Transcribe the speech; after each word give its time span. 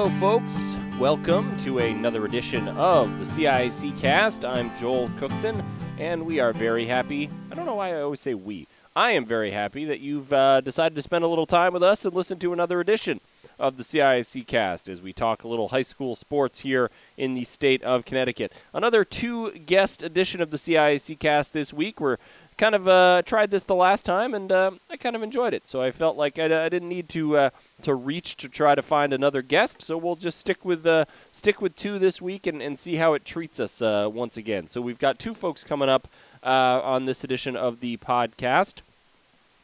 Hello, 0.00 0.18
folks. 0.18 0.78
Welcome 0.98 1.54
to 1.58 1.76
another 1.76 2.24
edition 2.24 2.68
of 2.68 3.18
the 3.18 3.24
CIAC 3.26 4.00
Cast. 4.00 4.46
I'm 4.46 4.74
Joel 4.78 5.10
Cookson, 5.18 5.62
and 5.98 6.24
we 6.24 6.40
are 6.40 6.54
very 6.54 6.86
happy. 6.86 7.28
I 7.52 7.54
don't 7.54 7.66
know 7.66 7.74
why 7.74 7.90
I 7.90 8.00
always 8.00 8.20
say 8.20 8.32
we. 8.32 8.66
I 8.96 9.10
am 9.10 9.26
very 9.26 9.50
happy 9.50 9.84
that 9.84 10.00
you've 10.00 10.32
uh, 10.32 10.62
decided 10.62 10.94
to 10.94 11.02
spend 11.02 11.22
a 11.22 11.28
little 11.28 11.44
time 11.44 11.74
with 11.74 11.82
us 11.82 12.06
and 12.06 12.14
listen 12.14 12.38
to 12.38 12.54
another 12.54 12.80
edition 12.80 13.20
of 13.58 13.76
the 13.76 13.82
CIAC 13.82 14.46
Cast 14.46 14.88
as 14.88 15.02
we 15.02 15.12
talk 15.12 15.44
a 15.44 15.48
little 15.48 15.68
high 15.68 15.82
school 15.82 16.16
sports 16.16 16.60
here 16.60 16.90
in 17.18 17.34
the 17.34 17.44
state 17.44 17.82
of 17.82 18.06
Connecticut. 18.06 18.54
Another 18.72 19.04
two 19.04 19.52
guest 19.52 20.02
edition 20.02 20.40
of 20.40 20.50
the 20.50 20.56
CIC 20.56 21.18
Cast 21.18 21.52
this 21.52 21.74
week. 21.74 22.00
We're 22.00 22.16
kind 22.60 22.74
of 22.74 22.86
uh, 22.86 23.22
tried 23.24 23.50
this 23.50 23.64
the 23.64 23.74
last 23.74 24.04
time, 24.04 24.34
and 24.34 24.52
uh, 24.52 24.72
I 24.90 24.98
kind 24.98 25.16
of 25.16 25.22
enjoyed 25.22 25.54
it. 25.54 25.66
So 25.66 25.80
I 25.80 25.90
felt 25.90 26.18
like 26.18 26.38
I, 26.38 26.66
I 26.66 26.68
didn't 26.68 26.90
need 26.90 27.08
to 27.08 27.36
uh, 27.36 27.50
to 27.82 27.94
reach 27.94 28.36
to 28.36 28.50
try 28.50 28.74
to 28.74 28.82
find 28.82 29.14
another 29.14 29.40
guest. 29.40 29.80
So 29.80 29.96
we'll 29.96 30.14
just 30.14 30.38
stick 30.38 30.62
with 30.62 30.86
uh, 30.86 31.06
stick 31.32 31.62
with 31.62 31.74
two 31.74 31.98
this 31.98 32.20
week 32.20 32.46
and, 32.46 32.60
and 32.60 32.78
see 32.78 32.96
how 32.96 33.14
it 33.14 33.24
treats 33.24 33.58
us 33.58 33.80
uh, 33.80 34.10
once 34.12 34.36
again. 34.36 34.68
So 34.68 34.82
we've 34.82 34.98
got 34.98 35.18
two 35.18 35.32
folks 35.32 35.64
coming 35.64 35.88
up 35.88 36.06
uh, 36.44 36.80
on 36.84 37.06
this 37.06 37.24
edition 37.24 37.56
of 37.56 37.80
the 37.80 37.96
podcast. 37.96 38.82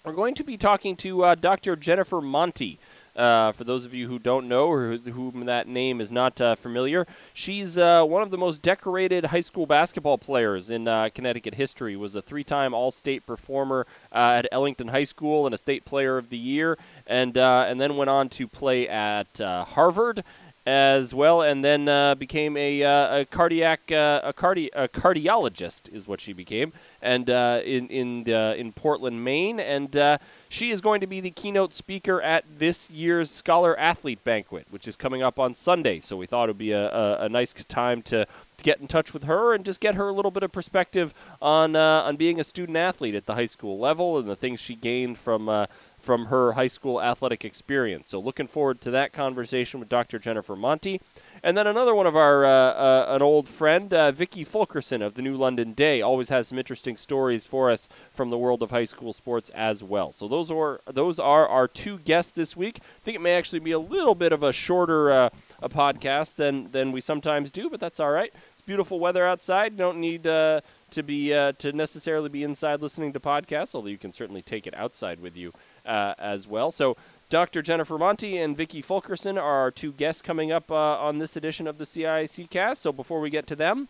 We're 0.03 0.13
going 0.13 0.35
to 0.37 0.45
be 0.45 0.57
talking 0.57 0.97
to 0.97 1.35
Dr. 1.37 1.77
Jennifer 1.77 2.21
Monty. 2.21 2.79
Uh, 3.17 3.51
for 3.53 3.65
those 3.65 3.87
of 3.87 3.95
you 3.95 4.09
who 4.09 4.19
don't 4.19 4.47
know 4.47 4.67
or 4.67 4.97
whom 4.97 5.47
that 5.47 5.67
name 5.67 6.01
is 6.01 6.13
not 6.13 6.41
uh, 6.41 6.55
familiar, 6.55 7.07
she's 7.33 7.79
uh, 7.79 8.05
one 8.05 8.23
of 8.23 8.31
the 8.31 8.37
most 8.37 8.61
decorated 8.61 9.27
high 9.27 9.41
school 9.41 9.67
basketball 9.67 10.19
players 10.19 10.69
in 10.69 10.87
uh, 10.87 11.09
Connecticut 11.15 11.55
history. 11.55 11.97
Was 11.97 12.15
a 12.15 12.23
three-time 12.23 12.75
All-State 12.75 13.27
performer 13.27 13.87
uh, 14.13 14.43
at 14.43 14.49
Ellington 14.53 14.89
High 14.89 15.05
School 15.05 15.47
and 15.47 15.55
a 15.55 15.59
State 15.59 15.85
Player 15.85 16.19
of 16.19 16.29
the 16.29 16.37
Year, 16.37 16.77
and 17.07 17.37
and 17.37 17.81
then 17.81 17.97
went 17.97 18.11
on 18.11 18.29
to 18.31 18.47
play 18.47 18.89
at 18.89 19.39
Harvard 19.39 20.23
as 20.67 21.15
well, 21.15 21.43
and 21.43 21.65
then 21.65 21.89
uh, 21.89 22.17
became 22.17 22.57
a, 22.57 22.83
uh, 22.83 23.21
a 23.21 23.25
cardiac 23.25 23.93
uh, 23.93 24.21
a, 24.25 24.33
cardi- 24.33 24.71
a 24.75 24.89
cardiologist 24.89 25.93
is 25.93 26.09
what 26.09 26.21
she 26.21 26.33
became, 26.33 26.73
and 27.01 27.29
in 27.29 27.89
in 27.89 28.29
in 28.29 28.73
Portland, 28.73 29.25
Maine, 29.25 29.61
and 29.61 30.19
she 30.49 30.71
is 30.71 30.81
going 30.81 31.01
to 31.01 31.07
be 31.07 31.21
the 31.21 31.31
keynote 31.31 31.75
speaker 31.75 32.21
at 32.21 32.45
this 32.59 32.91
year's 32.91 33.31
Scholar 33.31 33.79
Athlete 33.79 34.23
Banquet, 34.25 34.67
which 34.71 34.89
is 34.89 34.97
coming 34.97 35.23
up 35.23 35.39
on 35.39 35.55
Sunday. 35.55 36.01
So 36.01 36.17
we 36.17 36.27
thought 36.27 36.49
it 36.49 36.53
would 36.53 36.59
be 36.59 36.73
a, 36.73 36.91
a, 36.91 37.25
a 37.25 37.29
nice 37.29 37.53
time 37.53 38.03
to, 38.03 38.27
to 38.57 38.65
get 38.65 38.81
in 38.81 38.87
touch 38.87 39.13
with 39.13 39.25
her 39.25 39.55
and 39.55 39.65
just 39.65 39.81
get 39.81 39.95
her 39.95 40.09
a 40.09 40.13
little 40.13 40.31
bit 40.31 40.43
of 40.43 40.53
perspective 40.53 41.15
on 41.43 41.77
uh, 41.77 42.03
on 42.05 42.17
being 42.17 42.41
a 42.41 42.45
student 42.45 42.77
athlete 42.77 43.15
at 43.15 43.27
the 43.27 43.35
high 43.35 43.47
school 43.47 43.79
level 43.79 44.19
and 44.19 44.29
the 44.29 44.37
things 44.37 44.61
she 44.61 44.75
gained 44.75 45.19
from 45.19 45.49
uh, 45.49 45.67
from 46.07 46.27
her 46.27 46.53
high 46.53 46.69
school 46.69 47.03
athletic 47.03 47.45
experience. 47.45 48.11
So 48.11 48.21
looking 48.21 48.47
forward 48.47 48.81
to 48.83 48.93
that 48.93 49.13
conversation 49.13 49.81
with 49.81 49.89
Dr. 49.89 50.21
Jennifer 50.21 50.55
Monty. 50.55 51.01
And 51.43 51.59
then 51.59 51.67
another 51.67 51.97
one 51.97 52.07
of 52.07 52.15
our, 52.15 52.45
uh, 52.45 52.49
uh, 52.49 53.07
an 53.09 53.23
old 53.23 53.49
friend, 53.49 53.93
uh, 53.93 54.13
Vicky 54.13 54.45
Fulkerson 54.45 55.03
of 55.03 55.15
the 55.15 55.23
New 55.23 55.37
London 55.37 55.73
Day, 55.73 56.01
always 56.01 56.29
has 56.29 56.47
some 56.47 56.59
interesting 56.59 56.97
stories 56.97 57.45
for 57.45 57.73
us 57.73 57.89
from 58.13 58.31
the 58.31 58.39
world 58.39 58.63
of 58.63 58.71
high 58.71 58.85
school 58.85 59.13
sports 59.13 59.51
as 59.51 59.83
well. 59.83 60.13
So 60.13 60.29
those 60.29 60.49
are 60.49 60.81
those 60.87 61.19
are 61.19 61.49
our 61.49 61.67
two 61.67 61.99
guests 61.99 62.31
this 62.31 62.57
week. 62.57 62.79
I 62.81 63.05
think 63.05 63.17
it 63.17 63.21
may 63.21 63.35
actually 63.35 63.59
be 63.59 63.73
a 63.73 63.79
little 63.79 64.15
bit 64.15 64.33
of 64.33 64.45
a 64.45 64.53
shorter 64.53 65.11
uh, 65.11 65.31
a 65.61 65.69
podcast 65.69 66.37
than 66.37 66.71
than 66.71 66.93
we 66.93 67.01
sometimes 67.01 67.51
do, 67.51 67.69
but 67.69 67.81
that's 67.81 67.99
all 67.99 68.13
right. 68.13 68.33
It's 68.53 68.63
beautiful 68.63 69.01
weather 69.01 69.27
outside. 69.27 69.77
Don't 69.77 69.99
need 69.99 70.25
uh, 70.27 70.61
to 70.91 71.03
be 71.03 71.35
uh, 71.35 71.53
to 71.59 71.73
necessarily 71.73 72.29
be 72.29 72.45
inside 72.45 72.81
listening 72.81 73.13
to 73.13 73.21
podcasts, 73.21 73.75
although 73.75 73.89
you 73.89 73.99
can 73.99 74.13
certainly 74.13 74.43
take 74.43 74.69
it 74.69 74.75
outside 74.77 75.19
with 75.19 75.37
you 75.37 75.53
as 75.87 76.47
well. 76.47 76.71
So 76.71 76.97
Dr. 77.29 77.61
Jennifer 77.61 77.99
Monty 77.99 78.39
and 78.39 78.57
Vicky 78.57 78.81
Fulkerson 78.81 79.37
are 79.37 79.59
our 79.59 79.71
two 79.73 79.91
guests 79.91 80.23
coming 80.23 80.53
up 80.53 80.71
uh, 80.71 80.75
on 80.75 81.19
this 81.19 81.37
edition 81.37 81.67
of 81.67 81.79
the 81.79 81.85
CIAC 81.85 82.49
cast. 82.51 82.83
So 82.83 82.93
before 82.93 83.21
we 83.21 83.31
get 83.31 83.49
to 83.49 83.57
them, 83.57 83.89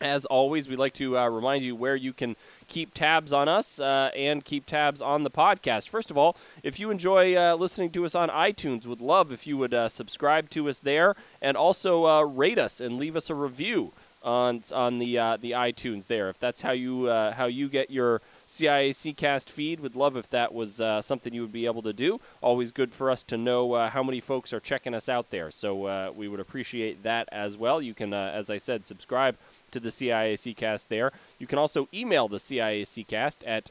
as 0.00 0.24
always, 0.26 0.68
we'd 0.68 0.78
like 0.78 0.94
to 0.94 1.18
uh, 1.18 1.28
remind 1.28 1.64
you 1.64 1.74
where 1.74 1.96
you 1.96 2.12
can 2.12 2.36
keep 2.68 2.94
tabs 2.94 3.32
on 3.32 3.48
us 3.48 3.80
uh, 3.80 4.10
and 4.16 4.44
keep 4.44 4.66
tabs 4.66 5.02
on 5.02 5.24
the 5.24 5.30
podcast. 5.30 5.88
First 5.88 6.10
of 6.10 6.18
all, 6.18 6.36
if 6.62 6.78
you 6.78 6.90
enjoy 6.90 7.36
uh, 7.36 7.54
listening 7.54 7.90
to 7.90 8.04
us 8.04 8.14
on 8.14 8.28
iTunes, 8.28 8.86
would 8.86 9.00
love 9.00 9.32
if 9.32 9.44
you 9.44 9.56
would 9.58 9.74
uh, 9.74 9.88
subscribe 9.88 10.48
to 10.50 10.68
us 10.68 10.78
there 10.78 11.16
and 11.40 11.56
also 11.56 12.06
uh, 12.06 12.22
rate 12.22 12.58
us 12.58 12.80
and 12.80 12.96
leave 12.96 13.16
us 13.16 13.28
a 13.28 13.34
review 13.34 13.92
on 14.22 14.62
on 14.72 15.00
the 15.00 15.18
uh, 15.18 15.36
the 15.36 15.50
iTunes 15.50 16.06
there. 16.06 16.28
If 16.28 16.38
that's 16.38 16.62
how 16.62 16.72
you 16.72 17.08
how 17.08 17.46
you 17.46 17.68
get 17.68 17.90
your 17.90 18.20
CIAC 18.52 19.16
cast 19.16 19.48
feed. 19.48 19.80
Would 19.80 19.96
love 19.96 20.14
if 20.14 20.28
that 20.28 20.52
was 20.52 20.78
uh, 20.78 21.00
something 21.00 21.32
you 21.32 21.40
would 21.40 21.52
be 21.52 21.64
able 21.64 21.80
to 21.80 21.94
do. 21.94 22.20
Always 22.42 22.70
good 22.70 22.92
for 22.92 23.10
us 23.10 23.22
to 23.24 23.38
know 23.38 23.72
uh, 23.72 23.88
how 23.88 24.02
many 24.02 24.20
folks 24.20 24.52
are 24.52 24.60
checking 24.60 24.92
us 24.92 25.08
out 25.08 25.30
there. 25.30 25.50
So 25.50 25.86
uh, 25.86 26.12
we 26.14 26.28
would 26.28 26.38
appreciate 26.38 27.02
that 27.02 27.30
as 27.32 27.56
well. 27.56 27.80
You 27.80 27.94
can, 27.94 28.12
uh, 28.12 28.30
as 28.34 28.50
I 28.50 28.58
said, 28.58 28.86
subscribe 28.86 29.38
to 29.70 29.80
the 29.80 29.88
CIAC 29.88 30.54
cast 30.54 30.90
there. 30.90 31.12
You 31.38 31.46
can 31.46 31.58
also 31.58 31.88
email 31.94 32.28
the 32.28 32.36
CIAC 32.36 33.06
cast 33.06 33.42
at 33.44 33.70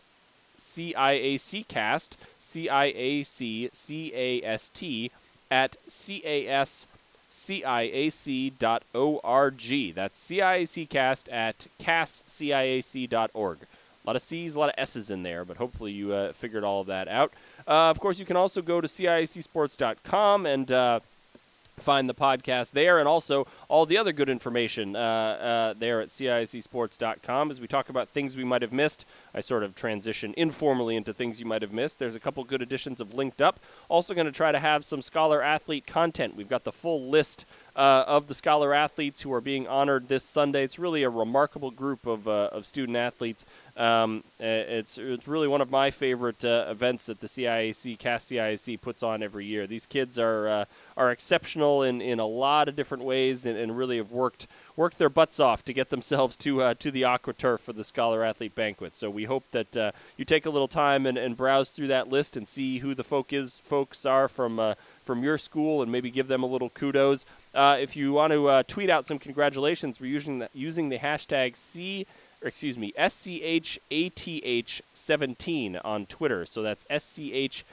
CIACcast, 0.58 2.18
C 2.40 2.68
I 2.68 2.86
A 2.86 3.22
C 3.22 3.70
C 3.72 4.12
A 4.16 4.42
S 4.44 4.68
T, 4.70 5.12
at 5.52 5.78
casciac.org. 5.88 6.16
That's 9.96 10.20
CIACcast 10.28 11.32
at 11.32 11.68
casciac.org. 11.80 13.58
A 14.04 14.10
lot 14.10 14.16
of 14.16 14.22
C's, 14.22 14.56
a 14.56 14.60
lot 14.60 14.70
of 14.70 14.76
S's 14.78 15.12
in 15.12 15.24
there, 15.24 15.46
but 15.46 15.58
hopefully 15.58 15.92
you 15.92 16.14
uh, 16.14 16.34
figured 16.34 16.64
all 16.64 16.82
of 16.82 16.88
that 16.88 17.08
out. 17.08 17.32
Uh, 17.68 17.90
of 17.90 18.00
course, 18.00 18.20
you 18.20 18.26
can 18.26 18.36
also 18.36 18.62
go 18.62 18.82
to 18.82 18.88
CIACsports.com 18.88 20.46
and 20.46 20.72
uh, 20.72 21.00
find 21.78 22.10
the 22.10 22.14
podcast 22.14 22.72
there 22.72 23.00
and 23.00 23.08
also 23.08 23.46
all 23.68 23.86
the 23.86 23.98
other 23.98 24.12
good 24.12 24.30
information 24.30 24.96
uh, 24.96 25.00
uh, 25.00 25.74
there 25.78 26.02
at 26.02 26.10
CIACsports.com 26.10 27.52
as 27.52 27.60
we 27.60 27.68
talk 27.68 27.90
about 27.90 28.08
things 28.10 28.36
we 28.36 28.44
might 28.44 28.62
have 28.62 28.72
missed. 28.72 29.06
I 29.34 29.40
sort 29.40 29.64
of 29.64 29.76
transition 29.76 30.34
informally 30.38 30.96
into 30.96 31.14
things 31.14 31.40
you 31.40 31.46
might 31.46 31.62
have 31.62 31.72
missed. 31.72 32.00
There's 32.00 32.16
a 32.16 32.20
couple 32.20 32.44
good 32.44 32.62
editions 32.62 33.00
of 33.02 33.14
Linked 33.14 33.42
Up. 33.42 33.60
Also, 33.90 34.14
going 34.14 34.26
to 34.26 34.32
try 34.32 34.52
to 34.52 34.60
have 34.60 34.84
some 34.84 35.02
scholar 35.02 35.42
athlete 35.42 35.88
content. 35.88 36.36
We've 36.36 36.50
got 36.50 36.64
the 36.64 36.72
full 36.72 37.10
list 37.10 37.46
uh, 37.76 38.04
of 38.08 38.28
the 38.28 38.34
scholar 38.34 38.74
athletes 38.74 39.22
who 39.22 39.32
are 39.34 39.42
being 39.42 39.68
honored 39.68 40.10
this 40.10 40.24
Sunday. 40.24 40.64
It's 40.64 40.78
really 40.78 41.04
a 41.04 41.10
remarkable 41.10 41.72
group 41.72 42.06
of, 42.06 42.28
uh, 42.28 42.50
of 42.52 42.66
student 42.66 42.98
athletes. 42.98 43.46
Um, 43.78 44.24
it's, 44.40 44.98
it's 44.98 45.28
really 45.28 45.48
one 45.48 45.62
of 45.62 45.72
my 45.72 45.92
favorite 45.92 46.44
uh, 46.44 46.66
events 46.70 47.06
that 47.06 47.22
the 47.22 47.28
CIAC, 47.28 47.98
CAST 47.98 48.32
CIAC, 48.32 48.82
puts 48.82 49.04
on 49.04 49.24
every 49.24 49.46
year. 49.46 49.68
These 49.68 49.86
kids 49.86 50.20
are, 50.20 50.48
uh, 50.48 50.66
are 50.98 51.12
exceptional 51.12 51.84
in, 51.84 52.02
in 52.02 52.20
a 52.20 52.26
lot 52.26 52.68
of 52.68 52.76
different 52.76 53.04
ways 53.04 53.46
and, 53.46 53.58
and 53.58 53.78
really 53.78 53.98
have 53.98 54.12
worked 54.12 54.48
worked 54.76 54.98
their 54.98 55.10
butts 55.10 55.40
off 55.40 55.64
to 55.66 55.74
get 55.74 55.90
themselves 55.90 56.36
to 56.38 56.62
uh, 56.62 56.74
to 56.76 56.92
the 56.92 57.02
AquaTurf 57.04 57.60
for 57.60 57.74
the 57.74 57.84
Scholar 57.84 58.24
Athlete 58.24 58.56
Banquet. 58.56 58.98
So 58.98 59.10
we 59.10 59.26
hope 59.26 59.50
that 59.52 59.78
uh, 59.78 59.92
you 60.18 60.26
take 60.26 60.46
a 60.46 60.50
little 60.50 60.68
time 60.68 61.06
and, 61.06 61.18
and 61.18 61.38
browse 61.38 61.70
through 61.70 61.88
that 61.88 62.10
list 62.10 62.38
and 62.38 62.48
see 62.48 62.80
who 62.80 62.96
the 62.96 63.04
folk 63.04 63.34
is 63.34 63.62
folks 63.64 64.06
are 64.06 64.28
from 64.28 64.60
uh, 64.60 64.76
from 65.04 65.24
your 65.24 65.38
school 65.38 65.82
and 65.82 65.92
maybe 65.92 66.10
give 66.10 66.28
them 66.28 66.44
a 66.44 66.48
little 66.48 66.70
kudos. 66.70 67.26
Uh, 67.54 67.76
if 67.80 67.98
you 67.98 68.14
want 68.14 68.32
to 68.32 68.48
uh, 68.48 68.64
tweet 68.64 68.90
out 68.90 69.06
some 69.06 69.20
congratulations, 69.20 70.00
we're 70.00 70.08
using 70.08 70.40
the, 70.40 70.50
using 70.54 70.88
the 70.90 71.00
hashtag 71.00 71.56
C, 71.56 72.08
excuse 72.42 72.78
me, 72.78 72.94
SCHATH17 72.98 75.82
on 75.84 76.06
Twitter. 76.06 76.46
So 76.46 76.62
that's 76.62 76.86
SCHATH, 76.90 77.66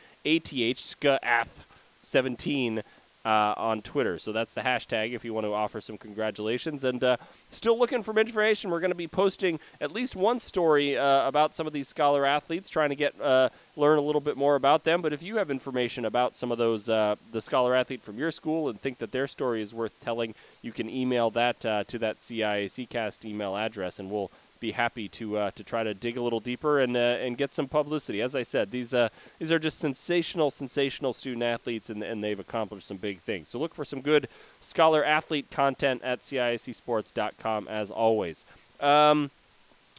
SCATH 0.77 1.65
17 2.03 2.83
uh, 3.24 3.54
on 3.56 3.82
Twitter. 3.82 4.18
So 4.18 4.32
that's 4.32 4.53
the 4.53 4.62
hashtag 4.62 5.15
if 5.15 5.24
you 5.24 5.34
want 5.34 5.47
to 5.47 5.53
offer 5.53 5.80
some 5.80 5.98
congratulations. 5.98 6.84
And 6.84 7.03
uh, 7.03 7.16
still 7.50 7.78
looking 7.78 8.03
for 8.03 8.18
information. 8.18 8.70
We're 8.70 8.80
going 8.80 8.91
to 8.91 8.97
be 8.97 9.09
posting 9.09 9.60
at 9.80 9.92
least 9.92 10.16
one 10.16 10.41
story 10.41 10.97
uh, 10.97 11.26
about 11.26 11.54
some 11.54 11.66
of 11.66 11.72
these 11.72 11.88
scholar 11.88 12.24
athletes, 12.24 12.68
trying 12.68 12.91
to 12.91 12.97
get 12.97 13.20
uh, 13.20 13.48
learn 13.76 13.98
a 13.98 14.03
little 14.03 14.20
bit 14.20 14.36
more 14.36 14.54
about 14.54 14.84
them. 14.84 15.03
But 15.03 15.12
if 15.12 15.22
you 15.22 15.36
have 15.36 15.50
information 15.50 16.04
about 16.04 16.36
some 16.36 16.53
of 16.53 16.59
those 16.59 16.88
uh, 16.88 17.16
the 17.32 17.41
scholar 17.41 17.74
athlete 17.74 18.03
from 18.03 18.18
your 18.18 18.30
school 18.30 18.68
and 18.68 18.80
think 18.80 18.98
that 18.98 19.12
their 19.12 19.26
story 19.26 19.62
is 19.62 19.74
worth 19.74 19.98
telling, 20.00 20.34
you 20.62 20.72
can 20.72 20.88
email 20.88 21.30
that 21.30 21.65
uh, 21.65 21.84
to 21.84 21.98
that 21.98 22.20
CIACcast 22.20 23.24
email 23.24 23.56
address, 23.56 23.98
and 23.98 24.10
we'll 24.10 24.30
be 24.60 24.72
happy 24.72 25.09
to 25.09 25.37
uh, 25.37 25.51
to 25.53 25.65
try 25.65 25.83
to 25.83 25.95
dig 25.95 26.16
a 26.16 26.22
little 26.22 26.41
deeper 26.41 26.78
and 26.78 26.97
uh, 26.97 27.01
and 27.01 27.37
get 27.37 27.55
some 27.55 27.69
publicity. 27.69 28.21
As 28.21 28.34
I 28.34 28.43
said, 28.43 28.71
these 28.71 28.95
uh, 28.95 29.09
these 29.39 29.53
are 29.53 29.59
just 29.59 29.78
sensational, 29.78 30.51
sensational 30.51 31.13
student 31.13 31.43
athletes, 31.43 31.91
and, 31.91 32.03
and 32.03 32.22
they've 32.22 32.39
accomplished 32.39 32.87
some 32.87 32.97
big 32.97 33.21
things. 33.21 33.49
So 33.49 33.59
look 33.59 33.75
for 33.75 33.84
some 33.84 34.01
good 34.01 34.28
scholar 34.60 35.05
athlete 35.05 35.51
content 35.51 36.03
at 36.03 36.21
CIACsports.com 36.21 37.69
as 37.69 37.91
always. 37.91 38.45
Um, 38.81 39.31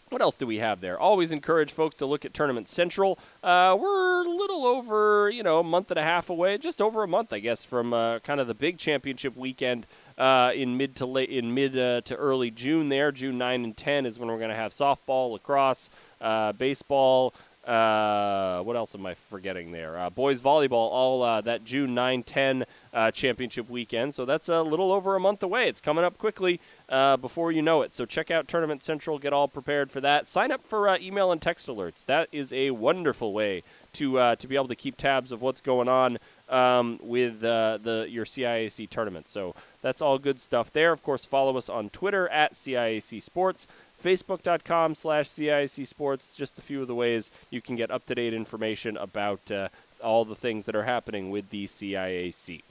what 0.10 0.22
else 0.22 0.38
do 0.38 0.48
we 0.48 0.58
have 0.58 0.82
there? 0.82 1.00
Always 1.00 1.32
encourage 1.32 1.72
folks 1.72 1.96
to 1.98 2.06
look 2.06 2.26
at 2.26 2.34
Tournament 2.34 2.68
Central. 2.70 3.20
Uh, 3.44 3.78
we're 3.80 4.26
a 4.26 4.30
little 4.30 4.66
over, 4.66 5.30
you 5.30 5.44
know, 5.44 5.60
a 5.60 5.64
month 5.64 5.92
and 5.92 6.00
a 6.00 6.04
half 6.04 6.30
away, 6.30 6.58
just 6.58 6.82
over 6.82 7.04
a 7.04 7.08
month, 7.08 7.32
I 7.32 7.40
guess, 7.40 7.64
from 7.64 7.94
uh, 7.94 8.20
kind 8.20 8.40
of 8.40 8.48
the 8.48 8.54
big 8.54 8.78
championship 8.78 9.36
weekend 9.36 9.86
uh, 10.18 10.52
in 10.54 10.78
mid 10.78 10.96
to 10.98 11.06
late 11.06 11.30
in 11.30 11.54
mid 11.54 11.78
uh, 11.78 12.02
to 12.02 12.16
early 12.16 12.52
June. 12.52 12.90
There, 12.90 13.12
June 13.12 13.38
nine 13.38 13.64
and 13.64 13.78
ten 13.78 14.06
is 14.06 14.20
when 14.20 14.30
we're 14.30 14.38
going 14.38 14.50
to 14.50 14.56
have 14.56 14.72
softball, 14.72 15.32
lacrosse, 15.32 15.90
uh, 16.22 16.54
baseball. 16.54 17.34
Uh, 17.66 18.62
what 18.64 18.76
else 18.76 18.96
am 18.96 19.06
I 19.06 19.14
forgetting 19.14 19.72
there? 19.74 20.10
Boys 20.10 20.42
volleyball, 20.42 20.72
all 20.72 21.42
that 21.44 21.64
June 21.66 21.94
9 21.94 22.24
10 22.24 22.66
uh, 22.94 23.12
championship 23.12 23.70
weekend. 23.70 24.16
So 24.16 24.26
that's 24.26 24.50
a 24.50 24.64
little 24.64 24.92
over 24.92 25.16
a 25.16 25.20
month 25.20 25.44
away. 25.44 25.68
It's 25.68 25.82
coming 25.82 26.04
up 26.04 26.18
quickly 26.18 26.60
uh, 26.90 27.18
before 27.18 27.52
you 27.52 27.62
know 27.62 27.82
it. 27.82 27.94
So 27.94 28.06
check 28.06 28.32
out 28.32 28.48
Tournament 28.48 28.84
Central, 28.84 29.20
get 29.20 29.32
all 29.32 29.48
prepared 29.48 29.92
for 29.92 30.02
that. 30.02 30.28
Sign 30.28 30.52
up 30.52 30.66
for 30.66 30.90
uh, 30.90 30.98
email 31.00 31.32
and 31.32 31.42
text 31.42 31.68
alerts. 31.68 32.06
That 32.06 32.28
is 32.32 32.52
a 32.52 32.72
wonderful 32.72 33.34
way 33.34 33.64
to, 33.94 34.20
uh, 34.20 34.36
to 34.36 34.48
be 34.48 34.56
able 34.56 34.68
to 34.68 34.76
keep 34.76 34.98
tabs 34.98 35.32
of 35.32 35.42
what's 35.42 35.62
going 35.62 35.88
on 35.88 36.18
um, 36.50 37.00
with 37.02 37.42
the 37.42 38.08
your 38.10 38.26
CIAC 38.26 38.90
tournament. 38.90 39.30
So 39.30 39.56
that's 39.82 40.02
all 40.02 40.18
good 40.18 40.40
stuff 40.40 40.72
there. 40.72 40.92
Of 40.92 41.04
course, 41.04 41.26
follow 41.26 41.58
us 41.58 41.70
on 41.70 41.90
Twitter 41.90 42.28
at 42.30 42.54
CIAC 42.54 43.22
Sports 43.22 43.68
facebook.com 44.02 44.96
slash 44.96 45.28
CIAC 45.28 45.86
Sports, 45.86 46.36
just 46.36 46.58
a 46.58 46.62
few 46.62 46.82
of 46.82 46.88
the 46.88 46.96
ways 46.96 47.30
you 47.50 47.62
can 47.62 47.76
get 47.76 47.92
up-to-date 47.92 48.34
information 48.34 48.98
about 48.98 49.52
uh, 49.52 49.70
all 50.04 50.26
the 50.26 50.36
things 50.36 50.66
that 50.66 50.76
are 50.76 50.84
happening 50.84 51.30
with 51.30 51.50
the 51.50 51.66
CIAC. 51.66 52.62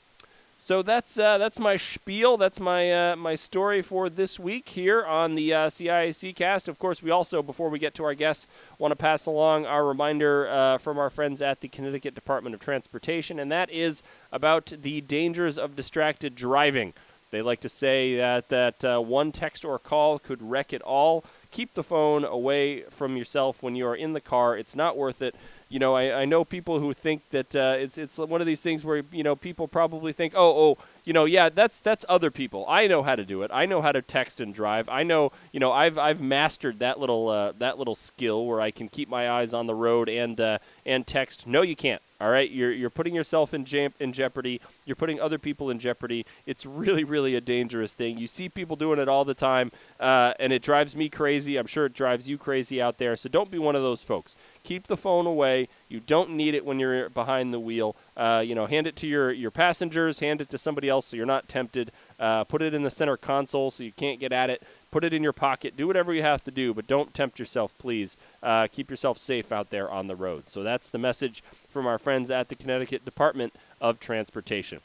So 0.60 0.82
that's 0.82 1.20
uh, 1.20 1.38
that's 1.38 1.60
my 1.60 1.76
spiel. 1.76 2.37
That's 2.37 2.58
my 2.58 3.12
uh, 3.12 3.14
my 3.14 3.37
story 3.37 3.81
for 3.81 4.10
this 4.10 4.40
week 4.40 4.70
here 4.70 5.06
on 5.06 5.37
the 5.37 5.55
uh, 5.55 5.69
CIAC 5.69 6.34
cast. 6.34 6.66
Of 6.66 6.81
course, 6.81 7.00
we 7.00 7.12
also, 7.12 7.44
before 7.44 7.69
we 7.69 7.78
get 7.78 7.94
to 7.94 8.05
our 8.05 8.14
guests, 8.14 8.49
want 8.76 8.90
to 8.90 8.96
pass 8.96 9.26
along 9.26 9.66
our 9.66 9.87
reminder 9.87 10.49
uh, 10.49 10.78
from 10.78 10.99
our 10.99 11.10
friends 11.10 11.40
at 11.40 11.60
the 11.60 11.69
Connecticut 11.69 12.16
Department 12.16 12.56
of 12.56 12.60
Transportation, 12.60 13.38
and 13.38 13.52
that 13.52 13.70
is 13.70 14.02
about 14.32 14.72
the 14.82 15.00
dangers 15.00 15.58
of 15.58 15.76
distracted 15.76 16.34
driving. 16.34 16.93
They 17.31 17.40
like 17.40 17.60
to 17.60 17.69
say 17.69 18.16
that 18.16 18.49
that 18.49 18.84
uh, 18.84 18.99
one 18.99 19.31
text 19.31 19.64
or 19.64 19.78
call 19.78 20.19
could 20.19 20.43
wreck 20.43 20.72
it 20.72 20.82
all. 20.82 21.25
Keep 21.52 21.75
the 21.75 21.84
phone 21.84 22.25
away 22.25 22.82
from 22.90 23.16
yourself 23.16 23.62
when 23.62 23.76
you 23.76 23.87
are 23.87 23.96
in 23.96 24.12
the 24.12 24.20
car. 24.20 24.56
It's 24.56 24.75
not 24.75 24.96
worth 24.96 25.22
it. 25.22 25.37
You 25.69 25.79
know, 25.79 25.94
I, 25.94 26.23
I 26.23 26.25
know 26.25 26.44
people 26.44 26.81
who 26.81 26.93
think 26.93 27.29
that 27.31 27.55
uh, 27.55 27.76
it's 27.79 27.99
it's 27.99 28.19
one 28.19 28.41
of 28.41 28.47
these 28.47 28.62
things 28.62 28.85
where 28.85 29.03
you 29.12 29.23
know 29.23 29.37
people 29.37 29.69
probably 29.69 30.12
think, 30.12 30.32
oh, 30.35 30.70
oh, 30.70 30.79
you 31.05 31.12
know, 31.12 31.26
yeah, 31.26 31.50
that's 31.50 31.79
that's 31.79 32.06
other 32.09 32.31
people. 32.31 32.65
I 32.69 32.87
know 32.87 33.03
how 33.03 33.17
to 33.17 33.25
do 33.25 33.43
it. 33.43 33.50
I 33.53 33.67
know 33.67 33.82
how 33.82 33.93
to 33.93 34.00
text 34.00 34.41
and 34.41 34.55
drive. 34.55 34.88
I 34.88 35.03
know, 35.03 35.31
you 35.53 35.61
know, 35.61 35.73
I've 35.73 35.99
I've 35.99 36.20
mastered 36.23 36.79
that 36.79 36.99
little 36.99 37.29
uh, 37.29 37.53
that 37.59 37.79
little 37.79 37.94
skill 37.94 38.47
where 38.47 38.61
I 38.61 38.70
can 38.70 38.88
keep 38.88 39.09
my 39.09 39.31
eyes 39.31 39.53
on 39.53 39.67
the 39.67 39.75
road 39.75 40.09
and 40.09 40.41
uh, 40.41 40.59
and 40.87 41.06
text. 41.06 41.47
No, 41.47 41.62
you 41.62 41.76
can't. 41.76 42.03
All 42.20 42.31
right, 42.31 42.50
you're 42.50 42.73
you're 42.73 42.91
putting 42.91 43.15
yourself 43.15 43.55
in 43.55 43.65
jam- 43.65 43.94
in 44.00 44.12
jeopardy. 44.12 44.61
You're 44.85 44.97
putting 44.97 45.20
other 45.20 45.38
people 45.38 45.70
in 45.70 45.79
jeopardy. 45.79 46.26
It's 46.47 46.67
really 46.67 47.05
really 47.05 47.37
a 47.37 47.41
dangerous 47.41 47.94
thing. 47.94 48.19
You 48.19 48.26
see 48.26 48.49
people 48.49 48.75
doing 48.75 48.99
it 48.99 49.09
all 49.09 49.25
the 49.25 49.35
time, 49.35 49.70
uh, 50.00 50.35
and 50.41 50.53
it 50.53 50.61
drives 50.61 50.97
me 50.97 51.09
crazy. 51.09 51.56
I'm 51.56 51.67
sure 51.67 51.87
it 51.87 51.94
drives 51.94 52.29
you 52.29 52.37
crazy 52.37 52.82
out 52.82 52.99
there. 52.99 53.15
So 53.15 53.29
don't 53.29 53.53
be 53.53 53.59
one 53.59 53.76
of 53.76 53.82
those 53.82 54.03
folks. 54.03 54.35
Keep 54.65 54.88
the 54.88 54.97
phone 54.97 55.26
away. 55.26 55.69
You 55.88 56.00
don't 56.00 56.31
need 56.31 56.55
it 56.55 56.65
when 56.65 56.81
you're 56.81 57.09
behind 57.09 57.55
the 57.55 57.61
wheel. 57.61 57.94
Uh, 58.17 58.43
you 58.44 58.56
know, 58.56 58.67
hand 58.67 58.88
it 58.88 58.97
to 58.97 59.06
your 59.06 59.31
your 59.31 59.53
passengers. 59.53 60.19
Hand 60.19 60.41
it 60.41 60.50
to 60.50 60.59
somebody 60.59 60.88
else 60.88 61.06
so 61.06 61.17
you're 61.17 61.25
not 61.25 61.47
tempted. 61.49 61.93
Uh, 62.19 62.44
put 62.44 62.62
it 62.62 62.75
in 62.75 62.82
the 62.82 62.91
center 62.91 63.17
console 63.17 63.70
so 63.70 63.82
you 63.82 63.93
can't 63.93 64.19
get 64.19 64.32
at 64.32 64.50
it 64.50 64.62
put 64.91 65.05
it 65.05 65.12
in 65.12 65.23
your 65.23 65.32
pocket, 65.32 65.76
do 65.76 65.87
whatever 65.87 66.15
you 66.15 66.23
have 66.23 66.43
to 66.44 66.50
do, 66.50 66.73
but 66.73 66.87
don't 66.87 67.15
tempt 67.15 67.38
yourself, 67.38 67.76
please. 67.79 68.17
Uh, 68.43 68.67
keep 68.70 68.91
yourself 68.91 69.19
safe 69.19 69.53
out 69.53 69.70
there 69.70 69.91
on 69.91 70.06
the 70.06 70.17
road. 70.17 70.49
So 70.49 70.62
that's 70.62 70.91
the 70.91 70.99
message 70.99 71.43
from 71.69 71.87
our 71.87 71.99
friends 71.99 72.31
at 72.31 72.49
the 72.49 72.55
Connecticut 72.55 73.05
Department 73.05 73.55
of 73.81 74.00
Transportation 74.00 74.81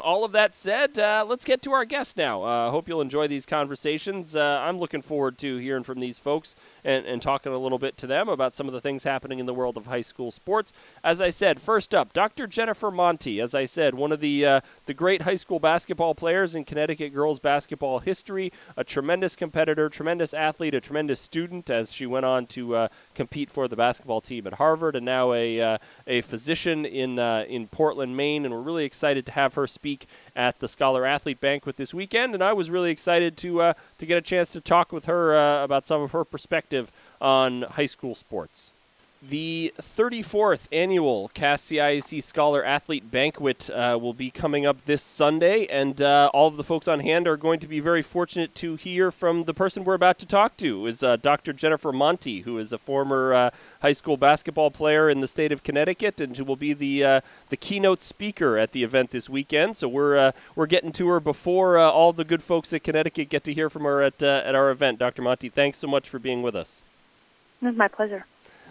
all 0.00 0.24
of 0.24 0.32
that 0.32 0.54
said, 0.54 0.98
uh, 0.98 1.24
let's 1.28 1.44
get 1.44 1.60
to 1.62 1.72
our 1.72 1.84
guests 1.84 2.16
now. 2.16 2.42
I 2.42 2.66
uh, 2.66 2.70
hope 2.70 2.88
you'll 2.88 3.02
enjoy 3.02 3.28
these 3.28 3.44
conversations. 3.44 4.34
Uh, 4.34 4.60
I'm 4.62 4.78
looking 4.78 5.02
forward 5.02 5.36
to 5.38 5.58
hearing 5.58 5.82
from 5.82 6.00
these 6.00 6.18
folks 6.18 6.54
and, 6.82 7.04
and, 7.04 7.20
talking 7.22 7.52
a 7.52 7.58
little 7.58 7.78
bit 7.78 7.96
to 7.98 8.06
them 8.06 8.28
about 8.28 8.54
some 8.54 8.66
of 8.66 8.72
the 8.72 8.80
things 8.80 9.04
happening 9.04 9.38
in 9.38 9.46
the 9.46 9.54
world 9.54 9.76
of 9.76 9.86
high 9.86 10.00
school 10.00 10.30
sports. 10.30 10.72
As 11.04 11.20
I 11.20 11.28
said, 11.28 11.60
first 11.60 11.94
up, 11.94 12.12
Dr. 12.12 12.46
Jennifer 12.46 12.90
Monty. 12.90 13.40
As 13.40 13.54
I 13.54 13.64
said, 13.64 13.94
one 13.94 14.12
of 14.12 14.20
the 14.20 14.44
uh, 14.44 14.60
the 14.86 14.94
great 14.94 15.22
high 15.22 15.36
school 15.36 15.60
basketball 15.60 16.14
players 16.14 16.54
in 16.54 16.64
Connecticut 16.64 17.14
girls 17.14 17.38
basketball 17.38 18.00
history. 18.00 18.52
A 18.76 18.82
tremendous 18.84 19.36
competitor, 19.36 19.88
tremendous 19.88 20.34
athlete, 20.34 20.74
a 20.74 20.80
tremendous 20.80 21.20
student. 21.20 21.70
As 21.70 21.92
she 21.92 22.06
went 22.06 22.24
on 22.24 22.46
to 22.46 22.74
uh, 22.74 22.88
compete 23.14 23.50
for 23.50 23.68
the 23.68 23.76
basketball 23.76 24.20
team 24.20 24.46
at 24.46 24.54
Harvard, 24.54 24.96
and 24.96 25.04
now 25.04 25.32
a 25.32 25.60
uh, 25.60 25.78
a 26.06 26.22
physician 26.22 26.84
in 26.84 27.18
in 27.18 27.68
Portland, 27.68 28.16
Maine. 28.16 28.44
And 28.44 28.52
we're 28.52 28.60
really 28.60 28.84
excited 28.84 29.26
to 29.26 29.32
have 29.32 29.54
her 29.54 29.66
speak 29.66 29.81
at 30.36 30.60
the 30.60 30.68
Scholar 30.68 31.04
Athlete 31.04 31.40
Banquet 31.40 31.76
this 31.76 31.92
weekend, 31.92 32.34
and 32.34 32.42
I 32.42 32.52
was 32.52 32.70
really 32.70 32.90
excited 32.90 33.36
to 33.38 33.60
uh, 33.60 33.72
to 33.98 34.06
get 34.06 34.18
a 34.18 34.22
chance 34.22 34.52
to 34.52 34.60
talk 34.60 34.92
with 34.92 35.06
her 35.06 35.34
uh, 35.36 35.64
about 35.64 35.86
some 35.86 36.02
of 36.02 36.12
her 36.12 36.24
perspective 36.24 36.92
on 37.20 37.62
high 37.62 37.86
school 37.86 38.14
sports. 38.14 38.71
The 39.24 39.72
34th 39.78 40.66
annual 40.72 41.30
CAST 41.32 41.70
CIAC 41.70 42.20
Scholar 42.24 42.64
Athlete 42.64 43.08
Banquet 43.08 43.70
uh, 43.70 43.96
will 44.00 44.14
be 44.14 44.32
coming 44.32 44.66
up 44.66 44.84
this 44.84 45.00
Sunday, 45.00 45.66
and 45.66 46.02
uh, 46.02 46.28
all 46.34 46.48
of 46.48 46.56
the 46.56 46.64
folks 46.64 46.88
on 46.88 46.98
hand 46.98 47.28
are 47.28 47.36
going 47.36 47.60
to 47.60 47.68
be 47.68 47.78
very 47.78 48.02
fortunate 48.02 48.52
to 48.56 48.74
hear 48.74 49.12
from 49.12 49.44
the 49.44 49.54
person 49.54 49.84
we're 49.84 49.94
about 49.94 50.18
to 50.18 50.26
talk 50.26 50.56
to, 50.56 50.88
is 50.88 51.04
uh, 51.04 51.14
Dr. 51.14 51.52
Jennifer 51.52 51.92
Monty, 51.92 52.40
who 52.40 52.58
is 52.58 52.72
a 52.72 52.78
former 52.78 53.32
uh, 53.32 53.50
high 53.80 53.92
school 53.92 54.16
basketball 54.16 54.72
player 54.72 55.08
in 55.08 55.20
the 55.20 55.28
state 55.28 55.52
of 55.52 55.62
Connecticut, 55.62 56.20
and 56.20 56.36
who 56.36 56.44
will 56.44 56.56
be 56.56 56.72
the 56.72 57.04
uh, 57.04 57.20
the 57.48 57.56
keynote 57.56 58.02
speaker 58.02 58.58
at 58.58 58.72
the 58.72 58.82
event 58.82 59.12
this 59.12 59.30
weekend. 59.30 59.76
So 59.76 59.86
we're 59.86 60.16
uh, 60.16 60.32
we're 60.56 60.66
getting 60.66 60.90
to 60.94 61.08
her 61.10 61.20
before 61.20 61.78
all 61.78 62.12
the 62.12 62.24
good 62.24 62.42
folks 62.42 62.72
at 62.72 62.82
Connecticut 62.82 63.28
get 63.28 63.44
to 63.44 63.54
hear 63.54 63.70
from 63.70 63.84
her 63.84 64.02
at 64.02 64.20
at 64.20 64.56
our 64.56 64.72
event. 64.72 64.98
Dr. 64.98 65.22
Monty, 65.22 65.48
thanks 65.48 65.78
so 65.78 65.86
much 65.86 66.08
for 66.08 66.18
being 66.18 66.42
with 66.42 66.56
us. 66.56 66.82
It 67.60 67.66
was 67.66 67.76
my 67.76 67.86
pleasure. 67.86 68.24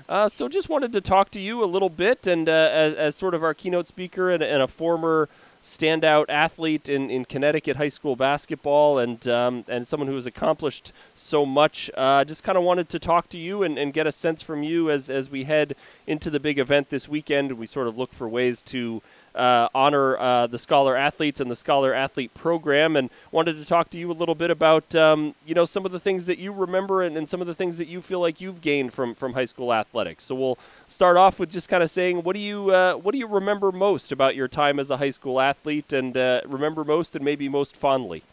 Uh, 0.09 0.27
so 0.27 0.47
just 0.47 0.69
wanted 0.69 0.93
to 0.93 1.01
talk 1.01 1.29
to 1.31 1.39
you 1.39 1.63
a 1.63 1.65
little 1.65 1.89
bit, 1.89 2.27
and 2.27 2.49
uh, 2.49 2.51
as, 2.51 2.93
as, 2.95 3.15
sort 3.15 3.33
of 3.33 3.43
our 3.43 3.53
keynote 3.53 3.87
speaker 3.87 4.29
and, 4.29 4.43
and, 4.43 4.61
a 4.61 4.67
former 4.67 5.29
standout 5.61 6.25
athlete 6.27 6.89
in, 6.89 7.09
in 7.09 7.23
Connecticut 7.25 7.77
high 7.77 7.89
school 7.89 8.15
basketball, 8.15 8.97
and 8.99 9.27
um, 9.27 9.63
and 9.67 9.87
someone 9.87 10.07
who 10.07 10.15
has 10.15 10.25
accomplished 10.25 10.91
so 11.15 11.45
much, 11.45 11.89
uh, 11.95 12.23
just 12.23 12.43
kind 12.43 12.57
of 12.57 12.63
wanted 12.63 12.89
to 12.89 12.99
talk 12.99 13.29
to 13.29 13.37
you 13.37 13.63
and, 13.63 13.77
and 13.77 13.93
get 13.93 14.07
a 14.07 14.11
sense 14.11 14.41
from 14.41 14.63
you 14.63 14.89
as 14.89 15.09
as 15.09 15.29
we 15.29 15.43
head 15.43 15.75
into 16.07 16.29
the 16.29 16.39
big 16.39 16.59
event 16.59 16.89
this 16.89 17.07
weekend. 17.07 17.53
We 17.53 17.65
sort 17.65 17.87
of 17.87 17.97
look 17.97 18.13
for 18.13 18.27
ways 18.27 18.61
to 18.63 19.01
uh, 19.35 19.69
honor 19.73 20.17
uh, 20.17 20.47
the 20.47 20.59
Scholar 20.59 20.95
Athletes 20.95 21.39
and 21.39 21.49
the 21.49 21.55
Scholar 21.55 21.93
Athlete 21.93 22.33
Program, 22.33 22.95
and 22.95 23.09
wanted 23.31 23.53
to 23.57 23.65
talk 23.65 23.89
to 23.91 23.97
you 23.97 24.11
a 24.11 24.13
little 24.13 24.35
bit 24.35 24.51
about 24.51 24.95
um, 24.95 25.35
you 25.45 25.53
know 25.55 25.65
some 25.65 25.85
of 25.85 25.91
the 25.91 25.99
things 25.99 26.25
that 26.25 26.37
you 26.37 26.51
remember 26.51 27.01
and, 27.01 27.17
and, 27.17 27.29
some 27.29 27.41
of 27.41 27.47
the 27.47 27.55
things 27.55 27.77
that 27.77 27.87
you 27.87 28.01
feel 28.01 28.19
like 28.19 28.41
you've 28.41 28.61
gained 28.61 28.93
from 28.93 29.15
from 29.15 29.33
high 29.33 29.45
school 29.45 29.73
athletics. 29.73 30.25
So 30.25 30.35
we'll 30.35 30.59
start 30.87 31.17
off 31.17 31.39
with 31.39 31.49
just 31.49 31.69
kind 31.69 31.83
of 31.83 31.89
saying 31.89 32.23
what 32.23 32.35
do 32.35 32.41
you 32.41 32.71
uh, 32.71 32.93
what 32.93 33.13
do 33.13 33.17
you 33.17 33.27
remember 33.27 33.71
most 33.71 34.11
about 34.11 34.35
your 34.35 34.47
time 34.47 34.79
as 34.79 34.89
a 34.89 34.97
high 34.97 35.11
school 35.11 35.39
athlete, 35.39 35.93
and 35.93 36.15
uh, 36.17 36.41
remember 36.45 36.83
most 36.83 37.15
and 37.15 37.23
maybe 37.23 37.47
most 37.49 37.75
fondly. 37.75 38.23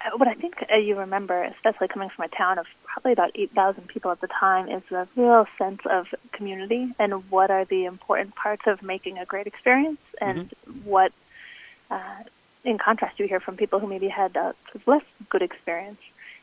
Uh, 0.00 0.16
what 0.16 0.28
I 0.28 0.34
think 0.34 0.64
uh, 0.72 0.76
you 0.76 0.98
remember, 0.98 1.42
especially 1.42 1.88
coming 1.88 2.08
from 2.08 2.24
a 2.24 2.28
town 2.28 2.58
of 2.58 2.66
probably 2.84 3.12
about 3.12 3.32
8,000 3.34 3.86
people 3.86 4.10
at 4.10 4.20
the 4.20 4.28
time, 4.28 4.68
is 4.68 4.82
a 4.90 5.06
real 5.14 5.46
sense 5.58 5.80
of 5.84 6.06
community 6.32 6.92
and 6.98 7.30
what 7.30 7.50
are 7.50 7.64
the 7.64 7.84
important 7.84 8.34
parts 8.34 8.62
of 8.66 8.82
making 8.82 9.18
a 9.18 9.26
great 9.26 9.46
experience 9.46 10.00
and 10.20 10.50
mm-hmm. 10.50 10.88
what, 10.88 11.12
uh, 11.90 12.22
in 12.64 12.78
contrast, 12.78 13.18
you 13.18 13.26
hear 13.26 13.40
from 13.40 13.56
people 13.56 13.78
who 13.78 13.86
maybe 13.86 14.08
had 14.08 14.36
a 14.36 14.54
less 14.86 15.04
good 15.28 15.42
experience. 15.42 16.00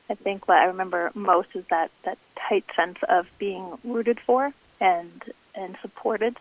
I 0.10 0.16
think 0.16 0.48
what 0.48 0.58
I 0.58 0.66
remember 0.66 1.12
most 1.16 1.50
is 1.54 1.66
that, 1.70 1.92
that 2.04 2.18
tight 2.48 2.66
sense 2.76 2.98
of 3.10 3.28
being 3.40 3.78
rooted 3.84 4.20
for 4.20 4.54
and 4.80 5.24
and 5.56 5.76
supported, 5.82 6.38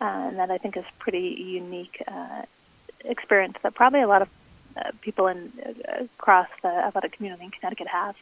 uh, 0.00 0.04
and 0.04 0.38
that 0.38 0.50
I 0.50 0.56
think 0.56 0.78
is 0.78 0.84
pretty 0.98 1.28
unique 1.46 2.02
uh, 2.08 2.42
experience 3.04 3.56
that 3.62 3.74
probably 3.74 4.00
a 4.00 4.08
lot 4.08 4.22
of 4.22 4.28
uh, 4.76 4.90
people 5.00 5.26
in 5.26 5.52
uh, 5.64 6.04
across 6.04 6.48
the 6.62 6.68
athletic 6.68 7.12
community 7.12 7.44
in 7.44 7.50
Connecticut 7.50 7.88
have. 7.88 8.16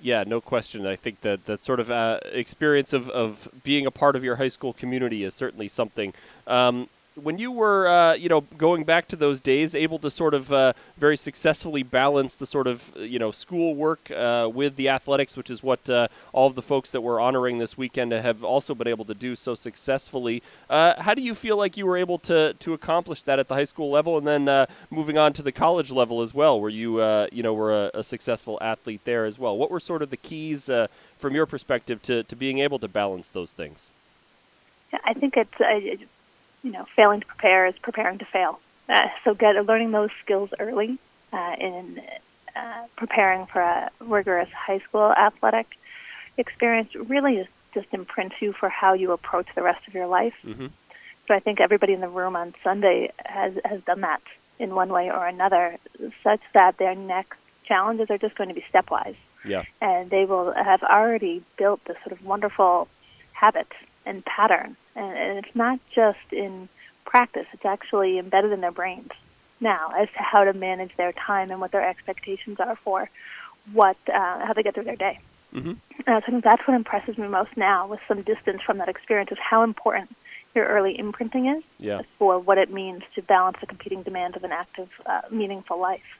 Yeah, 0.00 0.24
no 0.26 0.40
question. 0.40 0.86
I 0.86 0.96
think 0.96 1.22
that 1.22 1.46
that 1.46 1.62
sort 1.62 1.80
of 1.80 1.90
uh, 1.90 2.20
experience 2.24 2.92
of, 2.92 3.08
of 3.10 3.48
being 3.64 3.86
a 3.86 3.90
part 3.90 4.14
of 4.14 4.22
your 4.22 4.36
high 4.36 4.48
school 4.48 4.72
community 4.72 5.24
is 5.24 5.34
certainly 5.34 5.68
something. 5.68 6.12
Um, 6.46 6.88
when 7.16 7.38
you 7.38 7.50
were, 7.50 7.88
uh, 7.88 8.14
you 8.14 8.28
know, 8.28 8.42
going 8.42 8.84
back 8.84 9.08
to 9.08 9.16
those 9.16 9.40
days, 9.40 9.74
able 9.74 9.98
to 9.98 10.10
sort 10.10 10.34
of 10.34 10.52
uh, 10.52 10.74
very 10.98 11.16
successfully 11.16 11.82
balance 11.82 12.34
the 12.34 12.46
sort 12.46 12.66
of, 12.66 12.92
you 12.96 13.18
know, 13.18 13.30
school 13.30 13.74
work 13.74 14.10
uh, 14.10 14.48
with 14.52 14.76
the 14.76 14.88
athletics, 14.88 15.36
which 15.36 15.48
is 15.48 15.62
what 15.62 15.88
uh, 15.88 16.08
all 16.32 16.46
of 16.46 16.54
the 16.54 16.62
folks 16.62 16.90
that 16.90 17.00
we're 17.00 17.18
honoring 17.18 17.58
this 17.58 17.78
weekend 17.78 18.12
have 18.12 18.44
also 18.44 18.74
been 18.74 18.86
able 18.86 19.04
to 19.04 19.14
do 19.14 19.34
so 19.34 19.54
successfully. 19.54 20.42
Uh, 20.68 21.00
how 21.02 21.14
do 21.14 21.22
you 21.22 21.34
feel 21.34 21.56
like 21.56 21.76
you 21.76 21.86
were 21.86 21.96
able 21.96 22.18
to 22.18 22.52
to 22.54 22.74
accomplish 22.74 23.22
that 23.22 23.38
at 23.38 23.48
the 23.48 23.54
high 23.54 23.64
school 23.64 23.90
level, 23.90 24.18
and 24.18 24.26
then 24.26 24.48
uh, 24.48 24.66
moving 24.90 25.16
on 25.16 25.32
to 25.32 25.42
the 25.42 25.52
college 25.52 25.90
level 25.90 26.20
as 26.20 26.34
well, 26.34 26.60
where 26.60 26.70
you, 26.70 27.02
you 27.32 27.42
know, 27.42 27.54
were 27.54 27.72
a, 27.72 27.90
a, 27.94 28.04
successful 28.04 28.58
athlete 28.60 29.00
there 29.04 29.24
as 29.24 29.38
well? 29.38 29.56
What 29.56 29.70
were 29.70 29.80
sort 29.80 30.02
of 30.02 30.10
the 30.10 30.16
keys 30.16 30.70
from 31.18 31.34
your 31.34 31.46
perspective 31.46 32.02
to 32.02 32.22
to 32.24 32.36
being 32.36 32.58
able 32.58 32.78
to 32.78 32.88
balance 32.88 33.30
those 33.30 33.52
things? 33.52 33.90
I 35.04 35.14
think 35.14 35.36
it's 35.36 35.60
you 36.66 36.72
know, 36.72 36.84
failing 36.96 37.20
to 37.20 37.26
prepare 37.26 37.66
is 37.66 37.74
preparing 37.80 38.18
to 38.18 38.24
fail. 38.24 38.58
Uh, 38.88 39.06
so 39.22 39.34
get 39.34 39.54
learning 39.64 39.92
those 39.92 40.10
skills 40.22 40.50
early 40.58 40.98
uh, 41.32 41.54
in 41.60 42.02
uh, 42.56 42.86
preparing 42.96 43.46
for 43.46 43.60
a 43.60 43.90
rigorous 44.00 44.48
high 44.50 44.80
school 44.80 45.12
athletic 45.12 45.68
experience 46.36 46.92
really 46.94 47.36
just 47.36 47.50
just 47.72 47.92
imprints 47.92 48.36
you 48.40 48.52
for 48.52 48.68
how 48.70 48.94
you 48.94 49.12
approach 49.12 49.46
the 49.54 49.62
rest 49.62 49.86
of 49.86 49.92
your 49.94 50.06
life. 50.06 50.34
Mm-hmm. 50.42 50.68
So 51.28 51.34
I 51.34 51.40
think 51.40 51.60
everybody 51.60 51.92
in 51.92 52.00
the 52.00 52.08
room 52.08 52.34
on 52.34 52.54
Sunday 52.64 53.12
has 53.24 53.52
has 53.64 53.80
done 53.82 54.00
that 54.00 54.22
in 54.58 54.74
one 54.74 54.88
way 54.88 55.10
or 55.10 55.26
another, 55.26 55.76
such 56.24 56.40
that 56.54 56.78
their 56.78 56.94
next 56.94 57.38
challenges 57.64 58.10
are 58.10 58.18
just 58.18 58.34
going 58.34 58.48
to 58.48 58.54
be 58.54 58.64
stepwise. 58.72 59.16
Yeah. 59.44 59.62
And 59.80 60.10
they 60.10 60.24
will 60.24 60.52
have 60.52 60.82
already 60.82 61.44
built 61.58 61.84
this 61.84 61.96
sort 62.02 62.12
of 62.12 62.24
wonderful 62.24 62.88
habit 63.32 63.70
and 64.04 64.24
pattern. 64.24 64.76
And, 64.96 65.16
and 65.16 65.38
it's 65.38 65.54
not 65.54 65.78
just 65.94 66.32
in 66.32 66.68
practice, 67.04 67.46
it's 67.52 67.64
actually 67.64 68.18
embedded 68.18 68.50
in 68.52 68.60
their 68.60 68.72
brains 68.72 69.10
now 69.60 69.92
as 69.96 70.08
to 70.16 70.22
how 70.22 70.42
to 70.44 70.52
manage 70.52 70.94
their 70.96 71.12
time 71.12 71.50
and 71.50 71.60
what 71.60 71.70
their 71.70 71.86
expectations 71.88 72.58
are 72.60 72.76
for 72.76 73.08
what 73.72 73.96
uh, 74.12 74.46
how 74.46 74.52
they 74.54 74.62
get 74.62 74.74
through 74.74 74.84
their 74.84 74.96
day. 74.96 75.18
Mm-hmm. 75.54 75.72
Uh, 76.06 76.20
so 76.20 76.26
I 76.26 76.30
think 76.30 76.44
that's 76.44 76.66
what 76.66 76.74
impresses 76.74 77.16
me 77.18 77.28
most 77.28 77.56
now, 77.56 77.86
with 77.86 78.00
some 78.08 78.22
distance 78.22 78.60
from 78.62 78.78
that 78.78 78.88
experience, 78.88 79.30
is 79.32 79.38
how 79.38 79.62
important 79.62 80.14
your 80.54 80.66
early 80.66 80.98
imprinting 80.98 81.46
is 81.46 81.62
Yeah. 81.78 82.02
for 82.18 82.38
what 82.38 82.58
it 82.58 82.70
means 82.70 83.02
to 83.14 83.22
balance 83.22 83.58
the 83.60 83.66
competing 83.66 84.02
demands 84.02 84.36
of 84.36 84.44
an 84.44 84.52
active, 84.52 84.88
uh, 85.04 85.22
meaningful 85.30 85.78
life. 85.78 86.18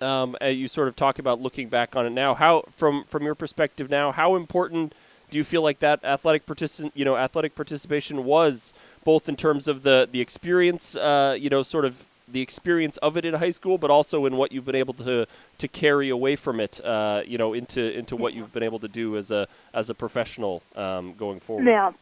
um, 0.00 0.36
uh, 0.40 0.46
you 0.46 0.68
sort 0.68 0.88
of 0.88 0.94
talk 0.96 1.18
about 1.18 1.40
looking 1.40 1.68
back 1.68 1.96
on 1.96 2.06
it 2.06 2.10
now. 2.10 2.34
How, 2.34 2.62
from 2.70 3.04
from 3.04 3.22
your 3.24 3.34
perspective 3.34 3.90
now, 3.90 4.12
how 4.12 4.36
important 4.36 4.94
do 5.30 5.38
you 5.38 5.44
feel 5.44 5.62
like 5.62 5.80
that 5.80 6.02
athletic 6.04 6.46
participant, 6.46 6.92
you 6.96 7.04
know, 7.04 7.16
athletic 7.16 7.54
participation 7.54 8.24
was, 8.24 8.72
both 9.04 9.28
in 9.28 9.36
terms 9.36 9.68
of 9.68 9.82
the 9.82 10.08
the 10.10 10.20
experience, 10.20 10.96
uh, 10.96 11.36
you 11.38 11.50
know, 11.50 11.62
sort 11.62 11.84
of 11.84 12.04
the 12.30 12.40
experience 12.40 12.96
of 12.98 13.16
it 13.16 13.24
in 13.24 13.34
high 13.34 13.50
school, 13.50 13.78
but 13.78 13.90
also 13.90 14.26
in 14.26 14.36
what 14.36 14.52
you've 14.52 14.64
been 14.64 14.74
able 14.74 14.94
to 14.94 15.26
to 15.58 15.68
carry 15.68 16.08
away 16.08 16.36
from 16.36 16.60
it, 16.60 16.80
uh, 16.84 17.22
you 17.26 17.38
know, 17.38 17.52
into 17.52 17.96
into 17.96 18.16
what 18.16 18.34
you've 18.34 18.52
been 18.52 18.62
able 18.62 18.78
to 18.78 18.88
do 18.88 19.16
as 19.16 19.30
a 19.30 19.48
as 19.74 19.90
a 19.90 19.94
professional 19.94 20.62
um, 20.76 21.14
going 21.14 21.40
forward. 21.40 21.66
Yeah, 21.66 21.92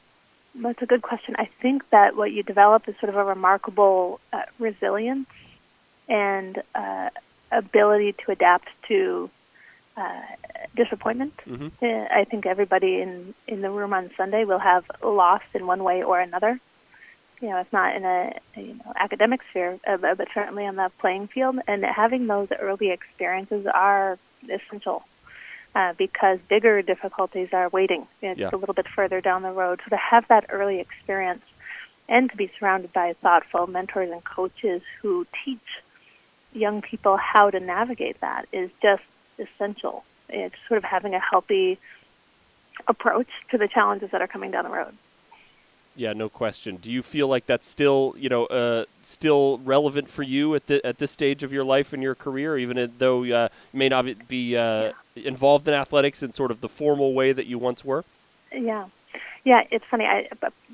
that's 0.54 0.83
a 0.83 0.87
good 0.87 1.02
question. 1.02 1.37
I 1.38 1.49
think 1.61 1.88
that 1.90 2.16
what 2.16 2.33
you 2.33 2.42
develop 2.42 2.88
is 2.88 2.97
sort 2.99 3.11
of 3.11 3.16
a 3.16 3.25
remarkable 3.25 4.21
uh, 4.33 4.42
resilience 4.59 5.28
and 6.09 6.62
uh, 6.75 7.11
ability 7.50 8.12
to 8.12 8.30
adapt 8.33 8.68
to 8.88 9.30
uh, 9.96 10.20
disappointment. 10.74 11.34
Mhm. 11.46 11.70
Uh, 11.82 12.06
I 12.14 12.24
think 12.24 12.46
everybody 12.46 13.00
in, 13.00 13.34
in 13.46 13.62
the 13.62 13.70
room 13.70 13.92
on 13.92 14.10
Sunday 14.16 14.44
will 14.44 14.58
have 14.58 14.84
lost 15.02 15.46
in 15.54 15.66
one 15.66 15.82
way 15.84 16.02
or 16.02 16.20
another. 16.20 16.60
You 17.40 17.48
know, 17.50 17.58
it's 17.58 17.72
not 17.72 17.94
in 17.96 18.04
a, 18.04 18.38
you 18.56 18.74
know 18.74 18.92
academic 18.96 19.40
sphere, 19.50 19.78
uh, 19.86 19.96
but 19.98 20.28
certainly 20.32 20.66
on 20.66 20.76
the 20.76 20.90
playing 20.98 21.28
field. 21.28 21.58
And 21.66 21.84
having 21.84 22.26
those 22.26 22.48
early 22.58 22.90
experiences 22.90 23.66
are 23.66 24.18
essential 24.48 25.04
uh, 25.74 25.92
because 25.94 26.38
bigger 26.48 26.80
difficulties 26.82 27.48
are 27.52 27.68
waiting 27.68 28.06
you 28.22 28.28
know, 28.28 28.34
just 28.34 28.52
Yeah. 28.52 28.56
a 28.56 28.60
little 28.60 28.74
bit 28.74 28.88
further 28.88 29.20
down 29.20 29.42
the 29.42 29.52
road. 29.52 29.80
So 29.84 29.90
to 29.90 29.96
have 29.96 30.26
that 30.28 30.46
early 30.50 30.78
experience 30.80 31.42
and 32.08 32.30
to 32.30 32.36
be 32.36 32.50
surrounded 32.58 32.92
by 32.92 33.14
thoughtful 33.14 33.66
mentors 33.66 34.10
and 34.10 34.22
coaches 34.24 34.82
who 35.02 35.26
teach 35.44 35.82
young 36.54 36.80
people 36.80 37.16
how 37.18 37.50
to 37.50 37.60
navigate 37.60 38.18
that 38.20 38.46
is 38.52 38.70
just 38.80 39.02
essential. 39.38 40.04
It's 40.28 40.56
sort 40.68 40.78
of 40.78 40.84
having 40.84 41.14
a 41.14 41.20
healthy 41.20 41.78
approach 42.88 43.28
to 43.50 43.58
the 43.58 43.68
challenges 43.68 44.10
that 44.10 44.20
are 44.20 44.26
coming 44.26 44.50
down 44.50 44.64
the 44.64 44.70
road. 44.70 44.94
Yeah, 45.94 46.12
no 46.12 46.28
question. 46.28 46.76
Do 46.76 46.92
you 46.92 47.02
feel 47.02 47.26
like 47.26 47.46
that's 47.46 47.66
still, 47.66 48.14
you 48.18 48.28
know, 48.28 48.44
uh, 48.46 48.84
still 49.00 49.58
relevant 49.64 50.08
for 50.08 50.22
you 50.22 50.54
at 50.54 50.66
the 50.66 50.84
at 50.84 50.98
this 50.98 51.10
stage 51.10 51.42
of 51.42 51.54
your 51.54 51.64
life 51.64 51.94
and 51.94 52.02
your 52.02 52.14
career, 52.14 52.58
even 52.58 52.92
though 52.98 53.20
uh, 53.20 53.48
you 53.72 53.78
may 53.78 53.88
not 53.88 54.28
be 54.28 54.56
uh, 54.56 54.92
involved 55.16 55.66
in 55.66 55.72
athletics 55.72 56.22
in 56.22 56.34
sort 56.34 56.50
of 56.50 56.60
the 56.60 56.68
formal 56.68 57.14
way 57.14 57.32
that 57.32 57.46
you 57.46 57.58
once 57.58 57.82
were? 57.82 58.04
Yeah, 58.52 58.86
yeah. 59.44 59.62
It's 59.70 59.86
funny. 59.90 60.04
I 60.04 60.28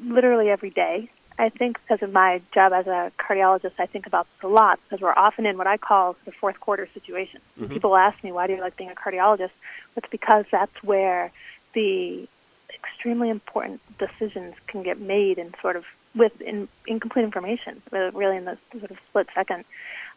literally 0.04 0.50
every 0.50 0.71
day. 0.71 1.09
I 1.39 1.49
think 1.49 1.81
because 1.81 2.03
of 2.03 2.12
my 2.12 2.41
job 2.53 2.73
as 2.73 2.87
a 2.87 3.12
cardiologist, 3.19 3.73
I 3.79 3.87
think 3.87 4.07
about 4.07 4.27
this 4.35 4.45
a 4.45 4.49
lot 4.49 4.79
because 4.85 5.01
we're 5.01 5.15
often 5.15 5.47
in 5.47 5.57
what 5.59 5.67
I 5.67 5.77
call 5.77 6.17
the 6.25 6.33
fourth 6.33 6.61
quarter 6.61 6.89
situation. 6.95 7.41
Mhm. 7.59 7.71
People 7.71 7.97
ask 7.97 8.23
me, 8.23 8.33
"Why 8.33 8.47
do 8.47 8.55
you 8.55 8.61
like 8.61 8.77
being 8.77 8.91
a 8.91 8.95
cardiologist?" 8.95 9.51
It's 9.97 10.09
because 10.09 10.45
that's 10.51 10.83
where 10.83 11.31
the 11.73 12.29
extremely 12.75 13.31
important 13.31 13.81
decisions 13.99 14.55
can 14.67 14.83
get 14.83 14.99
made 14.99 15.39
and 15.39 15.55
sort 15.61 15.77
of 15.77 15.85
with 16.15 16.39
in, 16.41 16.69
incomplete 16.87 17.25
information, 17.25 17.83
really 17.91 18.37
in 18.37 18.45
the 18.45 18.59
sort 18.79 18.91
of 18.91 18.99
split 19.09 19.29
second. 19.35 19.65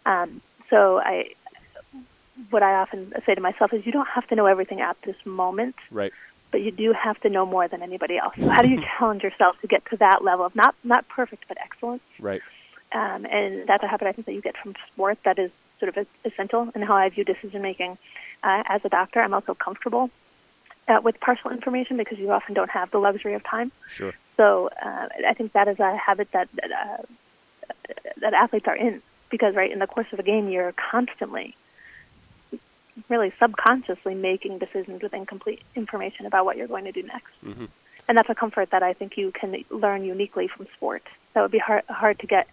Um, 0.05 0.41
so 0.69 1.00
I, 1.00 1.31
what 2.50 2.63
I 2.63 2.75
often 2.75 3.13
say 3.25 3.36
to 3.36 3.41
myself 3.41 3.74
is, 3.74 3.86
you 3.86 3.91
don't 3.91 4.07
have 4.07 4.27
to 4.27 4.36
know 4.36 4.45
everything 4.45 4.81
at 4.81 5.01
this 5.03 5.15
moment 5.25 5.75
Right. 5.89 6.13
But 6.55 6.62
you 6.62 6.71
do 6.71 6.93
have 6.93 7.19
to 7.19 7.29
know 7.29 7.45
more 7.45 7.67
than 7.67 7.81
anybody 7.81 8.17
else. 8.17 8.33
So 8.39 8.47
how 8.47 8.62
do 8.62 8.69
you 8.69 8.81
challenge 8.97 9.24
yourself 9.24 9.59
to 9.59 9.67
get 9.67 9.85
to 9.89 9.97
that 9.97 10.24
level 10.24 10.45
of 10.45 10.55
not 10.55 10.74
not 10.85 11.05
perfect 11.09 11.43
but 11.50 11.57
excellent? 11.62 12.01
Right. 12.17 12.41
Um, 12.93 13.25
and 13.25 13.67
that's 13.67 13.83
a 13.83 13.88
habit 13.89 14.07
I 14.07 14.13
think 14.13 14.25
that 14.27 14.31
you 14.31 14.41
get 14.41 14.55
from 14.55 14.74
sport 14.88 15.17
that 15.25 15.38
is 15.38 15.51
sort 15.81 15.97
of 15.97 16.07
essential 16.24 16.71
in 16.74 16.81
how 16.81 16.95
I 16.95 17.09
view 17.09 17.25
decision 17.25 17.62
making. 17.62 17.97
Uh, 18.41 18.63
as 18.67 18.85
a 18.85 18.89
doctor, 18.89 19.19
I'm 19.19 19.33
also 19.33 19.53
comfortable 19.53 20.09
uh, 20.88 21.01
with 21.03 21.19
partial 21.19 21.51
information 21.51 21.97
because 21.97 22.19
you 22.19 22.31
often 22.31 22.53
don't 22.53 22.69
have 22.69 22.89
the 22.89 23.00
luxury 23.00 23.33
of 23.33 23.43
time. 23.43 23.74
Sure. 23.89 24.13
So 24.38 24.69
uh, 24.81 25.09
I 25.27 25.33
think 25.33 25.51
that 25.51 25.67
is 25.67 25.77
a 25.81 25.97
habit 25.97 26.31
that 26.31 26.47
that, 26.53 26.71
uh, 26.71 27.03
that 28.21 28.33
athletes 28.33 28.67
are 28.69 28.77
in 28.77 29.01
because 29.29 29.55
right 29.55 29.74
in 29.74 29.79
the 29.79 29.88
course 29.88 30.07
of 30.13 30.19
a 30.19 30.24
game 30.24 30.47
you're 30.47 30.71
constantly 30.71 31.53
really 33.09 33.33
subconsciously 33.39 34.15
making 34.15 34.59
decisions 34.59 35.01
with 35.01 35.13
incomplete 35.13 35.61
information 35.75 36.25
about 36.25 36.45
what 36.45 36.57
you're 36.57 36.67
going 36.67 36.85
to 36.85 36.91
do 36.91 37.03
next. 37.03 37.33
Mhm. 37.43 37.67
And 38.07 38.17
that's 38.17 38.29
a 38.29 38.35
comfort 38.35 38.69
that 38.69 38.83
I 38.83 38.93
think 38.93 39.17
you 39.17 39.31
can 39.31 39.63
learn 39.69 40.05
uniquely 40.05 40.47
from 40.47 40.67
sport. 40.75 41.03
That 41.33 41.41
would 41.41 41.51
be 41.51 41.59
hard 41.59 41.83
hard 41.89 42.19
to 42.19 42.27
get 42.27 42.47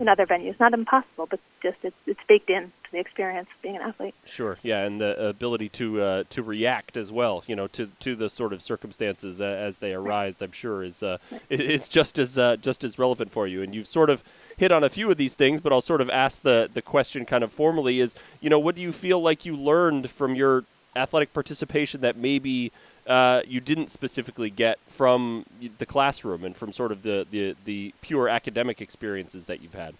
in 0.00 0.08
other 0.08 0.26
venues. 0.26 0.58
Not 0.58 0.72
impossible, 0.72 1.26
but 1.26 1.40
just 1.62 1.76
it's, 1.82 1.96
it's 2.06 2.20
baked 2.26 2.48
in 2.48 2.72
to 2.84 2.92
the 2.92 2.98
experience 2.98 3.48
of 3.54 3.62
being 3.62 3.76
an 3.76 3.82
athlete. 3.82 4.14
Sure. 4.24 4.58
Yeah, 4.62 4.84
and 4.84 5.00
the 5.00 5.28
ability 5.28 5.68
to 5.70 6.00
uh, 6.00 6.24
to 6.30 6.42
react 6.42 6.96
as 6.96 7.12
well, 7.12 7.44
you 7.46 7.54
know, 7.54 7.66
to 7.68 7.86
to 8.00 8.16
the 8.16 8.30
sort 8.30 8.52
of 8.52 8.62
circumstances 8.62 9.40
as 9.40 9.78
they 9.78 9.92
arise, 9.92 10.42
I'm 10.42 10.52
sure 10.52 10.82
is 10.82 11.02
uh, 11.02 11.18
is 11.50 11.88
just 11.88 12.18
as 12.18 12.38
uh, 12.38 12.56
just 12.56 12.82
as 12.82 12.98
relevant 12.98 13.30
for 13.30 13.46
you. 13.46 13.62
And 13.62 13.74
you've 13.74 13.86
sort 13.86 14.10
of 14.10 14.24
hit 14.60 14.70
on 14.70 14.84
a 14.84 14.90
few 14.90 15.10
of 15.10 15.16
these 15.16 15.34
things, 15.34 15.58
but 15.58 15.72
I'll 15.72 15.80
sort 15.80 16.02
of 16.02 16.10
ask 16.10 16.42
the 16.42 16.68
the 16.72 16.82
question 16.82 17.24
kind 17.24 17.42
of 17.42 17.50
formally 17.50 17.98
is, 17.98 18.14
you 18.40 18.50
know, 18.50 18.58
what 18.58 18.74
do 18.76 18.82
you 18.82 18.92
feel 18.92 19.20
like 19.20 19.46
you 19.46 19.56
learned 19.56 20.10
from 20.10 20.34
your 20.34 20.64
athletic 20.94 21.32
participation 21.32 22.02
that 22.02 22.16
maybe 22.16 22.70
uh, 23.06 23.40
you 23.46 23.60
didn't 23.60 23.90
specifically 23.90 24.50
get 24.50 24.78
from 24.86 25.46
the 25.78 25.86
classroom 25.86 26.44
and 26.44 26.56
from 26.56 26.72
sort 26.72 26.92
of 26.92 27.02
the, 27.02 27.26
the, 27.30 27.56
the 27.64 27.94
pure 28.02 28.28
academic 28.28 28.80
experiences 28.80 29.46
that 29.46 29.62
you've 29.62 29.74
had? 29.74 29.94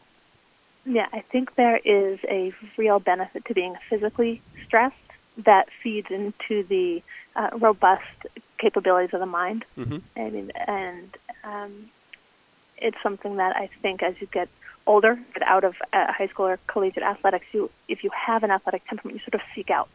Yeah, 0.84 1.06
I 1.12 1.20
think 1.20 1.54
there 1.54 1.78
is 1.78 2.18
a 2.28 2.52
real 2.76 2.98
benefit 2.98 3.44
to 3.46 3.54
being 3.54 3.76
physically 3.88 4.42
stressed 4.66 4.96
that 5.38 5.68
feeds 5.82 6.10
into 6.10 6.64
the 6.64 7.02
uh, 7.36 7.50
robust 7.58 8.04
capabilities 8.58 9.14
of 9.14 9.20
the 9.20 9.26
mind. 9.26 9.64
Mm-hmm. 9.78 9.98
I 10.16 10.30
mean, 10.30 10.52
and 10.66 11.16
um, 11.44 11.90
it's 12.80 12.96
something 13.02 13.36
that 13.36 13.56
I 13.56 13.68
think 13.82 14.02
as 14.02 14.14
you 14.20 14.26
get 14.26 14.48
older, 14.86 15.18
get 15.34 15.42
out 15.42 15.64
of 15.64 15.74
uh, 15.92 16.12
high 16.12 16.28
school 16.28 16.46
or 16.46 16.58
collegiate 16.66 17.02
athletics, 17.02 17.46
you 17.52 17.70
if 17.88 18.02
you 18.04 18.10
have 18.10 18.42
an 18.42 18.50
athletic 18.50 18.86
temperament, 18.88 19.20
you 19.20 19.30
sort 19.30 19.40
of 19.40 19.46
seek 19.54 19.70
out. 19.70 19.90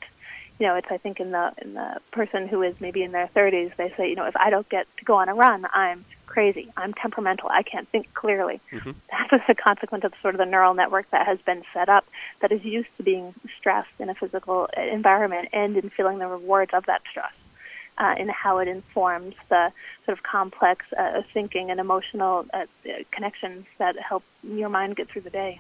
You 0.59 0.67
know, 0.67 0.75
it's 0.75 0.87
I 0.89 0.97
think 0.97 1.19
in 1.19 1.31
the 1.31 1.51
in 1.61 1.73
the 1.73 1.99
person 2.11 2.47
who 2.47 2.61
is 2.61 2.75
maybe 2.79 3.03
in 3.03 3.11
their 3.11 3.29
30s, 3.35 3.75
they 3.75 3.93
say, 3.97 4.09
you 4.09 4.15
know, 4.15 4.25
if 4.25 4.35
I 4.37 4.49
don't 4.49 4.67
get 4.69 4.87
to 4.99 5.05
go 5.05 5.15
on 5.15 5.27
a 5.27 5.35
run, 5.35 5.65
I'm 5.73 6.05
crazy. 6.27 6.71
I'm 6.77 6.93
temperamental. 6.93 7.49
I 7.49 7.63
can't 7.63 7.87
think 7.89 8.13
clearly. 8.13 8.61
Mm-hmm. 8.71 8.91
That's 9.31 9.43
a 9.49 9.55
consequence 9.55 10.03
of 10.05 10.13
sort 10.21 10.35
of 10.35 10.39
the 10.39 10.45
neural 10.45 10.73
network 10.73 11.09
that 11.11 11.25
has 11.27 11.39
been 11.45 11.63
set 11.73 11.89
up 11.89 12.05
that 12.41 12.51
is 12.51 12.63
used 12.63 12.89
to 12.97 13.03
being 13.03 13.33
stressed 13.57 13.95
in 13.99 14.09
a 14.09 14.15
physical 14.15 14.69
environment 14.77 15.49
and 15.51 15.75
in 15.77 15.89
feeling 15.89 16.19
the 16.19 16.27
rewards 16.27 16.71
of 16.73 16.85
that 16.85 17.01
stress 17.09 17.33
uh, 17.97 18.15
in 18.17 18.29
how 18.29 18.59
it 18.59 18.67
informs 18.67 19.35
the 19.49 19.71
sort 20.05 20.17
of 20.17 20.23
complex 20.23 20.85
uh, 20.97 21.21
thinking 21.33 21.71
and 21.71 21.79
emotional 21.79 22.45
uh, 22.53 22.65
connections 23.11 23.65
that 23.77 23.97
help 23.97 24.23
your 24.43 24.69
mind 24.69 24.95
get 24.95 25.07
through 25.09 25.21
the 25.21 25.29
day. 25.29 25.59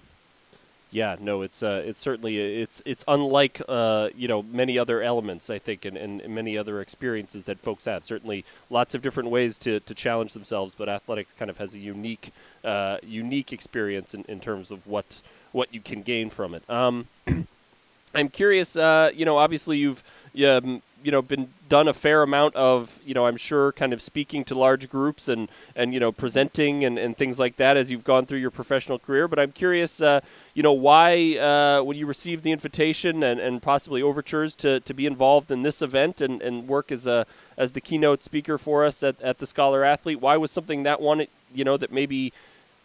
Yeah, 0.91 1.17
no, 1.19 1.41
it's 1.41 1.61
uh, 1.61 1.83
it's 1.85 1.99
certainly 1.99 2.37
it's 2.37 2.81
it's 2.85 3.03
unlike 3.05 3.61
uh, 3.67 4.09
you 4.15 4.29
know 4.29 4.43
many 4.43 4.79
other 4.79 5.01
elements 5.01 5.49
I 5.49 5.59
think 5.59 5.83
and, 5.83 5.97
and 5.97 6.25
many 6.29 6.57
other 6.57 6.79
experiences 6.79 7.43
that 7.45 7.59
folks 7.59 7.83
have. 7.83 8.05
Certainly, 8.05 8.45
lots 8.69 8.95
of 8.95 9.01
different 9.01 9.29
ways 9.29 9.57
to, 9.59 9.81
to 9.81 9.93
challenge 9.93 10.31
themselves, 10.31 10.73
but 10.73 10.87
athletics 10.87 11.33
kind 11.33 11.51
of 11.51 11.57
has 11.57 11.73
a 11.73 11.79
unique 11.79 12.31
uh, 12.63 12.99
unique 13.03 13.51
experience 13.51 14.13
in, 14.13 14.23
in 14.29 14.39
terms 14.39 14.71
of 14.71 14.87
what 14.87 15.21
what 15.51 15.73
you 15.73 15.81
can 15.81 16.01
gain 16.01 16.29
from 16.29 16.53
it. 16.53 16.63
Um, 16.69 17.07
I'm 18.15 18.29
curious. 18.29 18.77
Uh, 18.77 19.11
you 19.13 19.25
know, 19.25 19.37
obviously 19.37 19.77
you've 19.77 20.01
um, 20.47 20.81
you 21.05 21.11
know 21.11 21.21
been 21.21 21.49
done 21.69 21.87
a 21.87 21.93
fair 21.93 22.23
amount 22.23 22.55
of 22.55 22.99
you 23.05 23.13
know 23.13 23.27
I'm 23.27 23.37
sure 23.37 23.71
kind 23.71 23.93
of 23.93 24.01
speaking 24.01 24.43
to 24.45 24.55
large 24.55 24.89
groups 24.89 25.27
and 25.27 25.49
and 25.75 25.93
you 25.93 25.99
know 25.99 26.11
presenting 26.11 26.83
and, 26.83 26.97
and 26.97 27.15
things 27.15 27.37
like 27.37 27.57
that 27.57 27.77
as 27.77 27.91
you've 27.91 28.03
gone 28.03 28.25
through 28.25 28.39
your 28.39 28.49
professional 28.49 28.97
career. 28.97 29.27
But 29.27 29.37
I'm 29.37 29.51
curious, 29.51 30.01
uh, 30.01 30.21
you 30.55 30.63
know, 30.63 30.73
why 30.73 31.37
uh, 31.37 31.83
when 31.83 31.95
you 31.95 32.07
received 32.07 32.43
the 32.43 32.51
invitation 32.51 33.21
and, 33.21 33.39
and 33.39 33.61
possibly 33.61 34.01
overtures 34.01 34.55
to, 34.55 34.79
to 34.79 34.93
be 34.95 35.05
involved 35.05 35.51
in 35.51 35.61
this 35.61 35.83
event 35.83 36.21
and, 36.21 36.41
and 36.41 36.67
work 36.67 36.91
as 36.91 37.05
a 37.05 37.27
as 37.55 37.73
the 37.73 37.81
keynote 37.81 38.23
speaker 38.23 38.57
for 38.57 38.83
us 38.83 39.03
at, 39.03 39.21
at 39.21 39.37
the 39.37 39.45
Scholar 39.45 39.83
Athlete. 39.83 40.19
Why 40.19 40.37
was 40.37 40.49
something 40.49 40.83
that 40.83 40.99
one 40.99 41.27
you 41.53 41.63
know 41.63 41.77
that 41.77 41.91
maybe 41.91 42.33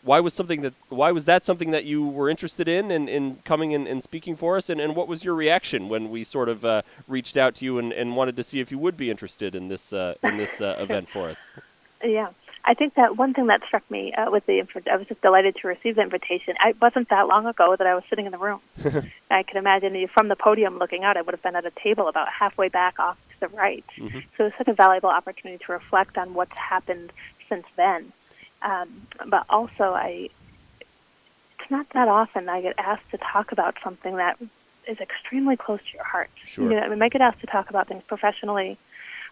why 0.03 0.21
was 0.21 0.35
something 0.35 0.63
that 0.63 0.75
why 0.89 1.13
was 1.13 1.25
that 1.27 1.45
something 1.45 1.71
that 1.71 1.85
you 1.85 2.07
were 2.07 2.29
interested 2.29 2.69
in 2.69 2.91
and 2.91 3.09
in, 3.09 3.25
in 3.25 3.37
coming 3.45 3.75
and, 3.75 3.87
and 3.87 4.03
speaking 4.03 4.37
for 4.37 4.57
us 4.57 4.71
and, 4.71 4.81
and 4.81 4.97
what 4.97 5.09
was 5.09 5.25
your 5.25 5.35
reaction 5.35 5.89
when 5.89 6.11
we 6.11 6.25
sort 6.25 6.49
of 6.49 6.65
uh, 6.65 6.83
reached 7.07 7.37
out 7.37 7.55
to 7.57 7.65
you 7.65 7.79
and, 7.79 7.93
and 7.93 8.17
wanted 8.17 8.37
to 8.37 8.45
see 8.45 8.61
if 8.61 8.71
you 8.71 8.79
would 8.79 8.97
be 8.97 9.11
interested 9.11 9.55
in 9.55 9.69
this 9.69 9.93
uh, 9.93 10.15
in 10.23 10.37
this 10.37 10.61
uh, 10.61 10.77
event 10.79 11.09
for 11.09 11.29
us 11.29 11.51
yeah 12.05 12.29
I 12.63 12.75
think 12.75 12.95
that 12.95 13.17
one 13.17 13.33
thing 13.33 13.47
that 13.47 13.63
struck 13.67 13.91
me 13.91 14.13
uh, 14.13 14.31
with 14.31 14.45
the 14.45 14.63
I 14.91 14.97
was 14.97 15.07
just 15.07 15.23
delighted 15.23 15.57
to 15.63 15.69
receive 15.69 15.97
the 15.97 16.03
invitation. 16.03 16.55
I 16.61 16.75
wasn't 16.81 17.09
that 17.09 17.27
long 17.27 17.47
ago 17.47 17.75
that 17.75 17.87
I 17.87 17.95
was 17.95 18.05
sitting 18.11 18.27
in 18.27 18.33
the 18.33 18.39
room. 18.39 18.61
I 19.31 19.43
can 19.45 19.57
imagine 19.57 19.95
you 19.95 20.09
from 20.09 20.29
the 20.29 20.37
podium 20.37 20.79
looking 20.79 21.03
out. 21.03 21.17
I 21.17 21.23
would 21.23 21.33
have 21.33 21.43
been 21.43 21.57
at 21.57 21.65
a 21.65 21.71
table 21.71 22.07
about 22.07 22.29
halfway 22.29 22.69
back 22.69 23.01
off 23.01 23.17
to 23.31 23.41
the 23.41 23.57
right. 23.57 23.85
Mm-hmm. 23.97 24.19
So 24.37 24.47
it's 24.47 24.59
such 24.59 24.69
a 24.69 24.75
valuable 24.75 25.09
opportunity 25.09 25.65
to 25.65 25.73
reflect 25.73 26.19
on 26.19 26.35
what's 26.35 26.53
happened 26.53 27.13
since 27.49 27.65
then 27.77 28.13
um, 28.63 29.07
but 29.27 29.45
also, 29.49 29.93
I 29.95 30.31
it's 31.61 31.71
not 31.71 31.87
that 31.91 32.09
often 32.09 32.49
I 32.49 32.63
get 32.63 32.75
asked 32.79 33.11
to 33.13 33.19
talk 33.19 33.53
about 33.53 33.77
something 33.83 34.17
that 34.17 34.39
is 34.87 34.99
extremely 34.99 35.57
close 35.57 35.81
to 35.81 35.97
your 35.97 36.05
heart. 36.05 36.31
Sure. 36.45 36.65
You 36.65 36.77
know, 36.77 36.83
I 36.83 36.89
mean, 36.89 37.03
I 37.03 37.09
get 37.09 37.21
asked 37.21 37.41
to 37.41 37.47
talk 37.47 37.71
about 37.71 37.89
things 37.89 38.03
professionally, 38.07 38.79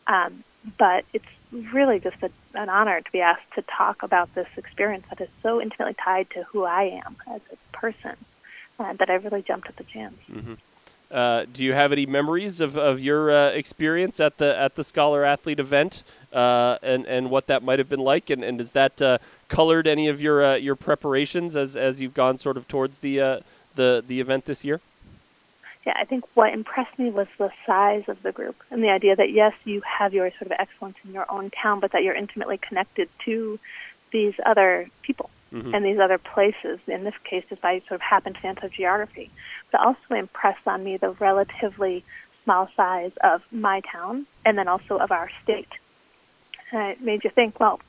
um, 0.07 0.45
but 0.79 1.05
it's 1.13 1.27
really 1.73 1.99
just 1.99 2.17
a, 2.23 2.31
an 2.55 2.69
honor 2.69 3.01
to 3.01 3.13
be 3.13 3.21
asked 3.21 3.51
to 3.55 3.63
talk 3.63 4.03
about 4.03 4.35
this 4.35 4.49
experience 4.57 5.07
that 5.09 5.21
is 5.21 5.29
so 5.43 5.61
intimately 5.61 5.95
tied 5.95 6.31
to 6.31 6.45
who 6.45 6.65
I 6.65 7.01
am 7.05 7.17
as 7.27 7.41
a 7.53 7.77
person 7.77 8.17
uh, 8.79 8.93
that 8.95 9.11
I 9.11 9.15
really 9.15 9.43
jumped 9.43 9.69
at 9.69 9.77
the 9.77 9.85
chance. 9.85 10.17
Mm-hmm. 10.31 10.55
Uh, 11.11 11.47
do 11.51 11.65
you 11.65 11.73
have 11.73 11.91
any 11.91 12.05
memories 12.05 12.61
of, 12.61 12.77
of 12.77 13.01
your 13.01 13.31
uh, 13.31 13.49
experience 13.49 14.21
at 14.21 14.37
the 14.37 14.59
at 14.59 14.75
the 14.75 14.85
Scholar 14.85 15.25
Athlete 15.25 15.59
event 15.59 16.03
uh, 16.33 16.79
and 16.83 17.07
and 17.07 17.31
what 17.31 17.47
that 17.47 17.63
might 17.63 17.79
have 17.79 17.89
been 17.89 18.01
like? 18.01 18.31
And, 18.31 18.45
and 18.45 18.59
has 18.61 18.73
that 18.73 19.01
uh, 19.01 19.19
colored 19.49 19.87
any 19.87 20.09
of 20.09 20.21
your 20.21 20.45
uh, 20.45 20.55
your 20.55 20.77
preparations 20.77 21.57
as, 21.57 21.77
as 21.77 22.01
you've 22.01 22.15
gone 22.15 22.39
sort 22.39 22.57
of 22.57 22.69
towards 22.69 22.99
the 22.99 23.43
the 23.75 24.05
the 24.07 24.21
event 24.21 24.45
this 24.45 24.65
year? 24.65 24.81
Yeah, 25.87 25.95
I 25.97 26.05
think 26.05 26.25
what 26.35 26.53
impressed 26.53 26.99
me 26.99 27.11
was 27.11 27.29
the 27.39 27.51
size 27.65 28.05
of 28.09 28.23
the 28.23 28.33
group 28.33 28.57
and 28.71 28.83
the 28.83 28.91
idea 28.91 29.17
that 29.17 29.33
yes, 29.33 29.55
you 29.65 29.81
have 29.81 30.13
your 30.13 30.31
sort 30.33 30.43
of 30.43 30.53
excellence 30.59 30.97
in 31.05 31.13
your 31.13 31.25
own 31.31 31.51
town, 31.51 31.81
but 31.81 31.93
that 31.93 32.03
you're 32.03 32.15
intimately 32.15 32.59
connected 32.59 33.09
to 33.25 33.59
these 34.11 34.35
other 34.45 34.89
people 35.03 35.31
mm-hmm. 35.53 35.75
and 35.75 35.85
these 35.85 35.99
other 35.99 36.19
places. 36.19 36.79
In 36.89 37.05
this 37.05 37.15
case, 37.25 37.45
just 37.49 37.63
by 37.63 37.79
sort 37.81 37.93
of 37.93 38.01
happenstance 38.03 38.59
of 38.63 38.71
geography 38.71 39.31
but 39.71 39.81
also 39.81 40.15
impressed 40.15 40.67
on 40.67 40.85
me 40.85 40.97
the 40.97 41.11
relatively 41.11 42.05
small 42.45 42.69
size 42.77 43.13
of 43.23 43.43
my 43.51 43.81
town 43.93 44.27
and 44.45 44.57
then 44.57 44.69
also 44.69 44.97
of 44.97 45.13
our 45.13 45.31
state. 45.43 45.69
It 46.73 47.01
made 47.01 47.25
you 47.25 47.31
think, 47.31 47.59
well, 47.61 47.81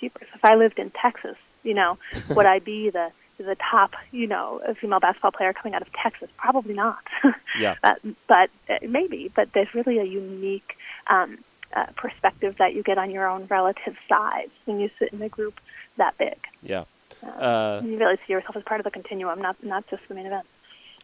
jeepers, 0.00 0.28
if 0.34 0.44
I 0.44 0.54
lived 0.54 0.78
in 0.78 0.90
Texas, 0.90 1.36
you 1.62 1.74
know, 1.74 1.98
would 2.30 2.46
I 2.46 2.58
be 2.58 2.90
the 2.90 3.10
the 3.38 3.56
top, 3.70 3.94
you 4.12 4.26
know, 4.26 4.60
female 4.78 5.00
basketball 5.00 5.30
player 5.30 5.54
coming 5.54 5.74
out 5.74 5.80
of 5.80 5.88
Texas? 5.94 6.28
Probably 6.36 6.74
not. 6.74 7.02
yeah. 7.58 7.76
but 7.82 8.00
but 8.26 8.50
uh, 8.68 8.78
maybe. 8.86 9.30
But 9.34 9.52
there's 9.52 9.72
really 9.74 9.98
a 9.98 10.04
unique 10.04 10.76
um, 11.06 11.38
uh, 11.74 11.86
perspective 11.96 12.56
that 12.58 12.74
you 12.74 12.82
get 12.82 12.98
on 12.98 13.10
your 13.10 13.26
own 13.26 13.46
relative 13.46 13.96
size 14.08 14.48
when 14.64 14.80
you 14.80 14.90
sit 14.98 15.12
in 15.12 15.22
a 15.22 15.28
group 15.28 15.60
that 15.96 16.16
big. 16.18 16.36
Yeah. 16.62 16.84
Uh, 17.22 17.26
uh, 17.26 17.82
you 17.84 17.98
really 17.98 18.16
see 18.26 18.32
yourself 18.32 18.56
as 18.56 18.62
part 18.62 18.80
of 18.80 18.84
the 18.84 18.90
continuum, 18.90 19.40
not 19.40 19.62
not 19.62 19.86
just 19.88 20.06
the 20.08 20.14
main 20.14 20.26
event. 20.26 20.46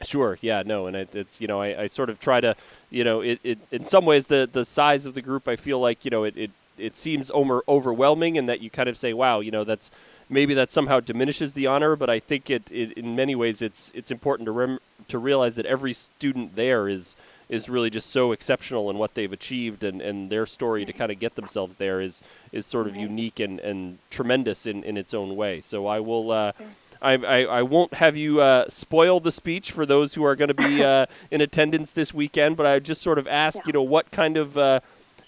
Sure. 0.03 0.39
Yeah. 0.43 0.63
No. 0.65 0.87
And 0.87 0.97
it, 0.97 1.15
it's 1.15 1.41
you 1.41 1.47
know 1.47 1.61
I, 1.61 1.83
I 1.83 1.87
sort 1.87 2.11
of 2.11 2.21
try 2.21 2.41
to 2.41 2.55
you 2.91 3.05
know 3.05 3.21
it, 3.21 3.41
it 3.43 3.59
in 3.71 3.87
some 3.87 4.05
ways 4.05 4.27
the 4.27 4.49
the 4.51 4.65
size 4.65 5.07
of 5.07 5.15
the 5.15 5.23
group 5.23 5.49
I 5.49 5.57
feel 5.57 5.81
like 5.81 6.05
you 6.05 6.11
know 6.11 6.25
it 6.25 6.37
it, 6.37 6.51
it 6.79 6.97
seems 6.97 7.31
over, 7.33 7.63
overwhelming 7.69 8.37
and 8.37 8.49
that 8.49 8.61
you 8.61 8.71
kind 8.71 8.89
of 8.89 8.97
say 8.97 9.13
wow 9.13 9.41
you 9.41 9.51
know 9.51 9.65
that's 9.65 9.91
maybe 10.29 10.55
that 10.55 10.73
somehow 10.73 11.01
diminishes 11.01 11.53
the 11.53 11.67
honor 11.67 11.97
but 11.97 12.11
I 12.11 12.19
think 12.19 12.51
it, 12.51 12.71
it 12.71 12.93
in 12.93 13.15
many 13.17 13.35
ways 13.35 13.63
it's 13.63 13.93
it's 13.95 14.11
important 14.11 14.47
to 14.47 14.53
rem- 14.53 14.81
to 15.09 15.19
realize 15.19 15.57
that 15.57 15.67
every 15.67 15.93
student 15.93 16.57
there 16.57 16.89
is 16.89 17.17
is 17.49 17.69
really 17.69 17.91
just 17.91 18.11
so 18.11 18.33
exceptional 18.33 18.91
in 18.91 18.99
what 18.99 19.15
they've 19.15 19.33
achieved 19.33 19.85
and, 19.85 20.03
and 20.03 20.31
their 20.31 20.47
story 20.47 20.85
to 20.85 20.93
kind 20.93 21.13
of 21.13 21.19
get 21.19 21.37
themselves 21.37 21.77
there 21.77 22.01
is 22.01 22.21
is 22.53 22.67
sort 22.67 22.87
of 22.87 22.97
unique 22.97 23.39
and, 23.39 23.61
and 23.61 23.99
tremendous 24.11 24.67
in, 24.67 24.83
in 24.83 24.97
its 24.97 25.15
own 25.15 25.37
way. 25.37 25.61
So 25.61 25.87
I 25.87 26.01
will 26.01 26.33
uh, 26.33 26.53
I, 27.01 27.13
I, 27.13 27.45
I, 27.45 27.63
won't 27.63 27.95
have 27.95 28.17
you 28.17 28.41
uh, 28.41 28.69
spoil 28.69 29.21
the 29.21 29.31
speech 29.31 29.71
for 29.71 29.87
those 29.87 30.15
who 30.15 30.25
are 30.25 30.35
going 30.35 30.49
to 30.49 30.55
be 30.55 30.83
uh, 30.85 31.07
in 31.31 31.41
attendance 31.41 31.93
this 31.93 32.13
weekend, 32.15 32.57
but 32.57 32.67
I 32.67 32.79
just 32.79 33.03
sort 33.03 33.19
of 33.19 33.27
ask, 33.29 33.59
yeah. 33.59 33.63
you 33.67 33.73
know, 33.75 33.83
what 33.83 34.11
kind 34.11 34.37
of, 34.37 34.57
uh, 34.57 34.81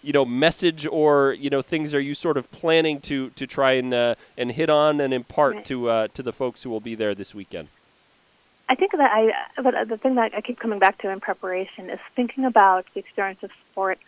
you 0.02 0.12
know, 0.12 0.24
message 0.24 0.86
or 0.86 1.32
you 1.34 1.50
know 1.50 1.62
things 1.62 1.94
are 1.94 2.00
you 2.00 2.14
sort 2.14 2.36
of 2.36 2.50
planning 2.50 3.00
to 3.02 3.30
to 3.30 3.46
try 3.46 3.72
and 3.72 3.92
uh, 3.92 4.14
and 4.36 4.52
hit 4.52 4.70
on 4.70 5.00
and 5.00 5.12
impart 5.12 5.64
to 5.66 5.88
uh, 5.88 6.08
to 6.14 6.22
the 6.22 6.32
folks 6.32 6.62
who 6.62 6.70
will 6.70 6.80
be 6.80 6.94
there 6.94 7.14
this 7.14 7.34
weekend. 7.34 7.68
I 8.68 8.74
think 8.74 8.92
that 8.92 9.00
I, 9.00 9.62
but 9.62 9.88
the 9.88 9.96
thing 9.96 10.16
that 10.16 10.34
I 10.34 10.42
keep 10.42 10.60
coming 10.60 10.78
back 10.78 10.98
to 10.98 11.10
in 11.10 11.20
preparation 11.20 11.88
is 11.88 12.00
thinking 12.14 12.44
about 12.44 12.84
the 12.92 13.00
experience 13.00 13.42
of 13.42 13.50
sport 13.70 13.98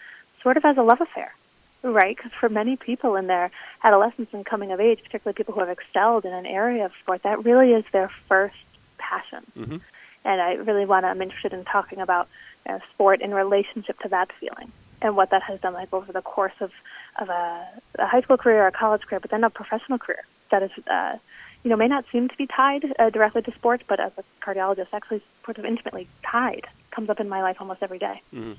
sort 0.42 0.56
of 0.56 0.64
as 0.64 0.76
a 0.76 0.82
love 0.82 1.00
affair 1.00 1.34
right? 1.82 2.16
Because 2.16 2.32
for 2.38 2.48
many 2.48 2.76
people 2.76 3.16
in 3.16 3.26
their 3.26 3.50
adolescence 3.82 4.28
and 4.32 4.44
coming 4.44 4.72
of 4.72 4.80
age, 4.80 5.00
particularly 5.02 5.34
people 5.34 5.54
who 5.54 5.60
have 5.60 5.70
excelled 5.70 6.24
in 6.24 6.32
an 6.32 6.46
area 6.46 6.84
of 6.84 6.92
sport, 7.02 7.22
that 7.22 7.44
really 7.44 7.72
is 7.72 7.84
their 7.92 8.10
first 8.28 8.56
passion. 8.98 9.44
Mm-hmm. 9.56 9.76
And 10.24 10.40
I 10.40 10.54
really 10.54 10.84
want 10.84 11.04
to, 11.04 11.08
I'm 11.08 11.22
interested 11.22 11.52
in 11.52 11.64
talking 11.64 12.00
about 12.00 12.28
uh, 12.68 12.78
sport 12.92 13.22
in 13.22 13.32
relationship 13.32 13.98
to 14.00 14.08
that 14.10 14.30
feeling 14.38 14.70
and 15.02 15.16
what 15.16 15.30
that 15.30 15.42
has 15.42 15.60
done 15.60 15.74
like 15.74 15.92
over 15.92 16.12
the 16.12 16.22
course 16.22 16.52
of, 16.60 16.70
of 17.18 17.28
a, 17.28 17.68
a 17.98 18.06
high 18.06 18.20
school 18.20 18.36
career 18.36 18.64
or 18.64 18.66
a 18.66 18.72
college 18.72 19.02
career, 19.02 19.20
but 19.20 19.30
then 19.30 19.44
a 19.44 19.50
professional 19.50 19.98
career 19.98 20.24
that 20.50 20.62
is, 20.62 20.70
uh, 20.90 21.16
you 21.62 21.70
know, 21.70 21.76
may 21.76 21.88
not 21.88 22.04
seem 22.10 22.28
to 22.28 22.36
be 22.36 22.46
tied 22.46 22.84
uh, 22.98 23.10
directly 23.10 23.42
to 23.42 23.52
sports, 23.52 23.84
but 23.86 24.00
as 24.00 24.12
a 24.18 24.24
cardiologist, 24.44 24.88
actually 24.92 25.22
sort 25.44 25.58
of 25.58 25.64
intimately 25.64 26.08
tied. 26.22 26.66
Comes 26.90 27.10
up 27.10 27.20
in 27.20 27.28
my 27.28 27.42
life 27.42 27.56
almost 27.60 27.82
every 27.82 27.98
day. 27.98 28.22
Mm-hmm. 28.34 28.52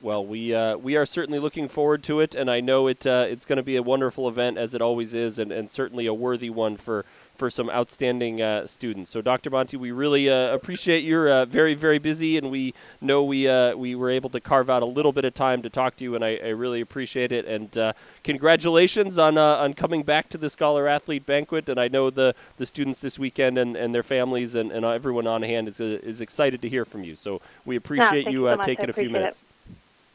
Well, 0.00 0.26
we 0.26 0.54
uh, 0.54 0.76
we 0.76 0.96
are 0.96 1.06
certainly 1.06 1.38
looking 1.38 1.66
forward 1.66 2.02
to 2.04 2.20
it, 2.20 2.34
and 2.34 2.50
I 2.50 2.60
know 2.60 2.88
it 2.88 3.06
uh, 3.06 3.24
it's 3.26 3.46
going 3.46 3.56
to 3.56 3.62
be 3.62 3.76
a 3.76 3.82
wonderful 3.82 4.28
event 4.28 4.58
as 4.58 4.74
it 4.74 4.82
always 4.82 5.14
is, 5.14 5.38
and, 5.38 5.50
and 5.50 5.70
certainly 5.70 6.04
a 6.04 6.12
worthy 6.12 6.50
one 6.50 6.76
for 6.76 7.06
for 7.34 7.50
some 7.50 7.68
outstanding 7.70 8.40
uh, 8.40 8.66
students. 8.66 9.10
So, 9.10 9.20
Dr. 9.20 9.50
Monty, 9.50 9.76
we 9.76 9.90
really 9.90 10.30
uh, 10.30 10.54
appreciate 10.54 11.04
you're 11.04 11.28
uh, 11.28 11.44
very 11.44 11.74
very 11.74 11.98
busy, 11.98 12.36
and 12.36 12.50
we 12.50 12.74
know 13.00 13.22
we 13.22 13.48
uh, 13.48 13.76
we 13.76 13.94
were 13.94 14.10
able 14.10 14.30
to 14.30 14.40
carve 14.40 14.70
out 14.70 14.82
a 14.82 14.86
little 14.86 15.12
bit 15.12 15.24
of 15.24 15.34
time 15.34 15.62
to 15.62 15.70
talk 15.70 15.96
to 15.96 16.04
you, 16.04 16.14
and 16.14 16.24
I, 16.24 16.36
I 16.36 16.48
really 16.48 16.80
appreciate 16.80 17.32
it. 17.32 17.46
And 17.46 17.94
congratulations 18.22 19.18
on 19.18 19.38
on 19.38 19.74
coming 19.74 20.02
back 20.02 20.28
to 20.30 20.38
the 20.38 20.50
Scholar 20.50 20.88
Athlete 20.88 21.26
Banquet, 21.26 21.68
and 21.68 21.80
I 21.80 21.88
know 21.88 22.10
the 22.10 22.34
the 22.56 22.66
students 22.66 23.00
this 23.00 23.18
weekend 23.18 23.58
and, 23.58 23.76
and 23.76 23.94
their 23.94 24.02
families 24.02 24.54
and, 24.54 24.70
and 24.72 24.84
everyone 24.84 25.26
on 25.26 25.42
hand 25.42 25.68
is 25.68 25.80
is 25.80 26.20
excited 26.20 26.62
to 26.62 26.68
hear 26.68 26.84
from 26.84 27.04
you. 27.04 27.16
So 27.16 27.40
we 27.64 27.76
appreciate 27.76 28.30
you 28.30 28.46
so 28.46 28.56
taking 28.62 28.90
a 28.90 28.92
few 28.92 29.10
minutes. 29.10 29.42
It. 29.42 29.48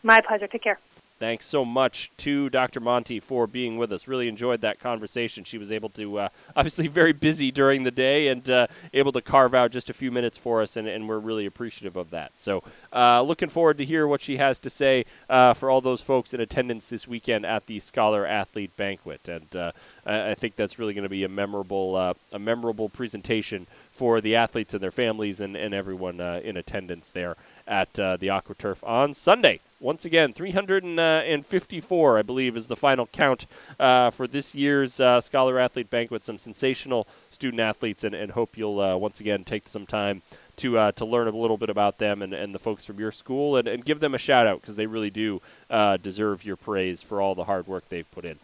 My 0.04 0.22
pleasure. 0.22 0.48
Take 0.48 0.64
care. 0.64 0.80
Thanks 1.20 1.46
so 1.48 1.66
much 1.66 2.14
to 2.18 2.50
Dr. 2.50 2.80
Monty 2.80 3.20
for 3.20 3.46
being 3.46 3.78
with 3.78 3.92
us. 3.92 4.08
Really 4.08 4.30
enjoyed 4.30 4.62
that 4.62 4.80
conversation. 4.80 5.44
She 5.44 5.58
was 5.58 5.70
able 5.70 5.90
to, 5.90 6.18
uh, 6.18 6.30
obviously, 6.56 6.88
very 6.88 7.12
busy 7.12 7.52
during 7.52 7.84
the 7.84 7.92
day 7.92 8.30
and 8.30 8.50
uh, 8.50 8.68
able 8.94 9.12
to 9.12 9.22
carve 9.22 9.54
out 9.54 9.72
just 9.72 9.90
a 9.90 9.94
few 9.94 10.12
minutes 10.12 10.38
for 10.38 10.62
us, 10.62 10.78
and, 10.78 10.88
and 10.88 11.10
we're 11.10 11.20
really 11.20 11.46
appreciative 11.46 11.98
of 11.98 12.10
that. 12.12 12.32
So, 12.38 12.64
uh, 12.94 13.22
looking 13.22 13.50
forward 13.50 13.78
to 13.80 13.86
hear 13.86 14.08
what 14.08 14.22
she 14.22 14.38
has 14.38 14.60
to 14.60 14.70
say 14.70 15.04
uh, 15.30 15.54
for 15.54 15.70
all 15.70 15.82
those 15.82 16.02
folks 16.02 16.34
in 16.34 16.40
attendance 16.40 16.88
this 16.88 17.06
weekend 17.06 17.46
at 17.46 17.66
the 17.66 17.80
Scholar 17.80 18.26
Athlete 18.26 18.78
Banquet. 18.78 19.28
And 19.28 19.54
uh, 19.54 19.74
I 20.06 20.36
think 20.36 20.56
that's 20.56 20.80
really 20.80 20.94
going 20.94 21.04
to 21.04 21.10
be 21.10 21.26
a 21.26 21.30
memorable, 21.30 21.98
uh, 21.98 22.14
a 22.32 22.40
memorable 22.40 22.88
presentation 22.88 23.68
for 23.92 24.22
the 24.22 24.38
athletes 24.38 24.74
and 24.74 24.82
their 24.82 24.90
families 24.90 25.42
and, 25.42 25.58
and 25.58 25.74
everyone 25.74 26.22
in 26.22 26.56
attendance 26.56 27.10
there 27.10 27.36
at 27.70 27.94
the 27.94 28.28
AquaTurf 28.28 28.86
on 28.86 29.14
Sunday 29.14 29.62
once 29.82 30.04
again, 30.04 30.34
354, 30.34 32.18
I 32.18 32.22
believe, 32.22 32.58
is 32.58 32.68
the 32.68 32.76
final 32.76 33.08
count 33.08 33.46
uh, 33.80 34.10
for 34.10 34.28
this 34.28 34.54
year's 34.54 35.00
uh, 35.00 35.22
Scholar 35.22 35.58
Athlete 35.58 35.90
Banquet. 35.90 36.26
Some 36.26 36.38
sensational 36.38 37.08
student 37.30 37.62
athletes, 37.62 38.04
and, 38.04 38.14
and 38.14 38.32
hope 38.32 38.58
you'll 38.58 38.82
uh, 38.82 38.98
once 38.98 39.22
again 39.22 39.46
take 39.46 39.70
some 39.70 39.86
time 39.86 40.22
to 40.58 40.78
uh, 40.78 40.92
to 40.94 41.06
learn 41.06 41.30
a 41.30 41.32
little 41.32 41.58
bit 41.58 41.70
about 41.70 41.98
them 41.98 42.22
and, 42.22 42.34
and 42.34 42.54
the 42.54 42.60
folks 42.60 42.86
from 42.86 43.00
your 43.00 43.14
school, 43.14 43.56
and, 43.56 43.70
and 43.70 43.86
give 43.86 44.02
them 44.02 44.14
a 44.14 44.18
shout 44.18 44.46
out 44.46 44.60
because 44.60 44.76
they 44.76 44.86
really 44.86 45.10
do 45.10 45.42
uh, 45.70 45.96
deserve 45.96 46.44
your 46.44 46.58
praise 46.58 47.02
for 47.02 47.22
all 47.22 47.34
the 47.34 47.46
hard 47.46 47.66
work 47.66 47.88
they've 47.88 48.12
put 48.12 48.26
in. 48.26 48.38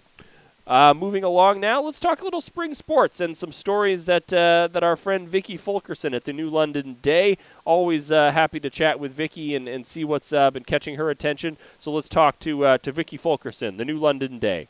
Uh, 0.68 0.96
moving 0.96 1.24
along 1.24 1.60
now, 1.60 1.80
let's 1.80 2.00
talk 2.00 2.22
a 2.22 2.24
little 2.24 2.42
spring 2.42 2.74
sports 2.74 3.20
and 3.20 3.38
some 3.38 3.52
stories 3.52 4.06
that 4.06 4.34
uh, 4.34 4.68
that 4.72 4.84
our 4.84 4.96
friend 4.96 5.30
Vicky 5.30 5.58
Fulkerson 5.58 6.16
at 6.16 6.24
the 6.24 6.34
New 6.34 6.50
London 6.50 6.98
Day. 7.04 7.38
Always 7.66 8.12
uh, 8.12 8.32
happy 8.32 8.60
to 8.60 8.72
chat 8.72 9.00
with 9.00 9.12
Vicky 9.12 9.54
and, 9.54 9.68
and 9.68 9.86
see 9.86 10.04
what's 10.04 10.34
uh, 10.34 10.50
been 10.50 10.64
catching 10.64 10.96
her 10.96 11.12
attention. 11.12 11.58
So 11.78 11.92
let's 11.92 12.10
talk 12.10 12.40
to 12.40 12.66
uh, 12.66 12.78
to 12.80 12.92
Vicky 12.92 13.16
Fulkerson, 13.16 13.78
the 13.78 13.86
New 13.86 14.00
London 14.00 14.40
Day. 14.40 14.68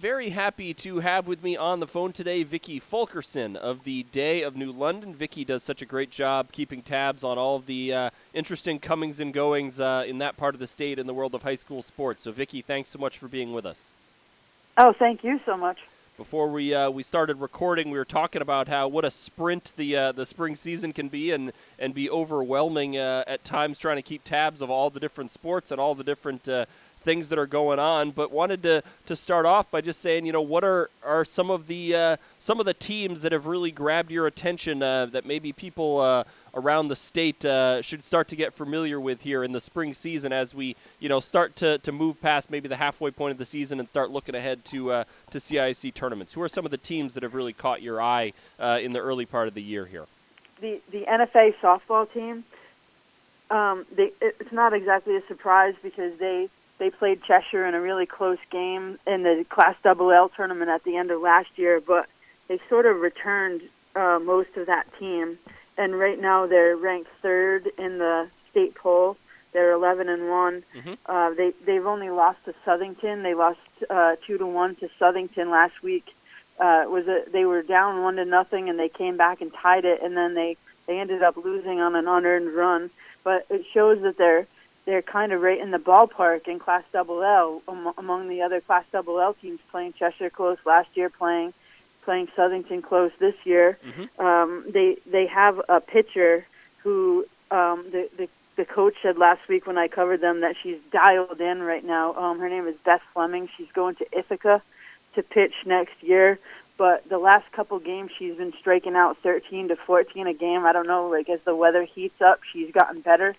very 0.00 0.30
happy 0.30 0.74
to 0.74 0.98
have 0.98 1.28
with 1.28 1.44
me 1.44 1.56
on 1.56 1.78
the 1.78 1.86
phone 1.86 2.12
today 2.12 2.42
Vicky 2.42 2.80
Fulkerson 2.80 3.54
of 3.56 3.84
the 3.84 4.02
Day 4.10 4.42
of 4.42 4.56
New 4.56 4.72
London. 4.72 5.14
Vicky 5.14 5.44
does 5.44 5.62
such 5.62 5.80
a 5.80 5.86
great 5.86 6.10
job 6.10 6.50
keeping 6.50 6.82
tabs 6.82 7.22
on 7.22 7.38
all 7.38 7.54
of 7.54 7.66
the 7.66 7.94
uh, 7.94 8.10
interesting 8.34 8.80
comings 8.80 9.20
and 9.20 9.32
goings 9.32 9.78
uh, 9.78 10.04
in 10.06 10.18
that 10.18 10.36
part 10.36 10.54
of 10.54 10.58
the 10.58 10.66
state 10.66 10.98
in 10.98 11.06
the 11.06 11.14
world 11.14 11.36
of 11.36 11.44
high 11.44 11.54
school 11.54 11.82
sports. 11.82 12.24
So, 12.24 12.32
Vicky, 12.32 12.62
thanks 12.62 12.90
so 12.90 12.98
much 12.98 13.16
for 13.16 13.28
being 13.28 13.52
with 13.52 13.64
us. 13.64 13.92
Oh, 14.78 14.92
thank 14.92 15.24
you 15.24 15.40
so 15.46 15.56
much. 15.56 15.78
Before 16.18 16.48
we 16.48 16.74
uh, 16.74 16.90
we 16.90 17.02
started 17.02 17.40
recording, 17.40 17.90
we 17.90 17.98
were 17.98 18.04
talking 18.04 18.42
about 18.42 18.68
how 18.68 18.88
what 18.88 19.04
a 19.04 19.10
sprint 19.10 19.72
the 19.76 19.96
uh, 19.96 20.12
the 20.12 20.26
spring 20.26 20.54
season 20.54 20.92
can 20.92 21.08
be, 21.08 21.30
and 21.30 21.52
and 21.78 21.94
be 21.94 22.10
overwhelming 22.10 22.96
uh, 22.96 23.24
at 23.26 23.44
times 23.44 23.78
trying 23.78 23.96
to 23.96 24.02
keep 24.02 24.24
tabs 24.24 24.60
of 24.62 24.70
all 24.70 24.88
the 24.90 25.00
different 25.00 25.30
sports 25.30 25.70
and 25.70 25.80
all 25.80 25.94
the 25.94 26.04
different 26.04 26.48
uh, 26.48 26.66
things 27.06 27.28
that 27.28 27.38
are 27.38 27.46
going 27.46 27.78
on. 27.78 28.10
But 28.10 28.30
wanted 28.32 28.62
to, 28.64 28.82
to 29.06 29.16
start 29.16 29.46
off 29.46 29.70
by 29.70 29.80
just 29.80 30.00
saying, 30.00 30.26
you 30.26 30.32
know, 30.32 30.42
what 30.42 30.64
are, 30.64 30.90
are 31.04 31.24
some 31.24 31.50
of 31.50 31.68
the 31.68 31.94
uh, 31.94 32.16
some 32.38 32.60
of 32.60 32.66
the 32.66 32.74
teams 32.74 33.22
that 33.22 33.32
have 33.32 33.46
really 33.46 33.70
grabbed 33.70 34.10
your 34.10 34.26
attention 34.26 34.82
uh, 34.82 35.06
that 35.06 35.24
maybe 35.24 35.52
people 35.52 36.24
around 36.56 36.88
the 36.88 36.96
state 36.96 37.44
uh, 37.44 37.82
should 37.82 38.04
start 38.04 38.26
to 38.28 38.36
get 38.36 38.52
familiar 38.52 38.98
with 38.98 39.22
here 39.22 39.44
in 39.44 39.52
the 39.52 39.60
spring 39.60 39.94
season 39.94 40.32
as 40.32 40.54
we, 40.54 40.74
you 40.98 41.08
know, 41.08 41.20
start 41.20 41.54
to, 41.56 41.78
to 41.78 41.92
move 41.92 42.20
past 42.20 42.50
maybe 42.50 42.66
the 42.66 42.76
halfway 42.76 43.10
point 43.10 43.32
of 43.32 43.38
the 43.38 43.44
season 43.44 43.78
and 43.78 43.88
start 43.88 44.10
looking 44.10 44.34
ahead 44.34 44.64
to 44.64 44.90
uh, 44.90 45.04
to 45.30 45.38
CIAC 45.38 45.92
tournaments. 45.94 46.32
Who 46.32 46.42
are 46.42 46.48
some 46.48 46.64
of 46.64 46.70
the 46.70 46.78
teams 46.78 47.14
that 47.14 47.22
have 47.22 47.34
really 47.34 47.52
caught 47.52 47.82
your 47.82 48.00
eye 48.00 48.32
uh, 48.58 48.78
in 48.82 48.92
the 48.92 49.00
early 49.00 49.26
part 49.26 49.46
of 49.46 49.54
the 49.54 49.62
year 49.62 49.86
here? 49.86 50.06
The 50.60 50.80
the 50.90 51.02
NFA 51.02 51.54
softball 51.60 52.10
team. 52.12 52.44
Um, 53.48 53.86
they, 53.94 54.10
it's 54.20 54.50
not 54.50 54.72
exactly 54.72 55.14
a 55.14 55.24
surprise 55.28 55.74
because 55.80 56.18
they 56.18 56.48
they 56.78 56.90
played 56.90 57.22
Cheshire 57.22 57.64
in 57.66 57.74
a 57.74 57.80
really 57.80 58.06
close 58.06 58.38
game 58.50 58.98
in 59.06 59.22
the 59.22 59.44
Class 59.48 59.76
Double 59.82 60.10
L 60.10 60.28
tournament 60.28 60.70
at 60.70 60.84
the 60.84 60.96
end 60.96 61.10
of 61.10 61.20
last 61.20 61.50
year, 61.56 61.80
but 61.80 62.08
they 62.48 62.58
sort 62.68 62.86
of 62.86 63.00
returned 63.00 63.62
uh, 63.94 64.18
most 64.22 64.56
of 64.56 64.66
that 64.66 64.86
team, 64.98 65.38
and 65.76 65.98
right 65.98 66.20
now 66.20 66.46
they're 66.46 66.76
ranked 66.76 67.10
third 67.22 67.68
in 67.78 67.98
the 67.98 68.28
state 68.50 68.74
poll. 68.74 69.16
They're 69.52 69.72
11 69.72 70.08
and 70.08 70.28
one. 70.28 70.64
Mm-hmm. 70.74 70.94
Uh, 71.06 71.30
they 71.34 71.52
they've 71.64 71.86
only 71.86 72.10
lost 72.10 72.38
to 72.44 72.54
Southington. 72.66 73.22
They 73.22 73.34
lost 73.34 73.58
uh, 73.88 74.16
two 74.26 74.38
to 74.38 74.46
one 74.46 74.76
to 74.76 74.88
Southington 75.00 75.50
last 75.50 75.82
week. 75.82 76.04
Uh, 76.58 76.84
was 76.88 77.06
a, 77.06 77.30
they 77.30 77.44
were 77.44 77.62
down 77.62 78.02
one 78.02 78.16
to 78.16 78.24
nothing, 78.24 78.68
and 78.68 78.78
they 78.78 78.88
came 78.88 79.16
back 79.16 79.40
and 79.40 79.52
tied 79.52 79.84
it, 79.84 80.02
and 80.02 80.16
then 80.16 80.34
they 80.34 80.56
they 80.86 80.98
ended 80.98 81.22
up 81.22 81.36
losing 81.36 81.80
on 81.80 81.94
an 81.94 82.06
unearned 82.06 82.54
run. 82.54 82.90
But 83.24 83.46
it 83.50 83.64
shows 83.72 84.02
that 84.02 84.18
they're 84.18 84.46
they're 84.84 85.02
kind 85.02 85.32
of 85.32 85.40
right 85.42 85.60
in 85.60 85.70
the 85.70 85.78
ballpark 85.78 86.48
in 86.48 86.58
Class 86.58 86.84
Double 86.92 87.22
L 87.22 87.62
among 87.98 88.28
the 88.28 88.42
other 88.42 88.60
Class 88.60 88.84
Double 88.92 89.20
L 89.20 89.34
teams 89.34 89.60
playing 89.70 89.94
Cheshire 89.98 90.30
close 90.30 90.58
last 90.64 90.88
year, 90.94 91.10
playing 91.10 91.52
playing 92.06 92.28
Southington 92.28 92.82
close 92.82 93.12
this 93.18 93.34
year. 93.44 93.78
Mm-hmm. 93.84 94.24
Um, 94.24 94.64
they 94.70 94.96
they 95.04 95.26
have 95.26 95.60
a 95.68 95.80
pitcher 95.80 96.46
who 96.82 97.26
um, 97.50 97.84
the, 97.90 98.08
the 98.16 98.28
the 98.56 98.64
coach 98.64 98.94
said 99.02 99.18
last 99.18 99.46
week 99.48 99.66
when 99.66 99.76
I 99.76 99.88
covered 99.88 100.22
them 100.22 100.40
that 100.40 100.54
she's 100.62 100.78
dialed 100.90 101.40
in 101.40 101.62
right 101.62 101.84
now. 101.84 102.14
Um, 102.14 102.38
her 102.38 102.48
name 102.48 102.66
is 102.66 102.76
Beth 102.84 103.02
Fleming. 103.12 103.50
She's 103.58 103.70
going 103.74 103.96
to 103.96 104.06
Ithaca 104.18 104.62
to 105.14 105.22
pitch 105.22 105.52
next 105.66 106.02
year. 106.02 106.38
But 106.78 107.08
the 107.08 107.18
last 107.18 107.50
couple 107.52 107.78
games, 107.78 108.10
she's 108.18 108.36
been 108.36 108.52
striking 108.58 108.96
out 108.96 109.18
13 109.22 109.68
to 109.68 109.76
14 109.76 110.26
a 110.26 110.34
game. 110.34 110.64
I 110.64 110.72
don't 110.72 110.86
know, 110.86 111.08
like 111.08 111.28
as 111.28 111.40
the 111.44 111.56
weather 111.56 111.84
heats 111.84 112.20
up, 112.20 112.40
she's 112.52 112.70
gotten 112.70 113.00
better. 113.00 113.34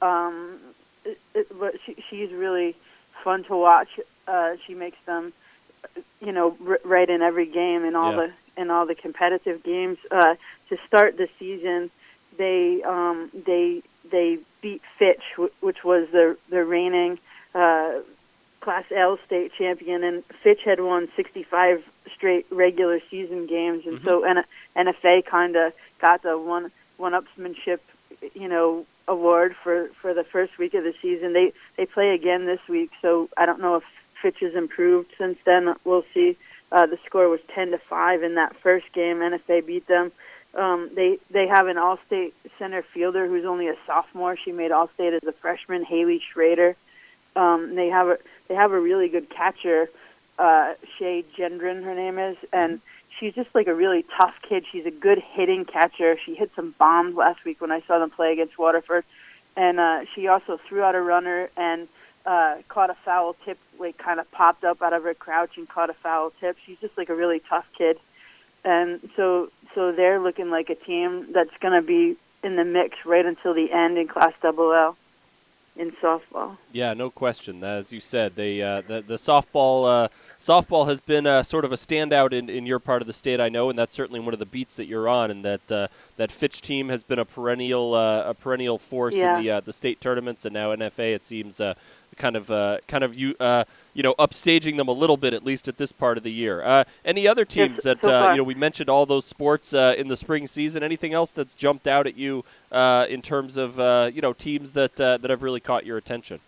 Um, 0.00 0.58
it, 1.04 1.18
it, 1.34 1.58
but 1.58 1.74
she, 1.84 1.96
she's 2.08 2.32
really 2.32 2.76
fun 3.24 3.44
to 3.44 3.56
watch. 3.56 3.88
Uh, 4.26 4.54
she 4.66 4.74
makes 4.74 4.98
them, 5.06 5.32
you 6.20 6.32
know, 6.32 6.56
r- 6.66 6.80
right 6.84 7.08
in 7.08 7.22
every 7.22 7.46
game 7.46 7.84
in 7.84 7.96
all 7.96 8.12
yeah. 8.12 8.28
the 8.56 8.62
in 8.62 8.70
all 8.70 8.86
the 8.86 8.94
competitive 8.94 9.62
games. 9.62 9.98
Uh, 10.10 10.34
to 10.68 10.78
start 10.86 11.16
the 11.16 11.28
season, 11.38 11.90
they 12.36 12.82
um, 12.82 13.30
they 13.46 13.82
they 14.10 14.38
beat 14.60 14.82
Fitch, 14.98 15.22
w- 15.32 15.52
which 15.60 15.84
was 15.84 16.08
the 16.10 16.36
the 16.48 16.64
reigning 16.64 17.18
uh, 17.54 18.00
Class 18.60 18.84
L 18.94 19.18
state 19.26 19.52
champion, 19.58 20.04
and 20.04 20.24
Fitch 20.42 20.60
had 20.64 20.80
won 20.80 21.08
65 21.16 21.84
straight 22.14 22.46
regular 22.50 23.00
season 23.10 23.46
games, 23.46 23.86
and 23.86 23.98
mm-hmm. 23.98 24.06
so 24.06 24.24
N- 24.24 24.44
NFA 24.76 25.24
kind 25.24 25.56
of 25.56 25.72
got 26.00 26.22
the 26.22 26.38
one 26.38 26.70
one 26.96 27.12
upsmanship, 27.12 27.80
you 28.34 28.48
know, 28.48 28.86
award 29.08 29.56
for 29.62 29.88
for 30.00 30.14
the 30.14 30.24
first 30.24 30.56
week 30.58 30.74
of 30.74 30.84
the 30.84 30.94
season. 31.02 31.32
They 31.32 31.52
they 31.76 31.86
play 31.86 32.10
again 32.10 32.46
this 32.46 32.60
week, 32.68 32.90
so 33.02 33.28
I 33.36 33.46
don't 33.46 33.60
know 33.60 33.76
if 33.76 33.84
Fitch 34.22 34.38
has 34.40 34.54
improved 34.54 35.10
since 35.18 35.38
then. 35.44 35.74
We'll 35.84 36.04
see. 36.14 36.38
Uh, 36.70 36.86
the 36.86 36.98
score 37.04 37.28
was 37.28 37.40
ten 37.54 37.72
to 37.72 37.78
five 37.78 38.22
in 38.22 38.36
that 38.36 38.56
first 38.56 38.90
game. 38.92 39.18
NFA 39.18 39.66
beat 39.66 39.86
them. 39.86 40.12
Um, 40.54 40.90
they 40.94 41.18
they 41.30 41.46
have 41.48 41.66
an 41.66 41.78
All-State 41.78 42.34
center 42.58 42.82
fielder 42.82 43.26
who's 43.26 43.44
only 43.44 43.68
a 43.68 43.76
sophomore. 43.86 44.36
She 44.36 44.52
made 44.52 44.70
All-State 44.70 45.14
as 45.14 45.22
a 45.24 45.32
freshman, 45.32 45.84
Haley 45.84 46.22
Schrader. 46.32 46.76
Um, 47.34 47.74
they 47.74 47.88
have 47.88 48.08
a 48.08 48.18
they 48.48 48.54
have 48.54 48.72
a 48.72 48.80
really 48.80 49.08
good 49.08 49.30
catcher, 49.30 49.88
uh, 50.38 50.74
Shay 50.98 51.24
Gendron, 51.36 51.82
her 51.84 51.94
name 51.94 52.18
is, 52.18 52.36
and 52.52 52.80
she's 53.18 53.34
just 53.34 53.54
like 53.54 53.66
a 53.66 53.74
really 53.74 54.04
tough 54.18 54.34
kid. 54.46 54.64
She's 54.70 54.84
a 54.84 54.90
good 54.90 55.18
hitting 55.18 55.64
catcher. 55.64 56.18
She 56.24 56.34
hit 56.34 56.50
some 56.54 56.74
bombs 56.78 57.16
last 57.16 57.44
week 57.44 57.60
when 57.60 57.72
I 57.72 57.80
saw 57.82 57.98
them 57.98 58.10
play 58.10 58.32
against 58.32 58.58
Waterford, 58.58 59.04
and 59.56 59.80
uh, 59.80 60.04
she 60.14 60.28
also 60.28 60.60
threw 60.68 60.82
out 60.82 60.94
a 60.94 61.00
runner 61.00 61.48
and 61.56 61.88
uh, 62.24 62.56
caught 62.68 62.90
a 62.90 62.96
foul 63.04 63.36
tip. 63.44 63.58
Like 63.78 63.98
kind 63.98 64.20
of 64.20 64.30
popped 64.30 64.64
up 64.64 64.82
out 64.82 64.92
of 64.92 65.02
her 65.02 65.14
crouch 65.14 65.56
and 65.56 65.68
caught 65.68 65.90
a 65.90 65.94
foul 65.94 66.32
tip. 66.40 66.56
She's 66.64 66.78
just 66.78 66.96
like 66.96 67.08
a 67.08 67.14
really 67.14 67.40
tough 67.40 67.66
kid, 67.76 67.98
and 68.64 69.08
so 69.16 69.50
so 69.74 69.92
they're 69.92 70.20
looking 70.20 70.50
like 70.50 70.70
a 70.70 70.74
team 70.74 71.32
that's 71.32 71.56
going 71.60 71.74
to 71.80 71.86
be 71.86 72.16
in 72.44 72.56
the 72.56 72.64
mix 72.64 72.96
right 73.04 73.24
until 73.24 73.54
the 73.54 73.72
end 73.72 73.98
in 73.98 74.08
Class 74.08 74.32
Double 74.42 74.72
L 74.72 74.96
in 75.76 75.90
softball. 75.92 76.58
Yeah, 76.70 76.92
no 76.92 77.10
question. 77.10 77.64
As 77.64 77.92
you 77.92 78.00
said, 78.00 78.36
they 78.36 78.60
uh, 78.60 78.82
the 78.82 79.00
the 79.00 79.14
softball 79.14 80.04
uh, 80.04 80.08
softball 80.38 80.86
has 80.86 81.00
been 81.00 81.26
uh, 81.26 81.42
sort 81.42 81.64
of 81.64 81.72
a 81.72 81.76
standout 81.76 82.32
in, 82.32 82.50
in 82.50 82.66
your 82.66 82.78
part 82.78 83.00
of 83.00 83.06
the 83.06 83.12
state, 83.12 83.40
I 83.40 83.48
know, 83.48 83.70
and 83.70 83.78
that's 83.78 83.94
certainly 83.94 84.20
one 84.20 84.34
of 84.34 84.38
the 84.38 84.46
beats 84.46 84.76
that 84.76 84.86
you're 84.86 85.08
on. 85.08 85.30
And 85.30 85.44
that 85.44 85.72
uh, 85.72 85.88
that 86.16 86.30
Fitch 86.30 86.60
team 86.60 86.88
has 86.88 87.02
been 87.02 87.18
a 87.18 87.24
perennial 87.24 87.94
uh, 87.94 88.24
a 88.26 88.34
perennial 88.34 88.78
force 88.78 89.14
yeah. 89.14 89.38
in 89.38 89.42
the 89.42 89.50
uh, 89.50 89.60
the 89.60 89.72
state 89.72 90.00
tournaments, 90.00 90.44
and 90.44 90.52
now 90.52 90.74
NFA. 90.74 91.14
It 91.14 91.24
seems 91.24 91.60
kind 92.16 92.36
of 92.36 92.46
kind 92.86 93.04
of 93.04 93.14
you 93.14 93.34
you 93.94 94.02
know, 94.02 94.14
upstaging 94.18 94.76
them 94.76 94.88
a 94.88 94.92
little 94.92 95.16
bit 95.16 95.34
at 95.34 95.44
least 95.44 95.68
at 95.68 95.76
this 95.76 95.92
part 95.92 96.16
of 96.16 96.24
the 96.24 96.32
year. 96.32 96.62
Uh, 96.62 96.84
any 97.04 97.28
other 97.28 97.44
teams 97.44 97.76
yes, 97.76 97.82
that 97.84 98.04
so 98.04 98.28
uh, 98.28 98.30
you 98.32 98.38
know 98.38 98.44
we 98.44 98.54
mentioned 98.54 98.88
all 98.88 99.04
those 99.06 99.24
sports 99.24 99.74
uh, 99.74 99.94
in 99.96 100.08
the 100.08 100.16
spring 100.16 100.46
season? 100.46 100.82
Anything 100.82 101.12
else 101.12 101.30
that's 101.30 101.54
jumped 101.54 101.86
out 101.86 102.06
at 102.06 102.16
you 102.16 102.44
uh, 102.70 103.06
in 103.08 103.22
terms 103.22 103.56
of 103.56 103.78
uh, 103.78 104.10
you 104.12 104.22
know 104.22 104.32
teams 104.32 104.72
that 104.72 105.00
uh, 105.00 105.18
that 105.18 105.30
have 105.30 105.42
really 105.42 105.60
caught 105.60 105.84
your 105.84 105.98
attention? 105.98 106.40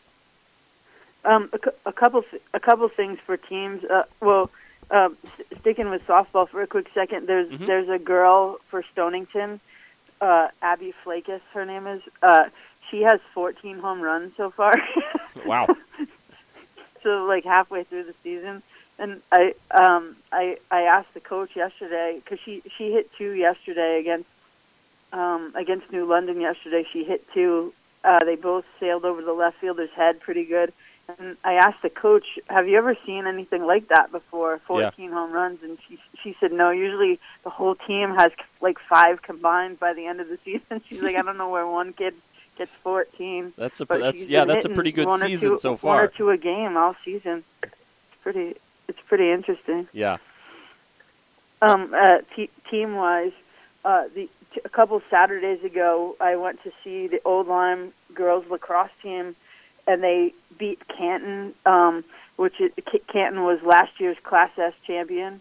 Um, 1.24 1.50
a, 1.53 1.88
a 1.88 1.92
couple 1.92 2.24
a 2.53 2.61
couple 2.61 2.88
things 2.88 3.18
for 3.24 3.37
teams. 3.37 3.85
well, 4.20 4.50
um, 4.90 5.16
sticking 5.59 5.90
with 5.90 6.07
softball 6.07 6.48
for 6.48 6.62
a 6.62 6.66
quick 6.66 6.88
second, 6.94 7.27
there's 7.27 7.50
mm-hmm. 7.50 7.66
there's 7.66 7.88
a 7.88 7.98
girl 7.98 8.59
for 8.68 8.83
Stonington, 8.92 9.61
Abby 10.20 10.94
Flakus, 11.05 11.40
her 11.53 11.66
name 11.66 11.87
is. 11.87 12.03
She 12.90 13.03
has 13.03 13.20
14 13.33 13.79
home 13.79 14.01
runs 14.01 14.33
so 14.37 14.51
far. 14.51 14.75
wow. 15.47 15.66
so 17.03 17.25
like 17.25 17.44
halfway 17.44 17.85
through 17.85 18.05
the 18.05 18.14
season, 18.23 18.62
and 18.99 19.20
I 19.33 19.55
um 19.70 20.16
I 20.33 20.59
I 20.70 20.83
asked 20.83 21.14
the 21.14 21.20
coach 21.20 21.57
yesterday 21.57 22.20
because 22.23 22.38
she 22.44 22.62
she 22.77 22.92
hit 22.92 23.11
two 23.16 23.33
yesterday 23.33 24.01
against 24.01 24.29
um 25.12 25.53
against 25.55 25.90
New 25.92 26.07
London 26.07 26.40
yesterday. 26.40 26.87
She 26.92 27.05
hit 27.05 27.27
two. 27.33 27.73
Uh, 28.03 28.23
they 28.23 28.37
both 28.37 28.66
sailed 28.79 29.07
over 29.07 29.23
the 29.23 29.33
left 29.33 29.59
fielder's 29.61 29.90
head 29.97 30.20
pretty 30.20 30.44
good. 30.44 30.75
And 31.18 31.37
I 31.42 31.55
asked 31.55 31.83
the 31.83 31.90
coach, 31.90 32.38
"Have 32.49 32.68
you 32.68 32.77
ever 32.79 32.97
seen 33.07 33.27
anything 33.27 33.64
like 33.64 33.88
that 33.88 34.11
before? 34.11 34.59
14 34.66 34.92
yeah. 35.05 35.11
home 35.11 35.33
runs?" 35.33 35.62
And 35.62 35.79
she 35.87 35.99
she 36.23 36.37
said, 36.40 36.53
"No. 36.53 36.70
Usually 36.70 37.18
the 37.44 37.51
whole 37.51 37.75
team 37.75 38.14
has 38.14 38.33
like 38.61 38.79
five 38.79 39.23
combined 39.23 39.79
by 39.79 39.92
the 39.92 40.07
end 40.07 40.20
of 40.20 40.29
the 40.29 40.38
season." 40.44 40.83
She's 40.88 41.03
like, 41.03 41.16
"I 41.16 41.23
don't 41.23 41.37
know 41.37 41.51
where 41.51 41.66
one 41.66 41.92
kid 41.92 42.14
gets 42.56 42.72
14. 42.72 43.52
That's 43.56 43.80
a 43.80 43.84
that's 43.84 44.26
yeah, 44.26 44.44
that's 44.44 44.64
a 44.64 44.68
pretty 44.68 44.92
good 44.92 45.10
season 45.20 45.50
two, 45.52 45.58
so 45.58 45.76
far. 45.76 45.96
One 45.96 46.04
or 46.04 46.08
two 46.08 46.30
a 46.30 46.36
game 46.36 46.76
all 46.76 46.96
season. 47.04 47.44
It's 47.62 47.74
pretty 48.22 48.56
it's 48.88 49.00
pretty 49.08 49.30
interesting. 49.30 49.88
Yeah. 49.92 50.18
Um, 51.62 51.94
uh, 51.94 52.18
t- 52.36 52.50
team 52.70 52.94
wise, 52.94 53.32
uh, 53.84 54.04
the 54.14 54.28
t- 54.52 54.60
a 54.64 54.68
couple 54.68 55.00
Saturdays 55.08 55.64
ago, 55.64 56.16
I 56.20 56.36
went 56.36 56.62
to 56.64 56.72
see 56.82 57.06
the 57.06 57.20
Old 57.24 57.48
Lyme 57.48 57.92
girls 58.12 58.44
lacrosse 58.50 58.90
team, 59.02 59.34
and 59.86 60.02
they 60.02 60.34
beat 60.58 60.86
Canton, 60.88 61.54
um, 61.64 62.04
which 62.36 62.60
is, 62.60 62.70
Canton 63.08 63.44
was 63.44 63.62
last 63.62 63.98
year's 63.98 64.18
Class 64.22 64.50
S 64.58 64.74
champion, 64.86 65.40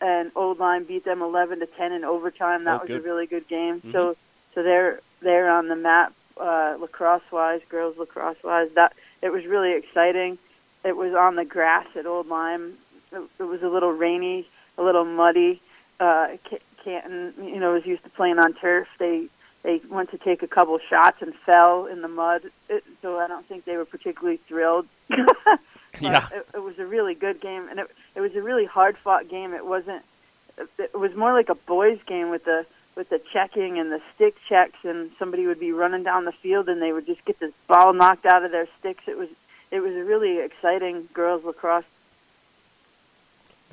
and 0.00 0.30
Old 0.36 0.60
Lyme 0.60 0.84
beat 0.84 1.04
them 1.04 1.22
11 1.22 1.60
to 1.60 1.66
10 1.66 1.92
in 1.92 2.04
overtime. 2.04 2.64
That 2.64 2.80
oh, 2.80 2.82
was 2.82 2.90
a 2.90 3.00
really 3.00 3.26
good 3.26 3.48
game. 3.48 3.78
Mm-hmm. 3.78 3.92
So 3.92 4.16
so 4.54 4.62
they're 4.62 5.00
they're 5.20 5.50
on 5.50 5.68
the 5.68 5.76
map 5.76 6.12
uh, 6.40 6.76
lacrosse 6.80 7.22
wise, 7.30 7.60
girls 7.68 7.96
lacrosse 7.96 8.42
wise. 8.42 8.70
That 8.74 8.94
it 9.22 9.30
was 9.30 9.46
really 9.46 9.72
exciting. 9.72 10.38
It 10.84 10.96
was 10.96 11.14
on 11.14 11.36
the 11.36 11.44
grass 11.44 11.86
at 11.96 12.06
Old 12.06 12.28
Lyme 12.28 12.74
it, 13.14 13.22
it 13.38 13.44
was 13.44 13.62
a 13.62 13.68
little 13.68 13.92
rainy, 13.92 14.46
a 14.76 14.82
little 14.82 15.04
muddy. 15.04 15.60
Uh, 16.00 16.36
Canton, 16.82 17.34
you 17.42 17.60
know, 17.60 17.72
was 17.72 17.86
used 17.86 18.04
to 18.04 18.10
playing 18.10 18.38
on 18.38 18.54
turf. 18.54 18.88
They 18.98 19.26
they 19.62 19.80
went 19.88 20.10
to 20.10 20.18
take 20.18 20.42
a 20.42 20.46
couple 20.46 20.78
shots 20.78 21.22
and 21.22 21.34
fell 21.34 21.86
in 21.86 22.02
the 22.02 22.08
mud. 22.08 22.42
It, 22.68 22.84
so 23.00 23.18
I 23.18 23.26
don't 23.26 23.46
think 23.46 23.64
they 23.64 23.76
were 23.76 23.86
particularly 23.86 24.38
thrilled. 24.48 24.86
yeah, 26.00 26.26
it, 26.32 26.46
it 26.54 26.62
was 26.62 26.78
a 26.78 26.84
really 26.84 27.14
good 27.14 27.40
game, 27.40 27.68
and 27.70 27.78
it 27.78 27.90
it 28.14 28.20
was 28.20 28.34
a 28.34 28.42
really 28.42 28.66
hard 28.66 28.98
fought 28.98 29.28
game. 29.28 29.54
It 29.54 29.64
wasn't. 29.64 30.02
It 30.78 30.94
was 30.94 31.14
more 31.14 31.32
like 31.32 31.48
a 31.48 31.54
boys' 31.54 31.98
game 32.06 32.30
with 32.30 32.44
the 32.44 32.66
with 32.96 33.08
the 33.08 33.20
checking 33.32 33.78
and 33.78 33.90
the 33.90 34.00
stick 34.14 34.36
checks, 34.48 34.78
and 34.84 35.10
somebody 35.18 35.46
would 35.46 35.60
be 35.60 35.72
running 35.72 36.02
down 36.02 36.24
the 36.24 36.32
field, 36.32 36.68
and 36.68 36.80
they 36.80 36.92
would 36.92 37.06
just 37.06 37.24
get 37.24 37.38
the 37.40 37.52
ball 37.66 37.92
knocked 37.92 38.26
out 38.26 38.44
of 38.44 38.50
their 38.50 38.68
sticks. 38.78 39.04
It 39.06 39.18
was 39.18 39.28
it 39.70 39.80
was 39.80 39.92
really 39.92 40.38
exciting 40.38 41.08
girls 41.12 41.44
lacrosse 41.44 41.84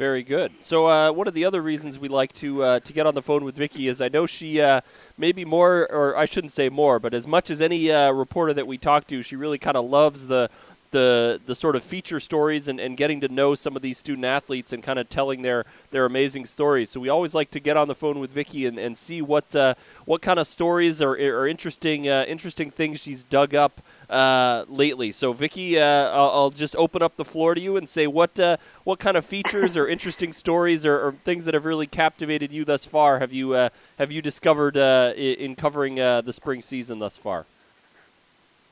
very 0.02 0.24
good. 0.24 0.52
So, 0.62 0.88
uh, 0.88 1.12
one 1.12 1.28
of 1.28 1.36
the 1.36 1.46
other 1.46 1.62
reasons 1.62 2.00
we 2.00 2.10
like 2.10 2.34
to 2.34 2.64
uh, 2.64 2.80
to 2.80 2.92
get 2.92 3.06
on 3.06 3.14
the 3.14 3.22
phone 3.22 3.44
with 3.44 3.56
Vicky 3.56 3.88
is 3.88 4.02
I 4.02 4.08
know 4.08 4.26
she 4.26 4.60
uh, 4.60 4.82
maybe 5.16 5.46
more, 5.46 5.88
or 5.92 6.18
I 6.18 6.26
shouldn't 6.26 6.54
say 6.54 6.70
more, 6.70 6.98
but 6.98 7.14
as 7.14 7.28
much 7.28 7.52
as 7.52 7.62
any 7.62 7.92
uh, 7.92 8.10
reporter 8.10 8.52
that 8.54 8.66
we 8.66 8.80
talk 8.80 9.06
to, 9.08 9.22
she 9.22 9.36
really 9.36 9.60
kind 9.60 9.78
of 9.78 9.86
loves 9.86 10.26
the 10.26 10.50
the 10.92 11.40
the 11.46 11.56
sort 11.56 11.76
of 11.76 11.84
feature 11.84 12.20
stories 12.20 12.68
and, 12.68 12.80
and 12.80 12.96
getting 12.98 13.22
to 13.22 13.28
know 13.28 13.56
some 13.56 13.76
of 13.76 13.82
these 13.82 13.98
student 13.98 14.26
athletes 14.26 14.72
and 14.72 14.84
kind 14.84 15.00
of 15.00 15.10
telling 15.10 15.42
their, 15.42 15.66
their 15.92 16.06
amazing 16.06 16.46
stories. 16.46 16.90
So 16.90 17.00
we 17.00 17.10
always 17.10 17.34
like 17.34 17.52
to 17.52 17.60
get 17.60 17.78
on 17.78 17.88
the 17.88 17.96
phone 17.96 18.20
with 18.20 18.32
Vicky 18.32 18.66
and, 18.66 18.78
and 18.78 18.98
see 18.98 19.22
what 19.22 19.56
uh, 19.56 19.76
what 20.06 20.22
kind 20.22 20.40
of 20.40 20.48
stories 20.48 21.02
or, 21.02 21.14
or 21.16 21.48
interesting 21.48 22.08
uh, 22.08 22.26
interesting 22.28 22.72
things 22.72 23.00
she's 23.02 23.24
dug 23.24 23.56
up 23.56 23.82
uh, 24.10 24.66
lately. 24.68 25.12
So 25.12 25.34
Vicky, 25.34 25.80
uh, 25.80 26.10
I'll, 26.10 26.30
I'll, 26.30 26.52
just 26.52 26.76
open 26.76 27.02
up 27.02 27.16
the 27.16 27.26
floor 27.26 27.56
to 27.56 27.62
you 27.62 27.78
and 27.78 27.88
say 27.88 28.08
what 28.08 28.40
uh, 28.40 28.58
what 28.84 29.00
kind 29.00 29.16
of 29.16 29.26
features 29.26 29.78
or 29.78 29.88
interesting 29.88 30.34
stories 30.34 30.86
or, 30.86 31.08
or, 31.08 31.12
things 31.24 31.46
that 31.46 31.54
have 31.54 31.66
really 31.66 31.88
captivated 31.88 32.52
you 32.52 32.66
thus 32.66 32.84
far 32.84 33.20
have 33.20 33.32
you 33.32 33.54
uh, 33.54 33.70
have 33.98 34.12
you 34.12 34.22
discovered 34.22 34.76
in 34.76 35.56
covering 35.56 35.96
the 35.96 36.34
spring 36.34 36.62
season 36.62 37.00
thus 37.00 37.18
far? 37.18 37.46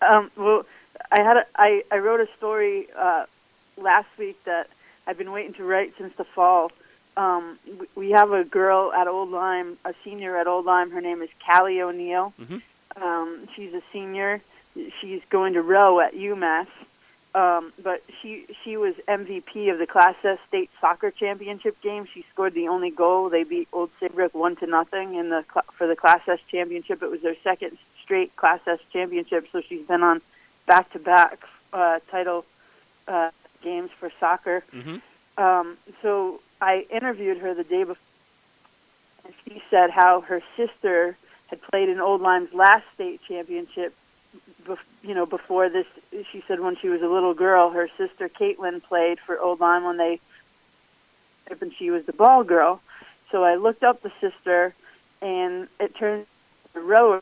Um, 0.02 0.32
well 0.36 0.66
I 1.12 1.22
had 1.22 1.38
a, 1.38 1.46
I, 1.56 1.84
I 1.92 1.98
wrote 1.98 2.20
a 2.20 2.28
story 2.38 2.88
uh, 2.98 3.26
last 3.78 4.08
week 4.18 4.44
that 4.46 4.70
I've 5.08 5.18
been 5.18 5.32
waiting 5.32 5.54
to 5.56 5.64
write 5.64 5.94
since 5.98 6.14
the 6.18 6.24
fall. 6.24 6.72
Um, 7.18 7.60
we 7.96 8.12
have 8.12 8.32
a 8.32 8.44
girl 8.44 8.94
at 8.94 9.08
Old 9.08 9.30
Lyme, 9.30 9.78
a 9.84 9.94
senior 10.04 10.38
at 10.38 10.48
Old 10.48 10.66
Lyme. 10.66 10.92
Her 10.92 11.02
name 11.02 11.22
is 11.22 11.30
Callie 11.46 11.82
O'Neill. 11.82 12.34
Mm-hmm. 12.40 13.04
Um, 13.04 13.48
she's 13.56 13.74
a 13.74 13.82
senior. 13.92 14.42
She's 15.02 15.22
going 15.30 15.54
to 15.54 15.62
row 15.62 16.00
at 16.00 16.14
UMass. 16.14 16.68
Um, 17.36 17.74
but 17.84 18.04
she 18.22 18.48
she 18.64 18.76
was 18.76 18.96
MVP 19.08 19.72
of 19.72 19.78
the 19.78 19.86
Class 19.86 20.16
S 20.24 20.40
state 20.48 20.70
soccer 20.82 21.12
championship 21.12 21.80
game. 21.82 22.08
She 22.12 22.26
scored 22.34 22.56
the 22.56 22.68
only 22.68 22.90
goal. 22.90 23.30
They 23.30 23.44
beat 23.44 23.68
Old 23.72 23.92
Saybrook 24.00 24.34
one 24.34 24.56
to 24.58 24.66
nothing 24.66 25.14
in 25.14 25.30
the 25.30 25.46
for 25.78 25.86
the 25.86 25.96
Class 25.96 26.22
S 26.28 26.40
championship. 26.50 27.04
It 27.04 27.12
was 27.12 27.22
their 27.22 27.36
second 27.44 27.78
straight 28.04 28.36
Class 28.36 28.62
S 28.66 28.80
championship. 28.92 29.48
So 29.52 29.62
she's 29.62 29.86
been 29.86 30.02
on 30.02 30.22
back-to-back 30.70 31.40
uh, 31.74 32.00
title 32.12 32.46
uh, 33.08 33.32
games 33.64 33.90
for 34.00 34.10
soccer. 34.20 34.64
Mm-hmm. 34.72 34.98
Um, 35.44 35.78
so 36.04 36.42
I 36.62 36.86
interviewed 36.92 37.40
her 37.40 37.56
the 37.56 37.64
day 37.64 37.84
before, 37.84 37.98
and 39.26 39.34
she 39.44 39.64
said 39.72 39.90
how 39.90 40.22
her 40.22 40.42
sister 40.56 41.18
had 41.48 41.60
played 41.64 41.90
in 41.90 42.00
Old 42.00 42.22
Lyme's 42.22 42.54
last 42.54 42.86
state 42.94 43.20
championship. 43.28 43.96
Bef- 44.64 44.78
you 45.02 45.16
know, 45.16 45.26
before 45.26 45.70
this, 45.70 45.88
she 46.32 46.44
said 46.48 46.60
when 46.60 46.76
she 46.76 46.90
was 46.90 47.02
a 47.02 47.08
little 47.08 47.34
girl, 47.34 47.72
her 47.72 47.90
sister 47.98 48.30
Caitlin 48.30 48.84
played 48.84 49.18
for 49.26 49.40
Old 49.40 49.60
Lyme 49.60 49.86
when 49.86 49.98
they, 49.98 50.20
and 51.50 51.74
she 51.80 51.90
was 51.90 52.06
the 52.06 52.14
ball 52.14 52.44
girl. 52.44 52.80
So 53.32 53.44
I 53.44 53.56
looked 53.56 53.84
up 53.84 54.04
the 54.04 54.12
sister, 54.22 54.76
and 55.22 55.68
it 55.80 55.96
turned 55.96 56.28
the 56.74 56.82
row, 56.82 57.22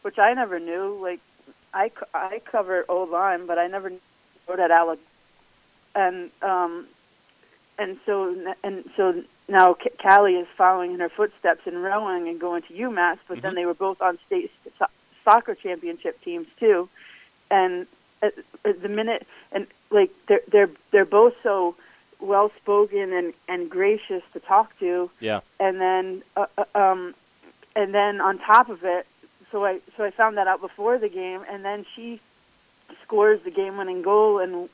which 0.00 0.18
I 0.18 0.32
never 0.32 0.58
knew. 0.58 0.98
Like 1.02 1.20
I, 1.76 1.90
I 2.14 2.40
covered 2.50 2.86
Old 2.88 3.10
Lyme, 3.10 3.46
but 3.46 3.58
I 3.58 3.66
never 3.66 3.92
wrote 4.48 4.58
at 4.58 4.70
Alabama. 4.70 5.06
And 5.94 6.30
um, 6.42 6.86
and 7.78 7.98
so 8.04 8.54
and 8.64 8.88
so 8.96 9.22
now 9.48 9.76
Callie 10.02 10.36
is 10.36 10.46
following 10.56 10.92
in 10.92 11.00
her 11.00 11.08
footsteps 11.08 11.66
in 11.66 11.78
rowing 11.78 12.28
and 12.28 12.40
going 12.40 12.62
to 12.62 12.74
UMass. 12.74 13.18
But 13.28 13.38
mm-hmm. 13.38 13.42
then 13.42 13.54
they 13.54 13.66
were 13.66 13.74
both 13.74 14.00
on 14.02 14.18
state 14.26 14.50
so- 14.78 14.86
soccer 15.24 15.54
championship 15.54 16.20
teams 16.22 16.48
too. 16.58 16.88
And 17.50 17.86
at, 18.22 18.34
at 18.64 18.82
the 18.82 18.88
minute, 18.88 19.26
and 19.52 19.66
like 19.90 20.10
they're 20.28 20.42
they're 20.50 20.70
they're 20.90 21.04
both 21.04 21.34
so 21.42 21.76
well 22.20 22.50
spoken 22.56 23.12
and 23.12 23.34
and 23.48 23.70
gracious 23.70 24.22
to 24.32 24.40
talk 24.40 24.78
to. 24.80 25.10
Yeah. 25.20 25.40
And 25.60 25.80
then 25.80 26.22
uh, 26.36 26.46
uh 26.58 26.64
um, 26.74 27.14
and 27.74 27.94
then 27.94 28.20
on 28.20 28.38
top 28.38 28.68
of 28.68 28.84
it, 28.84 29.06
so 29.50 29.64
I 29.64 29.80
so 29.96 30.04
I 30.04 30.10
found 30.10 30.36
that 30.36 30.46
out 30.46 30.60
before 30.60 30.98
the 30.98 31.08
game, 31.08 31.42
and 31.48 31.64
then 31.64 31.86
she 31.94 32.20
scores 33.02 33.40
the 33.42 33.50
game-winning 33.50 34.02
goal 34.02 34.38
and 34.38 34.68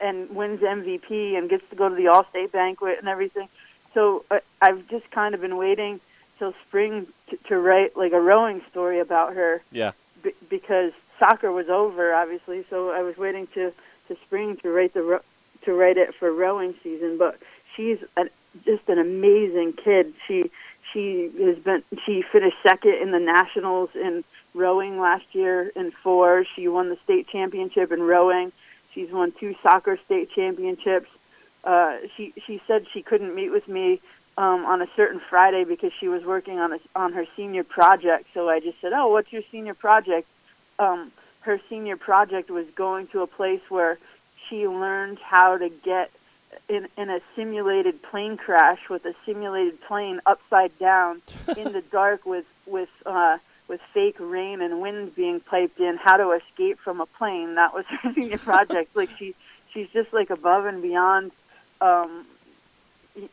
and 0.00 0.30
wins 0.34 0.60
MVP 0.60 1.36
and 1.36 1.48
gets 1.48 1.68
to 1.70 1.76
go 1.76 1.88
to 1.88 1.94
the 1.94 2.08
All-State 2.08 2.52
banquet 2.52 2.98
and 2.98 3.08
everything. 3.08 3.48
So 3.94 4.24
I, 4.30 4.40
I've 4.60 4.86
just 4.88 5.08
kind 5.10 5.34
of 5.34 5.40
been 5.40 5.56
waiting 5.56 6.00
till 6.38 6.52
spring 6.66 7.06
to, 7.30 7.36
to 7.48 7.58
write 7.58 7.96
like 7.96 8.12
a 8.12 8.20
rowing 8.20 8.60
story 8.70 8.98
about 8.98 9.34
her. 9.34 9.62
Yeah. 9.70 9.92
B- 10.22 10.32
because 10.48 10.92
soccer 11.18 11.52
was 11.52 11.68
over, 11.68 12.12
obviously. 12.12 12.64
So 12.70 12.90
I 12.90 13.02
was 13.02 13.16
waiting 13.16 13.46
to 13.54 13.72
to 14.08 14.16
spring 14.26 14.56
to 14.58 14.70
write 14.70 14.94
the 14.94 15.20
to 15.62 15.72
write 15.72 15.96
it 15.96 16.14
for 16.14 16.32
rowing 16.32 16.74
season. 16.82 17.18
But 17.18 17.38
she's 17.74 17.98
an, 18.16 18.28
just 18.64 18.88
an 18.88 18.98
amazing 18.98 19.74
kid. 19.74 20.12
She 20.26 20.50
she 20.94 21.30
has 21.40 21.58
been 21.58 21.82
she 22.06 22.22
finished 22.32 22.56
second 22.66 22.94
in 22.94 23.10
the 23.10 23.18
nationals 23.18 23.90
in 23.94 24.24
rowing 24.54 24.98
last 24.98 25.26
year 25.32 25.70
in 25.76 25.92
four. 26.02 26.46
She 26.56 26.68
won 26.68 26.88
the 26.88 26.96
state 27.04 27.28
championship 27.28 27.92
in 27.92 28.02
rowing. 28.02 28.52
She's 28.94 29.10
won 29.10 29.32
two 29.38 29.54
soccer 29.62 29.98
state 30.06 30.30
championships. 30.34 31.08
Uh, 31.64 31.98
she 32.16 32.32
she 32.46 32.62
said 32.66 32.86
she 32.92 33.02
couldn't 33.02 33.34
meet 33.34 33.50
with 33.50 33.68
me 33.68 34.00
um, 34.38 34.64
on 34.64 34.80
a 34.80 34.86
certain 34.96 35.20
Friday 35.28 35.64
because 35.64 35.92
she 35.98 36.08
was 36.08 36.24
working 36.24 36.58
on 36.58 36.72
a, 36.72 36.78
on 36.94 37.12
her 37.12 37.26
senior 37.36 37.64
project. 37.64 38.26
So 38.32 38.48
I 38.48 38.60
just 38.60 38.80
said, 38.80 38.92
"Oh, 38.94 39.08
what's 39.08 39.32
your 39.32 39.42
senior 39.50 39.74
project?" 39.74 40.28
Um, 40.78 41.12
her 41.40 41.60
senior 41.68 41.96
project 41.96 42.50
was 42.50 42.66
going 42.74 43.08
to 43.08 43.22
a 43.22 43.26
place 43.26 43.60
where 43.68 43.98
she 44.48 44.66
learned 44.66 45.18
how 45.18 45.58
to 45.58 45.68
get 45.68 46.10
in 46.68 46.88
in 46.96 47.10
a 47.10 47.20
simulated 47.36 48.02
plane 48.02 48.36
crash 48.36 48.88
with 48.88 49.04
a 49.04 49.14
simulated 49.26 49.80
plane 49.82 50.20
upside 50.26 50.76
down 50.78 51.20
in 51.56 51.72
the 51.72 51.82
dark 51.82 52.24
with 52.24 52.46
with 52.66 52.88
uh, 53.06 53.38
with 53.68 53.80
fake 53.92 54.16
rain 54.18 54.60
and 54.60 54.80
wind 54.80 55.14
being 55.14 55.40
piped 55.40 55.80
in. 55.80 55.96
How 55.96 56.16
to 56.16 56.30
escape 56.32 56.78
from 56.80 57.00
a 57.00 57.06
plane? 57.06 57.56
That 57.56 57.74
was 57.74 57.84
her 58.02 58.12
senior 58.14 58.38
project. 58.38 58.96
like 58.96 59.10
she 59.18 59.34
she's 59.72 59.88
just 59.92 60.12
like 60.12 60.30
above 60.30 60.66
and 60.66 60.82
beyond. 60.82 61.32
Um, 61.80 62.26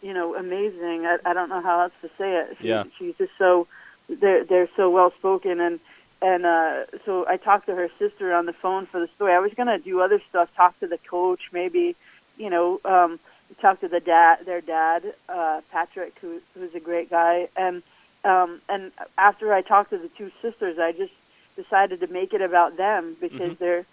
you 0.02 0.14
know, 0.14 0.36
amazing. 0.36 1.06
I, 1.06 1.18
I 1.26 1.34
don't 1.34 1.50
know 1.50 1.62
how 1.62 1.82
else 1.82 1.94
to 2.02 2.10
say 2.18 2.36
it. 2.36 2.58
She, 2.62 2.68
yeah. 2.68 2.84
She's 2.98 3.16
just 3.18 3.32
so 3.38 3.68
they're 4.10 4.44
they're 4.44 4.70
so 4.76 4.90
well 4.90 5.12
spoken 5.18 5.60
and 5.60 5.80
and 6.22 6.46
uh 6.46 6.86
so 7.06 7.26
I 7.28 7.38
talked 7.38 7.68
to 7.68 7.76
her 7.76 7.90
sister 7.98 8.34
on 8.34 8.46
the 8.46 8.54
phone 8.54 8.86
for 8.86 9.00
the 9.00 9.08
story. 9.16 9.34
I 9.34 9.40
was 9.40 9.54
gonna 9.54 9.80
do 9.80 10.02
other 10.02 10.22
stuff, 10.30 10.50
talk 10.56 10.80
to 10.82 10.88
the 10.88 10.98
coach, 10.98 11.42
maybe 11.52 11.96
you 12.42 12.50
know, 12.50 12.82
um, 12.86 13.20
talk 13.62 13.80
to 13.82 13.88
the 13.88 14.00
dad, 14.00 14.46
their 14.46 14.62
dad, 14.62 15.14
uh, 15.30 15.62
Patrick, 15.72 16.18
who 16.20 16.42
who's 16.56 16.74
a 16.74 16.80
great 16.80 17.10
guy, 17.10 17.48
and 17.56 17.84
um, 18.24 18.62
and 18.68 18.92
after 19.18 19.54
I 19.54 19.62
talked 19.62 19.92
to 19.92 19.98
the 19.98 20.10
two 20.10 20.32
sisters, 20.42 20.80
I 20.80 20.92
just 20.92 21.14
decided 21.56 22.00
to 22.00 22.08
make 22.08 22.34
it 22.34 22.42
about 22.42 22.78
them 22.78 23.16
because 23.20 23.52
mm-hmm. 23.52 23.64
they're 23.64 23.86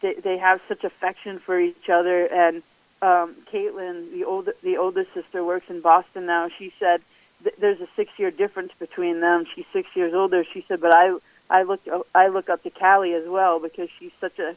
they, 0.00 0.14
they 0.14 0.38
have 0.38 0.60
such 0.66 0.84
affection 0.84 1.38
for 1.38 1.60
each 1.60 1.88
other. 1.92 2.24
And 2.26 2.62
um, 3.02 3.36
Caitlin, 3.52 4.12
the 4.12 4.24
old 4.24 4.48
the 4.62 4.78
oldest 4.78 5.12
sister, 5.12 5.44
works 5.44 5.66
in 5.68 5.80
Boston 5.82 6.26
now. 6.26 6.48
She 6.58 6.72
said 6.78 7.02
th- 7.42 7.56
there's 7.58 7.80
a 7.80 7.88
six 7.96 8.10
year 8.16 8.30
difference 8.30 8.72
between 8.78 9.20
them. 9.20 9.44
She's 9.54 9.66
six 9.72 9.88
years 9.94 10.14
older. 10.14 10.44
She 10.44 10.64
said, 10.68 10.80
but 10.80 10.94
I 10.94 11.16
I 11.50 11.64
look 11.64 11.80
I 12.14 12.28
look 12.28 12.48
up 12.48 12.62
to 12.62 12.70
Callie 12.70 13.14
as 13.14 13.28
well 13.28 13.60
because 13.60 13.88
she's 13.98 14.12
such 14.20 14.38
a 14.38 14.56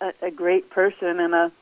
a, 0.00 0.12
a 0.22 0.30
great 0.30 0.70
person 0.70 1.20
and 1.20 1.34
a 1.34 1.52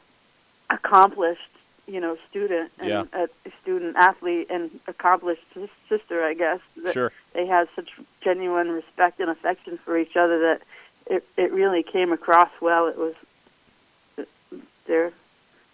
accomplished, 0.71 1.41
you 1.87 2.01
know, 2.01 2.17
student 2.31 2.73
and 2.79 2.89
yeah. 2.89 3.05
a 3.15 3.29
student 3.63 3.97
athlete 3.97 4.49
and 4.51 4.71
accomplished 4.87 5.45
sister, 5.89 6.25
I 6.25 6.35
guess. 6.35 6.61
That 6.85 6.93
sure. 6.93 7.13
They 7.33 7.47
had 7.47 7.69
such 7.77 7.91
genuine 8.21 8.71
respect 8.71 9.21
and 9.21 9.31
affection 9.31 9.79
for 9.79 9.97
each 9.99 10.17
other 10.17 10.39
that 10.41 10.63
it 11.07 11.25
it 11.37 11.53
really 11.53 11.83
came 11.83 12.13
across 12.13 12.51
well. 12.61 12.87
It 12.87 12.97
was 12.97 13.15
uh, 14.19 15.11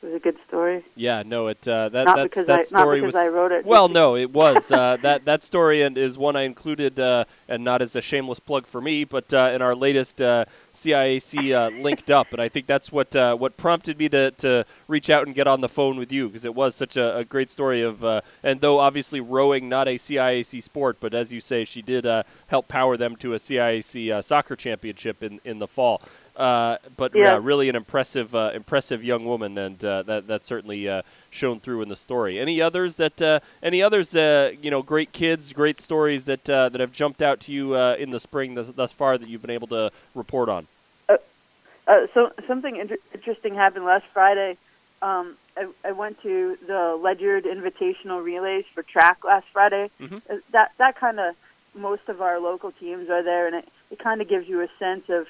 they're 0.03 0.11
was 0.11 0.17
a 0.17 0.23
good 0.23 0.37
story. 0.49 0.85
Yeah, 0.97 1.23
no, 1.25 1.47
it 1.47 1.67
uh, 1.67 1.89
that 1.91 2.05
not 2.05 2.17
that's, 2.17 2.45
that 2.45 2.59
I, 2.59 2.63
story 2.63 3.01
not 3.01 3.07
was 3.07 3.15
I 3.15 3.29
wrote 3.29 3.53
it. 3.53 3.65
well, 3.65 3.89
no, 3.89 4.17
it 4.17 4.33
was 4.33 4.73
uh, 4.73 4.97
that 5.03 5.25
that 5.27 5.45
story 5.45 5.83
and 5.83 5.97
is 5.97 6.19
one 6.19 6.35
I 6.35 6.43
included, 6.43 6.99
uh, 6.99 7.25
and 7.49 7.63
not 7.63 7.83
as 7.83 7.95
a 7.95 8.01
shameless 8.01 8.41
plug 8.41 8.67
for 8.67 8.81
me, 8.81 9.05
but 9.05 9.33
uh, 9.33 9.53
in 9.55 9.63
our 9.63 9.77
latest 9.77 10.21
uh, 10.21 10.45
CIAC 10.75 11.53
uh, 11.53 11.83
linked 11.83 12.11
up, 12.11 12.33
and 12.33 12.41
I 12.41 12.49
think 12.49 12.67
that's 12.67 12.91
what 12.91 13.15
uh, 13.15 13.37
what 13.37 13.57
prompted 13.57 13.99
me 13.99 14.09
to, 14.09 14.33
to 14.33 14.65
reach 14.89 15.09
out 15.09 15.27
and 15.27 15.35
get 15.35 15.47
on 15.47 15.61
the 15.61 15.69
phone 15.69 15.97
with 15.97 16.11
you 16.11 16.29
because 16.29 16.45
it 16.45 16.55
was 16.55 16.75
such 16.75 16.97
a, 16.97 17.19
a 17.19 17.25
great 17.25 17.51
story 17.51 17.83
of, 17.83 18.03
uh, 18.05 18.23
and 18.43 18.61
though 18.61 18.81
obviously 18.81 19.21
rowing 19.21 19.69
not 19.69 19.87
a 19.87 19.97
CIAC 19.97 20.63
sport, 20.63 20.97
but 20.99 21.15
as 21.15 21.33
you 21.33 21.41
say, 21.41 21.65
she 21.65 21.81
did 21.81 22.07
uh, 22.07 22.25
help 22.49 22.69
power 22.69 22.97
them 22.97 23.17
to 23.17 23.35
a 23.35 23.39
CIAC 23.39 24.11
uh, 24.11 24.23
soccer 24.23 24.57
championship 24.57 25.23
in 25.23 25.41
in 25.45 25.59
the 25.59 25.69
fall. 25.69 26.03
Uh, 26.35 26.79
but 26.97 27.15
Yeah. 27.15 27.39
really 27.43 27.69
an 27.69 27.77
impressive, 27.77 28.35
uh, 28.35 28.53
impressive 28.55 29.05
young 29.05 29.27
woman, 29.27 29.59
and 29.59 29.85
uh, 29.85 30.03
that 30.03 30.27
that 30.29 30.45
certainly 30.47 30.89
uh, 30.89 31.03
shown 31.31 31.61
through 31.61 31.83
in 31.83 31.89
the 31.91 31.97
story. 31.97 32.39
Any 32.39 32.63
others 32.63 32.97
that, 32.97 33.21
uh, 33.21 33.41
any 33.63 33.83
others, 33.83 34.15
uh, 34.17 34.53
you 34.63 34.71
know, 34.71 34.83
great 34.83 35.13
kids, 35.13 35.53
great 35.53 35.79
stories 35.79 36.25
that 36.25 36.49
uh, 36.49 36.71
that 36.71 36.81
have 36.81 36.93
jumped 36.93 37.21
out 37.21 37.41
to 37.41 37.53
you 37.53 37.75
uh, 37.75 37.97
in 37.99 38.11
the 38.13 38.21
spring 38.21 38.55
thus, 38.55 38.69
thus 38.69 38.93
far 38.95 39.19
that 39.19 39.29
you've 39.29 39.43
been 39.43 39.51
able 39.51 39.67
to 39.69 39.91
report 40.15 40.49
on? 40.49 40.67
Uh, 41.09 42.07
so 42.15 42.33
something 42.47 42.77
inter- 42.77 42.97
interesting 43.13 43.55
happened 43.55 43.85
last 43.85 44.07
Friday. 44.15 44.57
Um, 45.03 45.37
I, 45.57 45.67
I 45.85 45.93
went 45.93 46.23
to 46.23 46.57
the 46.67 46.97
Ledyard 46.99 47.45
Invitational 47.45 48.25
Relays 48.25 48.65
for 48.73 48.83
track 48.83 49.25
last 49.25 49.47
Friday. 49.53 49.91
Mhm. 50.01 50.23
Uh, 50.31 50.37
That 50.53 50.73
that 50.79 50.97
kind 50.97 51.21
of 51.21 51.35
most 51.75 52.09
of 52.09 52.23
our 52.23 52.39
local 52.39 52.71
teams 52.73 53.11
are 53.11 53.23
there, 53.23 53.47
and 53.49 53.57
it, 53.57 53.69
it 53.91 53.99
kind 53.99 54.23
of 54.23 54.29
gives 54.29 54.49
you 54.49 54.63
a 54.63 54.69
sense 54.79 55.11
of 55.11 55.27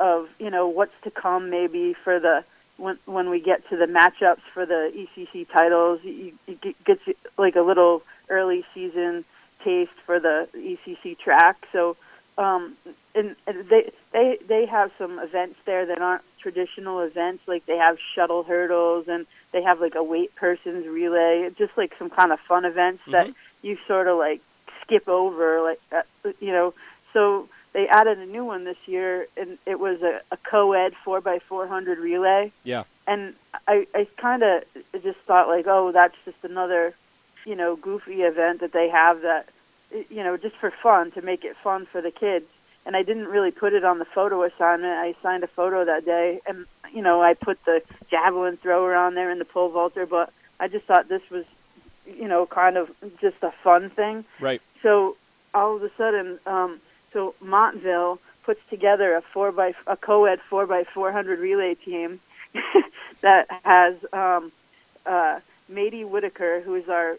of 0.00 0.28
you 0.40 0.50
know 0.50 0.66
what's 0.66 0.94
to 1.04 1.10
come 1.10 1.50
maybe 1.50 1.94
for 1.94 2.18
the 2.18 2.42
when 2.78 2.98
when 3.06 3.30
we 3.30 3.38
get 3.40 3.68
to 3.68 3.76
the 3.76 3.86
matchups 3.86 4.40
for 4.52 4.66
the 4.66 4.90
ECC 4.96 5.46
titles. 5.48 6.00
You, 6.02 6.32
it 6.48 6.60
g- 6.62 6.76
gets 6.84 7.02
like 7.38 7.54
a 7.54 7.60
little 7.62 8.02
early 8.28 8.64
season 8.74 9.24
taste 9.62 9.92
for 10.06 10.18
the 10.18 10.48
ECC 10.56 11.18
track. 11.18 11.66
So 11.70 11.96
um, 12.38 12.74
and, 13.14 13.36
and 13.46 13.68
they 13.68 13.92
they 14.12 14.38
they 14.48 14.66
have 14.66 14.90
some 14.98 15.18
events 15.18 15.58
there 15.66 15.84
that 15.86 16.00
aren't 16.00 16.22
traditional 16.40 17.00
events. 17.00 17.42
Like 17.46 17.66
they 17.66 17.76
have 17.76 17.98
shuttle 18.14 18.42
hurdles 18.42 19.06
and 19.08 19.26
they 19.52 19.62
have 19.62 19.80
like 19.80 19.94
a 19.94 20.02
weight 20.02 20.34
person's 20.34 20.86
relay, 20.86 21.50
just 21.58 21.76
like 21.76 21.92
some 21.98 22.08
kind 22.08 22.32
of 22.32 22.40
fun 22.40 22.64
events 22.64 23.02
that 23.10 23.26
Mhm. 23.28 23.34
you 23.62 23.78
sort 23.86 24.08
of 24.08 24.16
like 24.16 24.40
skip 24.82 25.06
over, 25.08 25.60
like 25.60 25.80
uh, 25.92 26.30
you 26.40 26.52
know. 26.52 26.72
So 27.12 27.48
they 27.72 27.86
added 27.88 28.18
a 28.18 28.26
new 28.26 28.44
one 28.44 28.64
this 28.64 28.78
year, 28.86 29.26
and 29.36 29.58
it 29.66 29.78
was 29.78 30.02
a, 30.02 30.20
a 30.32 30.36
co-ed 30.36 30.94
four 31.04 31.20
by 31.20 31.38
four 31.38 31.66
hundred 31.66 31.98
relay. 31.98 32.52
Yeah. 32.64 32.84
And 33.06 33.34
I 33.66 33.86
I 33.94 34.06
kind 34.16 34.42
of 34.42 34.64
just 35.02 35.18
thought 35.20 35.48
like, 35.48 35.66
oh, 35.66 35.92
that's 35.92 36.16
just 36.24 36.38
another, 36.42 36.94
you 37.44 37.56
know, 37.56 37.76
goofy 37.76 38.22
event 38.22 38.60
that 38.60 38.72
they 38.72 38.88
have 38.88 39.22
that 39.22 39.48
you 39.90 40.22
know, 40.22 40.36
just 40.36 40.56
for 40.56 40.70
fun 40.70 41.10
to 41.12 41.22
make 41.22 41.44
it 41.44 41.56
fun 41.56 41.86
for 41.86 42.00
the 42.00 42.10
kids. 42.10 42.46
And 42.86 42.96
I 42.96 43.02
didn't 43.02 43.28
really 43.28 43.50
put 43.50 43.72
it 43.72 43.84
on 43.84 43.98
the 43.98 44.04
photo 44.04 44.42
assignment. 44.42 44.92
I 44.92 45.14
signed 45.22 45.44
a 45.44 45.48
photo 45.48 45.84
that 45.84 46.04
day, 46.04 46.40
and 46.46 46.66
you 46.92 47.02
know, 47.02 47.22
I 47.22 47.34
put 47.34 47.62
the 47.64 47.82
javelin 48.10 48.56
thrower 48.56 48.94
on 48.94 49.14
there 49.14 49.30
and 49.30 49.40
the 49.40 49.44
pole 49.44 49.68
vaulter. 49.68 50.06
But 50.06 50.32
I 50.58 50.68
just 50.68 50.86
thought 50.86 51.08
this 51.08 51.28
was, 51.30 51.44
you 52.06 52.26
know, 52.26 52.46
kind 52.46 52.76
of 52.76 52.90
just 53.20 53.36
a 53.42 53.52
fun 53.62 53.90
thing. 53.90 54.24
Right. 54.40 54.62
So 54.82 55.16
all 55.52 55.76
of 55.76 55.82
a 55.82 55.90
sudden, 55.96 56.38
um, 56.46 56.80
so 57.12 57.34
Montville 57.40 58.18
puts 58.42 58.60
together 58.70 59.14
a 59.14 59.22
four 59.22 59.52
by 59.52 59.74
a 59.86 59.96
co-ed 59.96 60.40
four 60.48 60.66
by 60.66 60.84
four 60.84 61.12
hundred 61.12 61.38
relay 61.38 61.74
team 61.74 62.20
that 63.20 63.46
has 63.64 63.94
um, 64.12 64.52
uh, 65.06 65.40
Mady 65.70 66.06
Whitaker, 66.08 66.60
who 66.60 66.74
is 66.74 66.88
our 66.88 67.16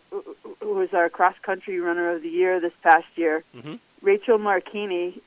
who 0.60 0.82
is 0.82 0.94
our 0.94 1.10
cross 1.10 1.36
country 1.42 1.80
runner 1.80 2.12
of 2.16 2.22
the 2.22 2.30
year 2.30 2.60
this 2.60 2.74
past 2.84 3.08
year. 3.16 3.44
Mhm. 3.56 3.80
Rachel 4.02 4.40
Marchini, 4.40 5.22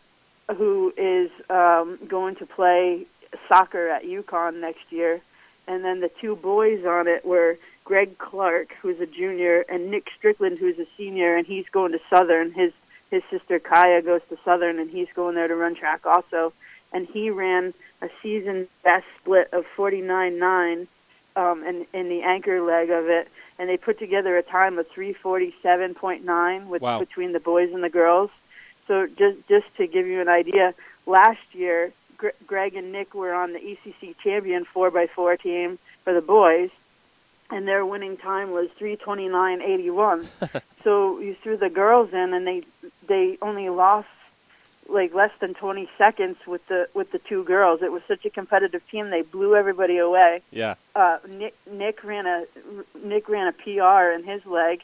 who 0.56 0.92
is 0.96 1.30
um, 1.48 1.98
going 2.08 2.36
to 2.36 2.46
play 2.46 3.06
soccer 3.48 3.88
at 3.88 4.04
UConn 4.04 4.60
next 4.60 4.90
year, 4.90 5.20
and 5.66 5.84
then 5.84 6.00
the 6.00 6.10
two 6.20 6.36
boys 6.36 6.84
on 6.84 7.06
it 7.06 7.24
were 7.24 7.56
Greg 7.84 8.18
Clark, 8.18 8.74
who's 8.80 9.00
a 9.00 9.06
junior, 9.06 9.64
and 9.68 9.90
Nick 9.90 10.08
Strickland, 10.16 10.58
who's 10.58 10.78
a 10.78 10.86
senior, 10.96 11.36
and 11.36 11.46
he's 11.46 11.68
going 11.70 11.92
to 11.92 12.00
Southern. 12.10 12.50
His 12.52 12.72
his 13.14 13.22
sister 13.30 13.58
Kaya 13.60 14.02
goes 14.02 14.20
to 14.28 14.36
Southern, 14.44 14.78
and 14.78 14.90
he's 14.90 15.08
going 15.14 15.34
there 15.36 15.48
to 15.48 15.54
run 15.54 15.74
track 15.76 16.04
also. 16.04 16.52
And 16.92 17.06
he 17.06 17.30
ran 17.30 17.72
a 18.02 18.08
season 18.22 18.68
best 18.82 19.06
split 19.20 19.48
of 19.52 19.64
forty 19.76 20.00
nine 20.00 20.38
nine, 20.38 20.88
um, 21.36 21.64
in 21.64 21.86
in 21.92 22.08
the 22.08 22.22
anchor 22.22 22.60
leg 22.60 22.90
of 22.90 23.08
it, 23.08 23.28
and 23.58 23.68
they 23.68 23.76
put 23.76 23.98
together 23.98 24.36
a 24.36 24.42
time 24.42 24.78
of 24.78 24.86
three 24.88 25.12
forty 25.12 25.54
seven 25.62 25.94
point 25.94 26.24
nine 26.24 26.68
with 26.68 26.82
Wow. 26.82 26.98
between 26.98 27.32
the 27.32 27.40
boys 27.40 27.72
and 27.72 27.82
the 27.82 27.88
girls. 27.88 28.30
So 28.88 29.06
just 29.06 29.38
just 29.48 29.66
to 29.76 29.86
give 29.86 30.06
you 30.06 30.20
an 30.20 30.28
idea, 30.28 30.74
last 31.06 31.42
year 31.52 31.92
Gre- 32.16 32.38
Greg 32.46 32.74
and 32.74 32.92
Nick 32.92 33.14
were 33.14 33.32
on 33.34 33.52
the 33.52 33.60
ECC 33.60 34.14
champion 34.22 34.64
four 34.64 34.90
by 34.90 35.06
four 35.06 35.36
team 35.36 35.78
for 36.04 36.12
the 36.12 36.20
boys, 36.20 36.70
and 37.50 37.66
their 37.68 37.84
winning 37.84 38.16
time 38.16 38.50
was 38.50 38.68
three 38.78 38.96
twenty 38.96 39.28
nine 39.28 39.62
eighty 39.62 39.90
one. 39.90 40.26
so 40.84 41.18
you 41.20 41.36
threw 41.42 41.56
the 41.56 41.70
girls 41.70 42.12
in, 42.12 42.34
and 42.34 42.46
they 42.46 42.62
they 43.06 43.38
only 43.42 43.68
lost 43.68 44.08
like 44.88 45.14
less 45.14 45.30
than 45.40 45.54
20 45.54 45.88
seconds 45.96 46.36
with 46.46 46.66
the 46.68 46.88
with 46.94 47.10
the 47.10 47.18
two 47.18 47.44
girls. 47.44 47.82
It 47.82 47.90
was 47.90 48.02
such 48.06 48.24
a 48.24 48.30
competitive 48.30 48.82
team; 48.90 49.10
they 49.10 49.22
blew 49.22 49.56
everybody 49.56 49.98
away. 49.98 50.42
Yeah. 50.50 50.74
Uh, 50.94 51.18
Nick 51.28 51.54
Nick 51.70 52.04
ran 52.04 52.26
a 52.26 52.44
Nick 53.02 53.28
ran 53.28 53.48
a 53.48 53.52
PR 53.52 54.10
in 54.10 54.24
his 54.24 54.44
leg, 54.46 54.82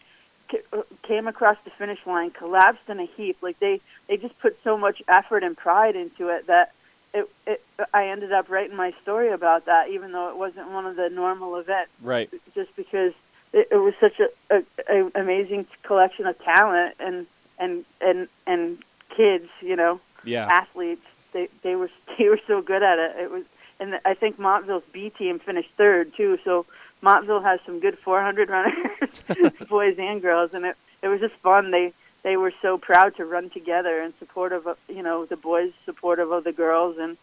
ca- 0.50 0.82
came 1.02 1.26
across 1.26 1.56
the 1.64 1.70
finish 1.70 1.98
line, 2.06 2.30
collapsed 2.30 2.88
in 2.88 3.00
a 3.00 3.06
heap. 3.06 3.38
Like 3.42 3.58
they 3.60 3.80
they 4.08 4.16
just 4.16 4.38
put 4.40 4.58
so 4.64 4.76
much 4.76 5.02
effort 5.08 5.42
and 5.42 5.56
pride 5.56 5.96
into 5.96 6.28
it 6.28 6.46
that 6.46 6.72
it, 7.14 7.28
it 7.46 7.62
I 7.92 8.08
ended 8.08 8.32
up 8.32 8.48
writing 8.48 8.76
my 8.76 8.92
story 9.02 9.30
about 9.32 9.66
that, 9.66 9.88
even 9.88 10.12
though 10.12 10.28
it 10.30 10.36
wasn't 10.36 10.70
one 10.70 10.86
of 10.86 10.96
the 10.96 11.08
normal 11.10 11.56
events 11.56 11.90
Right. 12.02 12.30
just 12.54 12.74
because 12.76 13.12
it, 13.52 13.68
it 13.70 13.76
was 13.76 13.94
such 14.00 14.20
a, 14.20 14.28
a, 14.56 14.62
a 14.88 15.10
amazing 15.20 15.66
collection 15.82 16.26
of 16.26 16.38
talent 16.44 16.94
and 17.00 17.26
and 17.58 17.84
and 18.00 18.28
and 18.46 18.78
kids, 19.16 19.48
you 19.60 19.76
know, 19.76 20.00
Yeah. 20.24 20.46
athletes. 20.50 21.04
They 21.32 21.48
they 21.62 21.76
were 21.76 21.90
they 22.18 22.28
were 22.28 22.40
so 22.46 22.62
good 22.62 22.82
at 22.82 22.98
it. 22.98 23.16
It 23.18 23.30
was, 23.30 23.44
and 23.80 23.98
I 24.04 24.14
think 24.14 24.38
Montville's 24.38 24.84
B 24.92 25.10
team 25.10 25.38
finished 25.38 25.70
third 25.76 26.14
too. 26.16 26.38
So 26.44 26.66
Montville 27.02 27.40
has 27.40 27.60
some 27.64 27.80
good 27.80 27.98
400 27.98 28.50
runners, 28.50 29.22
boys 29.68 29.96
and 29.98 30.20
girls, 30.20 30.52
and 30.54 30.64
it 30.64 30.76
it 31.02 31.08
was 31.08 31.20
just 31.20 31.34
fun. 31.36 31.70
They 31.70 31.92
they 32.22 32.36
were 32.36 32.52
so 32.62 32.78
proud 32.78 33.16
to 33.16 33.24
run 33.24 33.50
together 33.50 34.00
and 34.00 34.12
supportive 34.18 34.66
of 34.66 34.78
you 34.88 35.02
know 35.02 35.24
the 35.26 35.36
boys 35.36 35.72
supportive 35.84 36.30
of 36.32 36.44
the 36.44 36.52
girls 36.52 36.98
and 36.98 37.16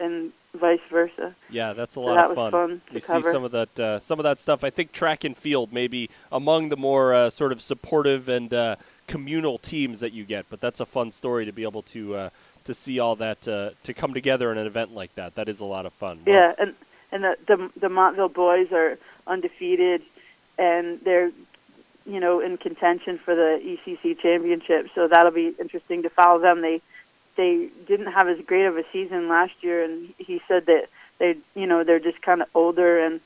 and 0.00 0.32
vice 0.54 0.80
versa. 0.90 1.34
Yeah, 1.48 1.72
that's 1.74 1.96
a 1.96 2.00
So 2.00 2.00
lot 2.00 2.16
that 2.16 2.30
of 2.30 2.34
fun. 2.34 2.50
fun 2.50 2.80
you 2.92 3.00
see 3.00 3.22
some 3.22 3.44
of 3.44 3.52
that, 3.52 3.78
uh, 3.78 3.98
some 4.00 4.18
of 4.18 4.24
that 4.24 4.40
stuff. 4.40 4.64
I 4.64 4.70
think 4.70 4.92
track 4.92 5.24
and 5.24 5.36
field 5.36 5.72
maybe 5.72 6.10
among 6.32 6.70
the 6.70 6.76
more 6.76 7.14
uh, 7.14 7.30
sort 7.30 7.52
of 7.52 7.60
supportive 7.62 8.28
and 8.28 8.52
uh, 8.52 8.76
communal 9.06 9.58
teams 9.58 10.00
that 10.00 10.12
you 10.12 10.24
get. 10.24 10.46
But 10.50 10.60
that's 10.60 10.80
a 10.80 10.86
fun 10.86 11.12
story 11.12 11.44
to 11.46 11.52
be 11.52 11.62
able 11.62 11.82
to 11.82 12.14
uh, 12.16 12.30
to 12.64 12.74
see 12.74 12.98
all 12.98 13.16
that 13.16 13.46
uh, 13.46 13.70
to 13.84 13.94
come 13.94 14.12
together 14.14 14.50
in 14.50 14.58
an 14.58 14.66
event 14.66 14.94
like 14.94 15.14
that. 15.14 15.34
That 15.36 15.48
is 15.48 15.60
a 15.60 15.64
lot 15.64 15.86
of 15.86 15.92
fun. 15.92 16.20
Well, 16.26 16.34
Yeah, 16.34 16.54
and 16.58 16.74
and 17.12 17.24
the, 17.24 17.36
the 17.46 17.70
the 17.78 17.88
Montville 17.88 18.28
boys 18.28 18.72
are 18.72 18.98
undefeated, 19.26 20.02
and 20.58 21.00
they're 21.04 21.30
you 22.06 22.20
know 22.20 22.40
in 22.40 22.56
contention 22.56 23.18
for 23.18 23.34
the 23.34 23.60
ECC 23.64 24.18
championship. 24.18 24.88
So 24.94 25.08
that'll 25.08 25.32
be 25.32 25.54
interesting 25.58 26.02
to 26.02 26.10
follow 26.10 26.40
them. 26.40 26.60
They 26.60 26.80
they 27.36 27.68
didn't 27.86 28.12
have 28.12 28.28
as 28.28 28.40
great 28.44 28.66
of 28.66 28.76
a 28.76 28.84
season 28.92 29.28
last 29.28 29.52
year, 29.62 29.84
and 29.84 30.12
he 30.18 30.40
said 30.48 30.66
that 30.66 30.88
they 31.18 31.36
you 31.54 31.66
know 31.66 31.84
they're 31.84 31.98
just 32.00 32.20
kind 32.22 32.42
of 32.42 32.48
older 32.54 32.98
and 33.04 33.20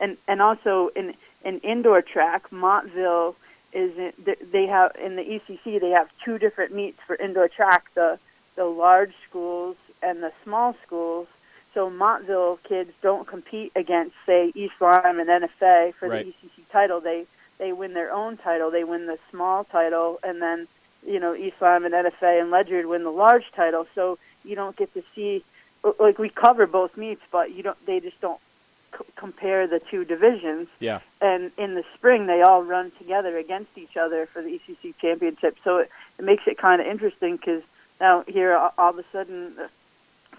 and 0.00 0.16
and 0.26 0.40
also 0.42 0.90
in 0.96 1.14
in 1.44 1.58
indoor 1.60 2.02
track, 2.02 2.50
Montville 2.52 3.36
is 3.72 3.96
in, 3.96 4.12
they 4.52 4.66
have 4.66 4.92
in 4.96 5.16
the 5.16 5.22
ECC 5.22 5.80
they 5.80 5.90
have 5.90 6.08
two 6.24 6.38
different 6.38 6.74
meets 6.74 6.98
for 7.06 7.16
indoor 7.16 7.48
track 7.48 7.84
the 7.94 8.18
the 8.56 8.64
large 8.64 9.14
schools 9.28 9.76
and 10.02 10.22
the 10.22 10.32
small 10.44 10.76
schools. 10.86 11.26
So 11.74 11.88
Montville 11.88 12.58
kids 12.68 12.92
don't 13.00 13.26
compete 13.26 13.72
against 13.74 14.14
say 14.26 14.52
East 14.54 14.74
Lyme 14.80 15.20
and 15.20 15.28
NFA 15.28 15.94
for 15.94 16.08
Right. 16.08 16.26
the 16.26 16.32
ECC 16.32 16.70
title. 16.70 17.00
They 17.00 17.26
they 17.62 17.72
win 17.72 17.94
their 17.94 18.12
own 18.12 18.36
title. 18.38 18.72
They 18.72 18.82
win 18.82 19.06
the 19.06 19.20
small 19.30 19.62
title, 19.62 20.18
and 20.24 20.42
then 20.42 20.66
you 21.06 21.20
know 21.20 21.30
Lyme 21.60 21.84
and 21.84 21.94
NFA 21.94 22.40
and 22.40 22.50
Ledyard 22.50 22.86
win 22.86 23.04
the 23.04 23.10
large 23.12 23.44
title. 23.54 23.86
So 23.94 24.18
you 24.44 24.56
don't 24.56 24.74
get 24.76 24.92
to 24.94 25.04
see 25.14 25.44
like 26.00 26.18
we 26.18 26.28
cover 26.28 26.66
both 26.66 26.96
meets, 26.96 27.22
but 27.30 27.54
you 27.54 27.62
don't. 27.62 27.78
They 27.86 28.00
just 28.00 28.20
don't 28.20 28.40
c- 28.98 29.04
compare 29.14 29.68
the 29.68 29.78
two 29.78 30.04
divisions 30.04 30.66
Yeah. 30.80 30.98
and 31.20 31.52
in 31.56 31.74
the 31.74 31.84
spring 31.94 32.26
they 32.26 32.42
all 32.42 32.64
run 32.64 32.90
together 32.98 33.38
against 33.38 33.78
each 33.78 33.96
other 33.96 34.26
for 34.26 34.42
the 34.42 34.58
ECC 34.58 34.94
championship. 35.00 35.56
So 35.62 35.78
it, 35.78 35.90
it 36.18 36.24
makes 36.24 36.42
it 36.48 36.58
kind 36.58 36.80
of 36.80 36.88
interesting 36.88 37.36
because 37.36 37.62
now 38.00 38.24
here 38.26 38.56
all, 38.56 38.74
all 38.76 38.90
of 38.90 38.98
a 38.98 39.04
sudden 39.12 39.54
uh, 39.56 39.68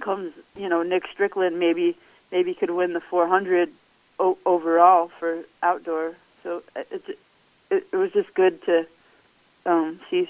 comes 0.04 0.34
you 0.58 0.68
know 0.68 0.84
Nick 0.84 1.04
Strickland 1.14 1.58
maybe 1.58 1.96
maybe 2.34 2.54
could 2.54 2.70
win 2.72 2.92
the 2.92 3.00
400 3.02 3.70
o- 4.20 4.38
overall 4.46 5.10
for 5.20 5.44
outdoor. 5.62 6.16
So 6.44 6.64
it, 6.76 6.88
it 6.91 7.20
it, 7.72 7.88
it 7.91 7.96
was 7.96 8.12
just 8.12 8.34
good 8.34 8.62
to 8.64 8.86
um, 9.66 10.00
see. 10.10 10.30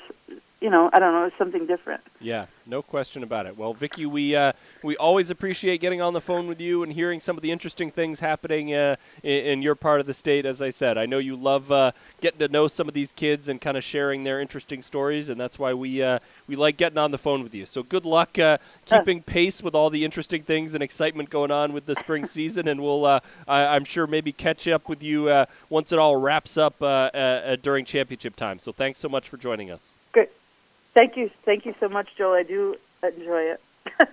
You 0.64 0.70
know, 0.70 0.90
I 0.94 1.00
don't 1.00 1.12
know, 1.12 1.26
it's 1.26 1.38
something 1.38 1.66
different. 1.66 2.00
Yeah, 2.22 2.46
no 2.66 2.82
question 2.82 3.22
about 3.22 3.48
it. 3.48 3.58
Well, 3.58 3.74
Vicky, 3.74 4.06
we 4.06 4.34
uh, 4.34 4.54
we 4.82 4.96
always 4.96 5.30
appreciate 5.30 5.82
getting 5.82 6.02
on 6.02 6.14
the 6.14 6.22
phone 6.22 6.48
with 6.48 6.62
you 6.62 6.84
and 6.84 6.94
hearing 6.94 7.20
some 7.20 7.36
of 7.36 7.42
the 7.42 7.52
interesting 7.52 7.92
things 7.92 8.22
happening 8.22 8.74
uh, 8.74 8.96
in, 9.24 9.46
in, 9.46 9.62
your 9.62 9.76
part 9.76 10.00
of 10.00 10.06
the 10.06 10.14
state. 10.14 10.46
As 10.46 10.62
I 10.62 10.70
said, 10.70 10.98
I 10.98 11.06
know 11.06 11.18
you 11.18 11.36
love 11.36 11.70
uh, 11.70 11.92
getting 12.22 12.40
to 12.40 12.48
know 12.48 12.70
some 12.70 12.88
of 12.88 12.94
these 12.94 13.12
kids 13.12 13.50
and 13.50 13.60
kind 13.60 13.76
of 13.76 13.84
sharing 13.84 14.24
their 14.24 14.40
interesting 14.40 14.82
stories, 14.84 15.28
and 15.28 15.38
that's 15.38 15.60
why 15.60 15.74
we 15.74 16.02
uh, 16.02 16.20
we 16.48 16.56
like 16.56 16.78
getting 16.78 16.98
on 16.98 17.12
the 17.12 17.18
phone 17.18 17.44
with 17.44 17.54
you. 17.54 17.66
So 17.66 17.84
good 17.84 18.06
luck 18.06 18.40
uh, 18.40 18.58
keeping 18.86 19.22
pace 19.22 19.62
with 19.62 19.76
all 19.76 19.90
the 19.90 20.06
interesting 20.06 20.44
things 20.44 20.74
and 20.74 20.82
excitement 20.82 21.30
going 21.30 21.52
on 21.52 21.74
with 21.74 21.88
the 21.88 21.96
spring 21.96 22.26
season, 22.26 22.70
and 22.70 22.82
we'll 22.82 23.06
uh, 23.06 23.20
I, 23.50 23.76
am 23.76 23.84
sure 23.84 24.08
maybe 24.08 24.32
catch 24.32 24.66
up 24.70 24.88
with 24.88 25.04
you 25.04 25.46
once 25.70 25.92
it 25.92 26.00
all 26.00 26.16
wraps 26.16 26.58
up 26.58 26.80
during 27.62 27.84
championship 27.84 28.38
time. 28.38 28.60
So 28.60 28.72
thanks 28.72 29.00
so 29.00 29.10
much 29.10 29.28
for 29.28 29.36
joining 29.36 29.70
us. 29.70 29.92
Thank 30.94 31.18
you. 31.18 31.32
Thank 31.44 31.66
you 31.66 31.74
so 31.80 31.90
much, 31.90 32.10
Joel. 32.18 32.34
I 32.34 32.44
do 32.44 32.76
enjoy 33.02 33.54
it. 33.54 33.62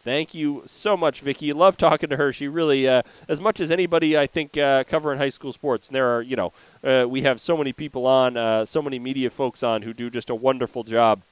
Thank 0.00 0.34
you 0.34 0.62
so 0.64 0.96
much, 0.96 1.20
Vicky. 1.20 1.52
Love 1.52 1.76
talking 1.76 2.08
to 2.08 2.16
her. 2.16 2.32
She 2.32 2.48
really, 2.48 2.88
uh, 2.88 3.02
as 3.28 3.40
much 3.40 3.60
as 3.60 3.70
anybody, 3.70 4.16
I 4.16 4.26
think, 4.26 4.56
uh, 4.56 4.84
covering 4.84 5.18
high 5.18 5.28
school 5.28 5.52
sports. 5.52 5.88
And 5.88 5.94
there 5.94 6.08
are, 6.16 6.22
you 6.22 6.36
know, 6.36 6.52
uh, 6.84 7.06
we 7.08 7.22
have 7.22 7.40
so 7.40 7.56
many 7.56 7.72
people 7.72 8.06
on, 8.06 8.36
uh, 8.36 8.64
so 8.64 8.80
many 8.80 8.98
media 8.98 9.28
folks 9.28 9.62
on 9.62 9.82
who 9.82 9.92
do 9.92 10.08
just 10.08 10.30
a 10.30 10.34
wonderful 10.34 10.84
job 10.84 11.22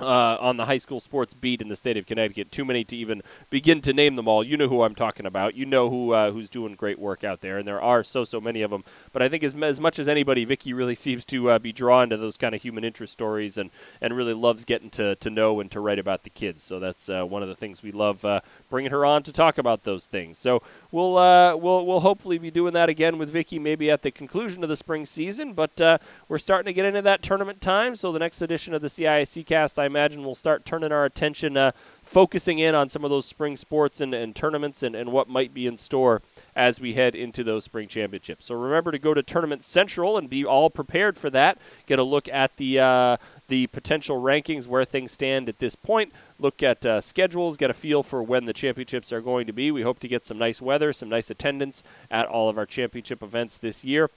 uh, 0.00 0.36
on 0.40 0.56
the 0.56 0.66
high 0.66 0.78
school 0.78 1.00
sports 1.00 1.34
beat 1.34 1.60
in 1.60 1.68
the 1.68 1.76
state 1.76 1.96
of 1.96 2.06
Connecticut. 2.06 2.52
Too 2.52 2.64
many 2.64 2.84
to 2.84 2.96
even 2.96 3.22
begin 3.50 3.80
to 3.82 3.92
name 3.92 4.14
them 4.14 4.28
all. 4.28 4.44
You 4.44 4.56
know 4.56 4.68
who 4.68 4.82
I'm 4.82 4.94
talking 4.94 5.26
about. 5.26 5.54
You 5.54 5.66
know 5.66 5.90
who 5.90 6.12
uh, 6.12 6.30
who's 6.30 6.48
doing 6.48 6.74
great 6.74 6.98
work 6.98 7.24
out 7.24 7.40
there, 7.40 7.58
and 7.58 7.66
there 7.66 7.80
are 7.80 8.04
so 8.04 8.24
so 8.24 8.40
many 8.40 8.62
of 8.62 8.70
them. 8.70 8.84
But 9.12 9.22
I 9.22 9.28
think 9.28 9.42
as 9.42 9.54
as 9.56 9.80
much 9.80 9.98
as 9.98 10.08
anybody, 10.08 10.44
Vicky 10.44 10.72
really 10.72 10.94
seems 11.08 11.24
to 11.26 11.50
uh, 11.50 11.58
be 11.58 11.72
drawn 11.72 12.10
to 12.10 12.16
those 12.16 12.36
kind 12.36 12.54
of 12.54 12.62
human 12.62 12.84
interest 12.84 13.12
stories, 13.12 13.58
and 13.58 13.70
and 14.00 14.16
really 14.16 14.34
loves 14.34 14.64
getting 14.64 14.90
to 14.90 15.16
to 15.16 15.30
know 15.30 15.60
and 15.60 15.70
to 15.70 15.80
write 15.80 15.98
about 15.98 16.22
the 16.22 16.30
kids. 16.30 16.62
So 16.62 16.78
that's 16.78 17.08
uh, 17.08 17.24
one 17.24 17.42
of 17.42 17.48
the 17.48 17.56
things 17.56 17.82
we 17.82 17.92
love 17.92 18.24
uh, 18.24 18.40
bringing 18.70 18.92
her 18.92 19.04
on 19.04 19.22
to 19.24 19.32
talk 19.32 19.58
about 19.58 19.84
those 19.84 20.06
things. 20.06 20.38
So 20.38 20.62
we'll 20.92 21.18
uh, 21.18 21.56
we'll 21.56 21.84
we'll 21.84 22.00
hopefully 22.00 22.38
be 22.38 22.50
doing 22.50 22.72
that 22.74 22.88
again 22.88 23.18
with 23.18 23.30
Vicky, 23.30 23.58
maybe 23.58 23.90
at 23.90 24.02
the 24.02 24.10
conclusion 24.10 24.62
of 24.62 24.68
the 24.68 24.76
spring 24.76 25.06
season. 25.06 25.54
But 25.54 25.80
we're 26.28 26.38
starting 26.38 26.66
to 26.66 26.72
get 26.72 26.84
into 26.84 27.02
that 27.02 27.22
tournament 27.22 27.60
time. 27.60 27.96
So 27.96 28.12
the 28.12 28.18
next 28.18 28.40
edition 28.42 28.74
of 28.74 28.82
the 28.82 28.88
CIAC 28.88 29.44
cast, 29.46 29.78
I 29.78 29.87
imagine 29.88 30.22
we'll 30.22 30.36
start 30.36 30.64
turning 30.64 30.92
our 30.92 31.04
attention, 31.04 31.56
uh, 31.56 31.72
focusing 32.00 32.58
in 32.58 32.74
on 32.74 32.88
some 32.88 33.02
of 33.02 33.10
those 33.10 33.26
spring 33.26 33.56
sports 33.56 34.00
and, 34.00 34.14
and 34.14 34.36
tournaments 34.36 34.82
and, 34.82 34.94
and 34.94 35.10
what 35.10 35.28
might 35.28 35.52
be 35.52 35.66
in 35.66 35.76
store 35.76 36.22
as 36.54 36.80
we 36.80 36.94
head 36.94 37.14
into 37.14 37.42
those 37.42 37.64
spring 37.64 37.88
championships. 37.88 38.46
So 38.46 38.54
remember 38.54 38.92
to 38.92 38.98
go 38.98 39.14
to 39.14 39.22
Tournament 39.22 39.64
Central 39.64 40.16
and 40.16 40.30
be 40.30 40.44
all 40.44 40.70
prepared 40.70 41.18
for 41.18 41.30
that. 41.30 41.58
Get 41.86 41.98
a 41.98 42.04
look 42.04 42.28
at 42.28 42.56
the 42.56 42.78
uh, 42.78 43.16
the 43.48 43.66
potential 43.68 44.20
rankings 44.20 44.66
where 44.66 44.84
things 44.84 45.12
stand 45.12 45.48
at 45.48 45.58
this 45.58 45.74
point. 45.74 46.12
Look 46.38 46.62
at 46.62 46.86
uh, 46.86 47.00
schedules, 47.00 47.56
get 47.56 47.70
a 47.70 47.74
feel 47.74 48.02
for 48.02 48.22
when 48.22 48.44
the 48.44 48.52
championships 48.52 49.12
are 49.12 49.20
going 49.20 49.46
to 49.46 49.52
be. 49.52 49.70
We 49.70 49.82
hope 49.82 49.98
to 50.00 50.08
get 50.08 50.24
some 50.24 50.38
nice 50.38 50.62
weather, 50.62 50.92
some 50.92 51.08
nice 51.08 51.30
attendance 51.30 51.82
at 52.10 52.26
all 52.26 52.48
of 52.48 52.58
our 52.58 52.66
championship 52.66 53.22
events 53.22 53.56
this 53.58 53.84
year 53.84 54.10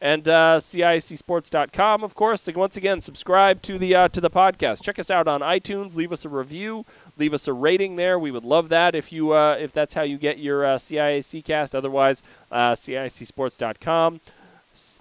and 0.00 0.28
uh, 0.28 0.58
CIACSports.com, 0.58 2.04
of 2.04 2.14
course. 2.14 2.46
And 2.48 2.56
once 2.56 2.76
again, 2.76 3.00
subscribe 3.00 3.62
to 3.62 3.78
the 3.78 3.94
uh, 3.94 4.08
to 4.08 4.20
the 4.20 4.30
podcast. 4.30 4.82
Check 4.82 4.98
us 4.98 5.10
out 5.10 5.26
on 5.26 5.40
iTunes. 5.40 5.94
Leave 5.94 6.12
us 6.12 6.24
a 6.24 6.28
review. 6.28 6.84
Leave 7.16 7.32
us 7.32 7.48
a 7.48 7.52
rating 7.52 7.96
there. 7.96 8.18
We 8.18 8.30
would 8.30 8.44
love 8.44 8.68
that 8.68 8.94
if 8.94 9.12
you 9.12 9.32
uh, 9.32 9.56
if 9.58 9.72
that's 9.72 9.94
how 9.94 10.02
you 10.02 10.18
get 10.18 10.38
your 10.38 10.64
uh, 10.64 10.76
CIAC 10.76 11.44
cast. 11.44 11.74
Otherwise, 11.74 12.22
uh, 12.50 12.72
CIACSports.com 12.72 14.20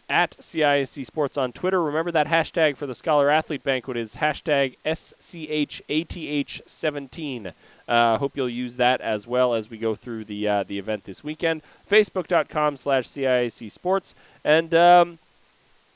at 0.10 0.38
CIAC 0.38 1.06
Sports 1.06 1.38
on 1.38 1.52
Twitter. 1.52 1.84
Remember 1.84 2.12
that 2.12 2.26
hashtag 2.28 2.78
for 2.78 2.88
the 2.88 2.96
Scholar 2.96 3.30
Athlete 3.30 3.64
Banquet 3.64 3.98
is 3.98 4.16
hashtag 4.18 4.78
SCHATH17. 4.86 7.54
Uh, 7.88 8.18
hope 8.18 8.36
you'll 8.36 8.50
use 8.50 8.78
that 8.78 9.00
as 9.02 9.28
well 9.28 9.54
as 9.54 9.70
we 9.70 9.78
go 9.78 9.94
through 9.96 10.26
the 10.26 10.48
uh, 10.48 10.64
the 10.64 10.80
event 10.80 11.04
this 11.04 11.24
weekend. 11.24 11.62
Facebook.com 11.90 12.78
slash 12.78 13.08
CIAC 13.08 13.72
Sports. 13.72 14.16
And 14.44 14.74
um, 14.74 15.20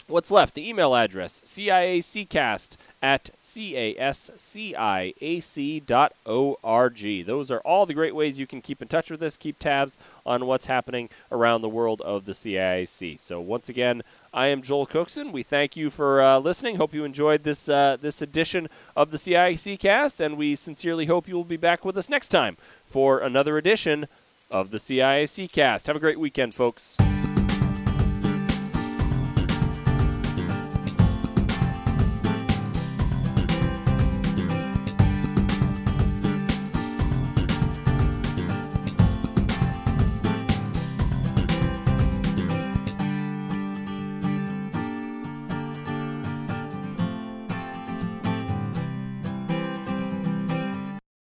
what's 0.10 0.32
left? 0.32 0.56
The 0.56 0.68
email 0.68 0.96
address, 0.96 1.42
CIACcast 1.46 2.78
at 3.02 3.30
casciac.org. 3.42 4.36
Those 7.26 7.52
are 7.52 7.60
all 7.60 7.86
the 7.86 7.94
great 7.94 8.16
ways 8.16 8.40
you 8.40 8.48
can 8.48 8.62
keep 8.62 8.82
in 8.82 8.88
touch 8.88 9.10
with 9.10 9.22
us, 9.22 9.38
keep 9.38 9.60
tabs 9.60 9.98
on 10.26 10.46
what's 10.46 10.66
happening 10.66 11.10
around 11.32 11.62
the 11.62 11.70
world 11.70 12.02
of 12.02 12.26
the 12.26 12.34
CIAC. 12.34 13.20
So 13.20 13.40
once 13.40 13.70
again, 13.70 14.02
I 14.34 14.48
am 14.48 14.62
Joel 14.62 14.86
Cookson. 14.86 15.32
We 15.32 15.44
thank 15.44 15.78
you 15.78 15.90
for 15.90 16.22
uh, 16.22 16.40
listening. 16.40 16.76
Hope 16.76 16.94
you 16.94 17.04
enjoyed 17.04 17.44
this 17.44 17.70
uh, 17.70 17.98
this 18.00 18.22
edition 18.22 18.68
of 18.96 19.12
the 19.12 19.18
CIAC 19.18 19.80
cast, 19.80 20.20
and 20.20 20.38
we 20.38 20.56
sincerely 20.56 21.06
hope 21.06 21.28
you 21.28 21.36
will 21.36 21.44
be 21.44 21.58
back 21.58 21.84
with 21.86 21.98
us 21.98 22.10
next 22.10 22.30
time 22.30 22.58
for 22.86 23.20
another 23.20 23.58
edition 23.58 24.06
of 24.52 24.72
the 24.72 24.78
CIAC 24.78 25.52
cast. 25.54 25.88
Have 25.88 25.96
a 25.96 26.00
great 26.00 26.18
weekend, 26.18 26.54
folks. 26.54 26.98